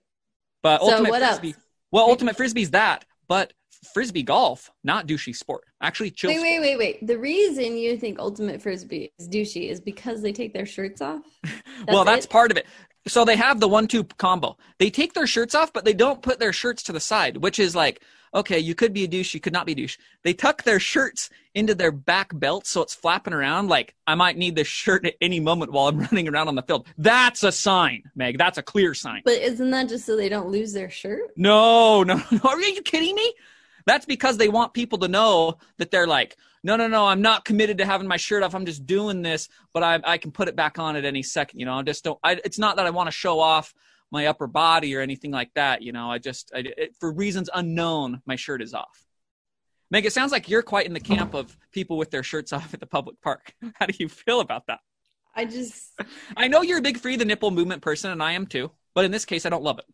But 0.62 0.82
So 0.82 0.92
ultimate 0.92 1.10
what 1.10 1.22
else? 1.22 1.40
frisbee. 1.40 1.60
Well, 1.92 2.06
ultimate 2.06 2.36
frisbee's 2.36 2.72
that, 2.72 3.06
but 3.28 3.54
frisbee 3.94 4.24
golf, 4.24 4.72
not 4.84 5.08
douchey 5.08 5.36
sport. 5.36 5.64
Actually, 5.82 6.12
chill. 6.12 6.30
Wait, 6.30 6.38
sport. 6.38 6.50
wait, 6.52 6.60
wait, 6.62 6.78
wait. 6.78 7.08
The 7.08 7.18
reason 7.18 7.78
you 7.78 7.98
think 7.98 8.20
ultimate 8.20 8.62
frisbee 8.62 9.12
is 9.20 9.28
douchey 9.28 9.70
is 9.70 9.80
because 9.80 10.22
they 10.22 10.32
take 10.32 10.54
their 10.54 10.66
shirts 10.66 11.02
off. 11.02 11.22
well, 11.88 12.06
that's 12.06 12.26
it? 12.26 12.32
part 12.32 12.52
of 12.52 12.58
it. 12.58 12.66
So 13.08 13.26
they 13.26 13.36
have 13.36 13.60
the 13.60 13.68
one-two 13.68 14.06
combo. 14.18 14.58
They 14.80 14.90
take 14.90 15.14
their 15.14 15.28
shirts 15.28 15.56
off, 15.56 15.74
but 15.74 15.84
they 15.84 15.94
don't 15.94 16.22
put 16.22 16.40
their 16.40 16.54
shirts 16.54 16.84
to 16.84 16.94
the 16.94 17.00
side, 17.00 17.38
which 17.38 17.60
is 17.60 17.76
like, 17.76 18.02
okay, 18.34 18.60
you 18.60 18.76
could 18.76 18.94
be 18.94 19.04
a 19.04 19.08
douche, 19.08 19.34
you 19.34 19.40
could 19.40 19.54
not 19.54 19.66
be 19.66 19.74
a 19.74 19.76
douche. 19.76 19.98
They 20.24 20.34
tuck 20.34 20.64
their 20.64 20.80
shirts 20.80 21.30
into 21.54 21.76
their 21.76 21.92
back 21.92 22.32
belt 22.34 22.66
so 22.66 22.82
it's 22.82 22.94
flapping 22.94 23.34
around. 23.34 23.68
Like 23.68 23.96
I 24.08 24.16
might 24.16 24.38
need 24.38 24.56
this 24.56 24.68
shirt 24.68 25.06
at 25.06 25.16
any 25.22 25.40
moment 25.40 25.72
while 25.72 25.88
I'm 25.88 26.00
running 26.12 26.28
around 26.28 26.48
on 26.48 26.56
the 26.56 26.64
field. 26.64 26.88
That's 26.98 27.44
a 27.44 27.52
sign, 27.52 28.04
Meg. 28.16 28.38
That's 28.38 28.58
a 28.58 28.64
clear 28.64 28.94
sign. 28.94 29.22
But 29.26 29.36
isn't 29.36 29.70
that 29.72 29.90
just 29.90 30.06
so 30.06 30.16
they 30.16 30.30
don't 30.30 30.50
lose 30.50 30.74
their 30.74 30.90
shirt? 30.90 31.32
No, 31.36 32.04
no, 32.04 32.16
no. 32.32 32.40
Are 32.44 32.60
you 32.62 32.82
kidding 32.82 33.16
me? 33.16 33.34
That's 33.86 34.06
because 34.06 34.38
they 34.38 34.50
want 34.50 34.74
people 34.74 34.98
to 35.00 35.08
know 35.08 35.58
that 35.78 35.92
they're 35.92 36.08
like, 36.08 36.38
no, 36.64 36.76
no, 36.78 36.88
no, 36.88 37.06
I'm 37.08 37.22
not 37.22 37.44
committed 37.46 37.78
to 37.80 37.86
having 37.86 38.08
my 38.08 38.18
shirt 38.18 38.42
off. 38.44 38.56
I'm 38.56 38.66
just 38.66 38.86
doing 38.86 39.22
this, 39.22 39.50
but 39.74 39.84
I, 39.84 40.00
I 40.04 40.18
can 40.18 40.32
put 40.32 40.48
it 40.48 40.56
back 40.56 40.80
on 40.80 40.96
at 40.96 41.04
any 41.06 41.22
second. 41.22 41.60
You 41.60 41.66
know, 41.66 41.76
I 41.80 41.82
just 41.82 42.04
don't, 42.04 42.20
I, 42.24 42.40
it's 42.46 42.58
not 42.58 42.78
that 42.78 42.86
I 42.86 42.90
want 42.90 43.08
to 43.08 43.12
show 43.12 43.40
off 43.40 43.74
my 44.12 44.28
upper 44.28 44.48
body 44.48 44.96
or 44.96 45.02
anything 45.02 45.32
like 45.32 45.52
that. 45.56 45.82
You 45.82 45.92
know, 45.92 46.10
I 46.10 46.20
just, 46.20 46.52
I, 46.56 46.60
it, 46.78 46.96
for 47.00 47.12
reasons 47.12 47.50
unknown, 47.54 48.22
my 48.26 48.36
shirt 48.36 48.62
is 48.62 48.74
off. 48.74 49.06
Meg, 49.92 50.06
it 50.06 50.14
sounds 50.14 50.32
like 50.32 50.50
you're 50.50 50.64
quite 50.64 50.86
in 50.88 50.94
the 50.94 51.00
camp 51.00 51.34
of 51.34 51.56
people 51.72 51.98
with 51.98 52.10
their 52.12 52.24
shirts 52.24 52.54
off 52.54 52.74
at 52.74 52.80
the 52.80 52.88
public 52.88 53.20
park. 53.22 53.54
How 53.76 53.86
do 53.86 53.94
you 54.00 54.08
feel 54.08 54.40
about 54.40 54.66
that? 54.68 54.80
I 55.36 55.46
just 55.46 55.92
I 56.38 56.48
know 56.48 56.62
you're 56.62 56.80
a 56.80 56.82
big 56.82 56.98
free 56.98 57.16
the 57.16 57.26
nipple 57.26 57.52
movement 57.52 57.82
person, 57.82 58.12
and 58.12 58.24
I 58.24 58.32
am 58.32 58.48
too. 58.48 58.72
But 58.96 59.06
in 59.06 59.12
this 59.12 59.26
case, 59.26 59.46
I 59.46 59.50
don't 59.50 59.64
love 59.64 59.80
it. 59.80 59.86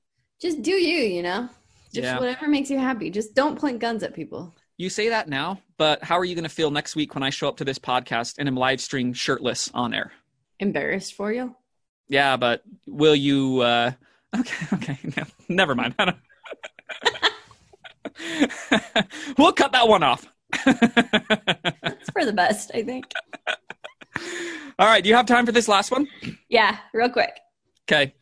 just 0.41 0.61
do 0.61 0.71
you, 0.71 0.99
you 0.99 1.23
know? 1.23 1.49
Just 1.93 2.03
Yeah. 2.03 2.19
whatever 2.19 2.47
makes 2.47 2.69
you 2.69 2.77
happy. 2.77 3.09
Just 3.09 3.33
don't 3.33 3.57
point 3.59 3.79
guns 3.79 4.03
at 4.03 4.13
people. 4.13 4.53
You 4.79 4.89
say 4.89 5.09
that 5.09 5.27
now, 5.27 5.61
but 5.75 6.01
how 6.05 6.17
are 6.17 6.23
you 6.23 6.35
going 6.35 6.45
to 6.45 6.49
feel 6.49 6.71
next 6.71 6.95
week 6.95 7.13
when 7.13 7.21
I 7.21 7.31
show 7.31 7.49
up 7.49 7.57
to 7.57 7.65
this 7.65 7.77
podcast 7.77 8.35
and 8.37 8.47
am 8.47 8.55
live 8.55 8.79
stream 8.79 9.11
shirtless 9.11 9.69
on 9.73 9.93
air? 9.93 10.13
Embarrassed 10.57 11.15
for 11.15 11.33
you? 11.33 11.53
Yeah, 12.07 12.37
but 12.37 12.63
will 12.87 13.13
you? 13.13 13.59
Uh, 13.59 13.91
okay, 14.39 14.65
okay, 14.73 14.97
no, 15.17 15.23
never 15.49 15.75
mind. 15.75 15.95
We'll 19.37 19.53
cut 19.53 19.71
that 19.73 19.87
one 19.87 20.03
off. 20.03 20.25
It's 20.65 22.09
for 22.11 22.25
the 22.25 22.33
best, 22.33 22.71
I 22.73 22.83
think. 22.83 23.11
All 24.79 24.87
right, 24.87 25.01
do 25.03 25.09
you 25.09 25.15
have 25.15 25.25
time 25.25 25.45
for 25.45 25.51
this 25.51 25.67
last 25.67 25.91
one? 25.91 26.07
Yeah, 26.49 26.77
real 26.93 27.09
quick. 27.09 27.37
Okay. 27.89 28.13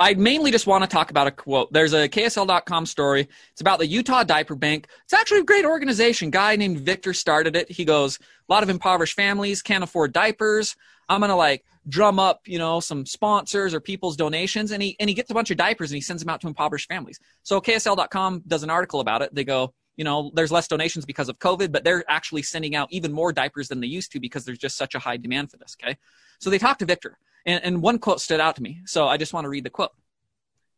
I 0.00 0.14
mainly 0.14 0.50
just 0.50 0.66
want 0.66 0.82
to 0.82 0.88
talk 0.88 1.10
about 1.10 1.26
a 1.26 1.30
quote. 1.30 1.70
There's 1.74 1.92
a 1.92 2.08
KSL.com 2.08 2.86
story. 2.86 3.28
It's 3.52 3.60
about 3.60 3.78
the 3.78 3.86
Utah 3.86 4.24
Diaper 4.24 4.54
Bank. 4.54 4.88
It's 5.04 5.12
actually 5.12 5.40
a 5.40 5.44
great 5.44 5.66
organization. 5.66 6.30
Guy 6.30 6.56
named 6.56 6.80
Victor 6.80 7.12
started 7.12 7.54
it. 7.54 7.70
He 7.70 7.84
goes, 7.84 8.18
a 8.18 8.52
lot 8.52 8.62
of 8.62 8.70
impoverished 8.70 9.14
families 9.14 9.60
can't 9.60 9.84
afford 9.84 10.14
diapers. 10.14 10.74
I'm 11.10 11.20
gonna 11.20 11.36
like 11.36 11.66
drum 11.86 12.18
up, 12.18 12.40
you 12.46 12.58
know, 12.58 12.80
some 12.80 13.04
sponsors 13.04 13.74
or 13.74 13.80
people's 13.80 14.16
donations, 14.16 14.70
and 14.70 14.82
he 14.82 14.96
and 14.98 15.10
he 15.10 15.14
gets 15.14 15.30
a 15.30 15.34
bunch 15.34 15.50
of 15.50 15.58
diapers 15.58 15.90
and 15.90 15.96
he 15.96 16.00
sends 16.00 16.22
them 16.22 16.30
out 16.30 16.40
to 16.40 16.46
impoverished 16.46 16.88
families. 16.88 17.20
So 17.42 17.60
KSL.com 17.60 18.44
does 18.46 18.62
an 18.62 18.70
article 18.70 19.00
about 19.00 19.20
it. 19.20 19.34
They 19.34 19.44
go, 19.44 19.74
you 19.96 20.04
know, 20.04 20.30
there's 20.32 20.50
less 20.50 20.66
donations 20.66 21.04
because 21.04 21.28
of 21.28 21.38
COVID, 21.40 21.72
but 21.72 21.84
they're 21.84 22.04
actually 22.08 22.42
sending 22.42 22.74
out 22.74 22.88
even 22.90 23.12
more 23.12 23.34
diapers 23.34 23.68
than 23.68 23.80
they 23.80 23.86
used 23.86 24.12
to 24.12 24.20
because 24.20 24.46
there's 24.46 24.58
just 24.58 24.78
such 24.78 24.94
a 24.94 24.98
high 24.98 25.18
demand 25.18 25.50
for 25.50 25.58
this. 25.58 25.76
Okay, 25.82 25.98
so 26.38 26.48
they 26.48 26.56
talked 26.56 26.78
to 26.78 26.86
Victor, 26.86 27.18
and, 27.46 27.62
and 27.64 27.82
one 27.82 27.98
quote 27.98 28.20
stood 28.20 28.40
out 28.40 28.56
to 28.56 28.62
me. 28.62 28.82
So 28.86 29.06
I 29.06 29.16
just 29.16 29.32
want 29.32 29.44
to 29.44 29.48
read 29.48 29.64
the 29.64 29.70
quote. 29.70 29.92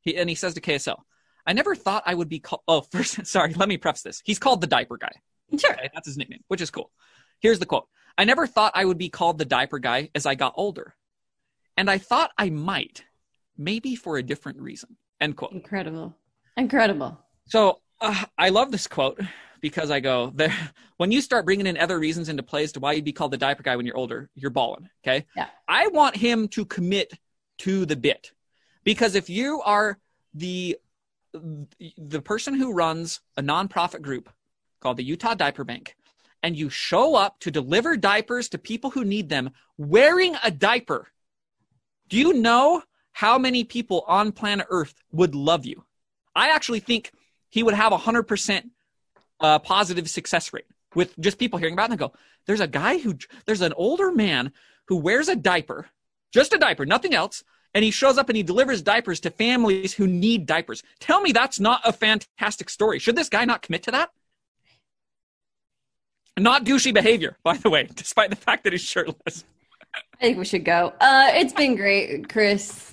He, 0.00 0.16
and 0.16 0.28
he 0.28 0.34
says 0.34 0.54
to 0.54 0.60
KSL, 0.60 0.98
I 1.46 1.52
never 1.52 1.74
thought 1.74 2.04
I 2.06 2.14
would 2.14 2.28
be 2.28 2.40
called. 2.40 2.62
Oh, 2.68 2.80
first, 2.92 3.26
sorry, 3.26 3.54
let 3.54 3.68
me 3.68 3.76
preface 3.76 4.02
this. 4.02 4.22
He's 4.24 4.38
called 4.38 4.60
the 4.60 4.66
diaper 4.66 4.96
guy. 4.96 5.12
Sure. 5.58 5.72
Okay, 5.72 5.90
that's 5.92 6.06
his 6.06 6.16
nickname, 6.16 6.40
which 6.48 6.60
is 6.60 6.70
cool. 6.70 6.90
Here's 7.40 7.58
the 7.58 7.66
quote 7.66 7.86
I 8.16 8.24
never 8.24 8.46
thought 8.46 8.72
I 8.74 8.84
would 8.84 8.98
be 8.98 9.08
called 9.08 9.38
the 9.38 9.44
diaper 9.44 9.78
guy 9.78 10.10
as 10.14 10.26
I 10.26 10.34
got 10.34 10.54
older. 10.56 10.94
And 11.76 11.90
I 11.90 11.98
thought 11.98 12.30
I 12.36 12.50
might, 12.50 13.04
maybe 13.56 13.96
for 13.96 14.18
a 14.18 14.22
different 14.22 14.60
reason. 14.60 14.96
End 15.20 15.36
quote. 15.36 15.52
Incredible. 15.52 16.14
Incredible. 16.56 17.18
So 17.46 17.80
uh, 18.00 18.24
I 18.36 18.50
love 18.50 18.70
this 18.70 18.86
quote 18.86 19.20
because 19.62 19.90
I 19.90 20.00
go 20.00 20.30
there. 20.34 20.54
When 20.98 21.10
you 21.10 21.20
start 21.20 21.46
bringing 21.46 21.66
in 21.66 21.76
other 21.78 21.98
reasons 21.98 22.28
into 22.28 22.44
play 22.44 22.62
as 22.62 22.70
to 22.72 22.80
why 22.80 22.92
you'd 22.92 23.04
be 23.04 23.12
called 23.12 23.32
the 23.32 23.36
diaper 23.36 23.64
guy 23.64 23.74
when 23.74 23.86
you're 23.86 23.96
older, 23.96 24.30
you're 24.36 24.52
balling. 24.52 24.88
Okay. 25.02 25.26
Yeah. 25.34 25.48
I 25.66 25.88
want 25.88 26.14
him 26.14 26.46
to 26.48 26.64
commit 26.64 27.14
to 27.58 27.84
the 27.86 27.96
bit 27.96 28.30
because 28.84 29.16
if 29.16 29.28
you 29.28 29.60
are 29.62 29.98
the 30.32 30.78
the 31.98 32.22
person 32.22 32.54
who 32.54 32.72
runs 32.72 33.20
a 33.36 33.42
nonprofit 33.42 34.00
group 34.00 34.28
called 34.80 34.96
the 34.96 35.02
Utah 35.02 35.34
Diaper 35.34 35.64
Bank 35.64 35.96
and 36.44 36.56
you 36.56 36.70
show 36.70 37.16
up 37.16 37.40
to 37.40 37.50
deliver 37.50 37.96
diapers 37.96 38.48
to 38.50 38.58
people 38.58 38.90
who 38.90 39.04
need 39.04 39.28
them 39.28 39.50
wearing 39.76 40.36
a 40.44 40.52
diaper, 40.52 41.08
do 42.08 42.16
you 42.16 42.34
know 42.34 42.82
how 43.10 43.38
many 43.38 43.64
people 43.64 44.04
on 44.06 44.30
planet 44.30 44.66
Earth 44.70 44.94
would 45.10 45.34
love 45.34 45.66
you? 45.66 45.84
I 46.34 46.50
actually 46.50 46.80
think 46.80 47.10
he 47.48 47.64
would 47.64 47.74
have 47.74 47.92
a 47.92 47.98
100% 47.98 48.70
uh, 49.42 49.58
positive 49.58 50.08
success 50.08 50.52
rate 50.52 50.66
with 50.94 51.18
just 51.18 51.38
people 51.38 51.58
hearing 51.58 51.74
about 51.74 51.90
it 51.90 51.92
and 51.92 51.98
go, 51.98 52.12
there's 52.46 52.60
a 52.60 52.66
guy 52.66 52.98
who, 52.98 53.16
there's 53.46 53.60
an 53.60 53.72
older 53.76 54.10
man 54.12 54.52
who 54.88 54.96
wears 54.96 55.28
a 55.28 55.36
diaper, 55.36 55.88
just 56.32 56.52
a 56.52 56.58
diaper, 56.58 56.86
nothing 56.86 57.14
else, 57.14 57.44
and 57.74 57.84
he 57.84 57.90
shows 57.90 58.18
up 58.18 58.28
and 58.28 58.36
he 58.36 58.42
delivers 58.42 58.82
diapers 58.82 59.20
to 59.20 59.30
families 59.30 59.94
who 59.94 60.06
need 60.06 60.46
diapers. 60.46 60.82
Tell 61.00 61.20
me 61.20 61.32
that's 61.32 61.58
not 61.58 61.80
a 61.84 61.92
fantastic 61.92 62.68
story. 62.68 62.98
Should 62.98 63.16
this 63.16 63.28
guy 63.28 63.44
not 63.44 63.62
commit 63.62 63.84
to 63.84 63.92
that? 63.92 64.10
Not 66.38 66.64
douchey 66.64 66.94
behavior, 66.94 67.36
by 67.42 67.56
the 67.56 67.70
way, 67.70 67.88
despite 67.94 68.30
the 68.30 68.36
fact 68.36 68.64
that 68.64 68.72
he's 68.72 68.82
shirtless. 68.82 69.44
I 69.94 70.26
think 70.26 70.38
we 70.38 70.44
should 70.44 70.64
go. 70.64 70.92
Uh, 71.00 71.30
it's 71.32 71.52
been 71.52 71.76
great, 71.76 72.28
Chris. 72.28 72.92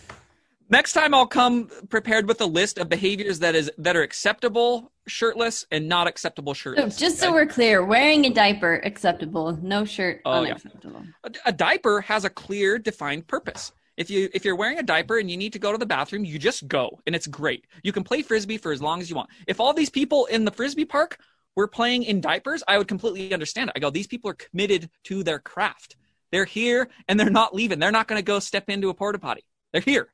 Next 0.69 0.93
time 0.93 1.13
I'll 1.13 1.27
come 1.27 1.69
prepared 1.89 2.27
with 2.27 2.41
a 2.41 2.45
list 2.45 2.77
of 2.77 2.89
behaviors 2.89 3.39
that 3.39 3.55
is 3.55 3.71
that 3.77 3.95
are 3.95 4.03
acceptable 4.03 4.91
shirtless 5.09 5.65
and 5.71 5.87
not 5.89 6.07
acceptable 6.07 6.53
So 6.53 6.59
shirtless. 6.59 6.97
just 6.97 7.17
so 7.17 7.33
we're 7.33 7.45
clear, 7.47 7.83
wearing 7.83 8.25
a 8.25 8.29
diaper 8.29 8.75
acceptable, 8.85 9.57
no 9.61 9.83
shirt 9.85 10.21
Oh, 10.25 10.43
yeah. 10.43 10.51
unacceptable. 10.51 11.03
a, 11.23 11.31
a 11.47 11.51
diaper 11.51 12.01
has 12.01 12.25
a 12.25 12.29
clear 12.29 12.77
defined 12.79 13.27
purpose. 13.27 13.71
If 13.97 14.09
you 14.09 14.29
if 14.33 14.45
you're 14.45 14.55
wearing 14.55 14.79
a 14.79 14.83
diaper 14.83 15.17
and 15.17 15.29
you 15.29 15.35
need 15.35 15.51
to 15.53 15.59
go 15.59 15.73
to 15.73 15.77
the 15.77 15.85
bathroom, 15.85 16.23
you 16.23 16.39
just 16.39 16.67
go 16.69 17.01
and 17.05 17.13
it's 17.13 17.27
great. 17.27 17.65
You 17.83 17.91
can 17.91 18.03
play 18.03 18.21
frisbee 18.21 18.57
for 18.57 18.71
as 18.71 18.81
long 18.81 19.01
as 19.01 19.09
you 19.09 19.15
want. 19.17 19.29
If 19.47 19.59
all 19.59 19.73
these 19.73 19.89
people 19.89 20.25
in 20.27 20.45
the 20.45 20.51
frisbee 20.51 20.85
park 20.85 21.17
were 21.57 21.67
playing 21.67 22.03
in 22.03 22.21
diapers, 22.21 22.63
I 22.65 22.77
would 22.77 22.87
completely 22.87 23.33
understand 23.33 23.69
it. 23.69 23.73
I 23.75 23.79
go, 23.79 23.89
these 23.89 24.07
people 24.07 24.29
are 24.31 24.35
committed 24.35 24.89
to 25.05 25.23
their 25.23 25.39
craft. 25.39 25.97
They're 26.31 26.45
here 26.45 26.87
and 27.09 27.19
they're 27.19 27.29
not 27.29 27.53
leaving. 27.53 27.79
They're 27.79 27.91
not 27.91 28.07
going 28.07 28.19
to 28.19 28.23
go 28.23 28.39
step 28.39 28.69
into 28.69 28.87
a 28.89 28.93
porta 28.93 29.19
potty. 29.19 29.43
They're 29.73 29.81
here. 29.81 30.07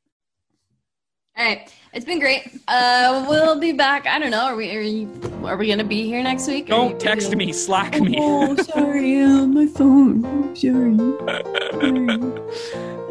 All 1.38 1.46
right, 1.46 1.70
it's 1.94 2.06
been 2.06 2.20
great. 2.20 2.44
Uh, 2.68 3.26
we'll 3.28 3.60
be 3.60 3.74
back. 3.74 4.08
I 4.08 4.20
don't 4.20 4.32
know. 4.32 4.46
Are 4.46 4.56
we 4.56 4.74
are, 4.76 4.80
you, 4.80 5.10
are 5.44 5.58
we 5.58 5.68
gonna 5.68 5.84
be 5.84 6.06
here 6.06 6.24
next 6.24 6.48
week? 6.48 6.68
Don't 6.68 6.92
you- 6.92 6.98
text 6.98 7.36
me, 7.36 7.52
slack 7.52 8.00
me. 8.00 8.16
Oh, 8.18 8.56
sorry, 8.64 9.22
on 9.22 9.54
my 9.54 9.66
phone. 9.68 10.56
Sorry. 10.56 10.96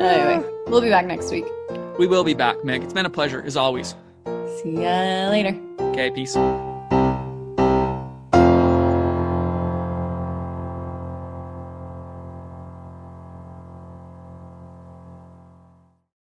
anyway, 0.01 0.49
we'll 0.69 0.81
be 0.81 0.89
back 0.89 1.05
next 1.07 1.31
week. 1.31 1.45
We 1.99 2.07
will 2.07 2.25
be 2.25 2.35
back, 2.35 2.65
Meg. 2.65 2.83
It's 2.83 2.95
been 2.95 3.07
a 3.07 3.11
pleasure 3.11 3.43
as 3.43 3.57
always. 3.59 3.95
See 4.63 4.83
ya 4.83 5.29
later. 5.29 5.59
Okay, 5.79 6.11
peace. 6.11 6.35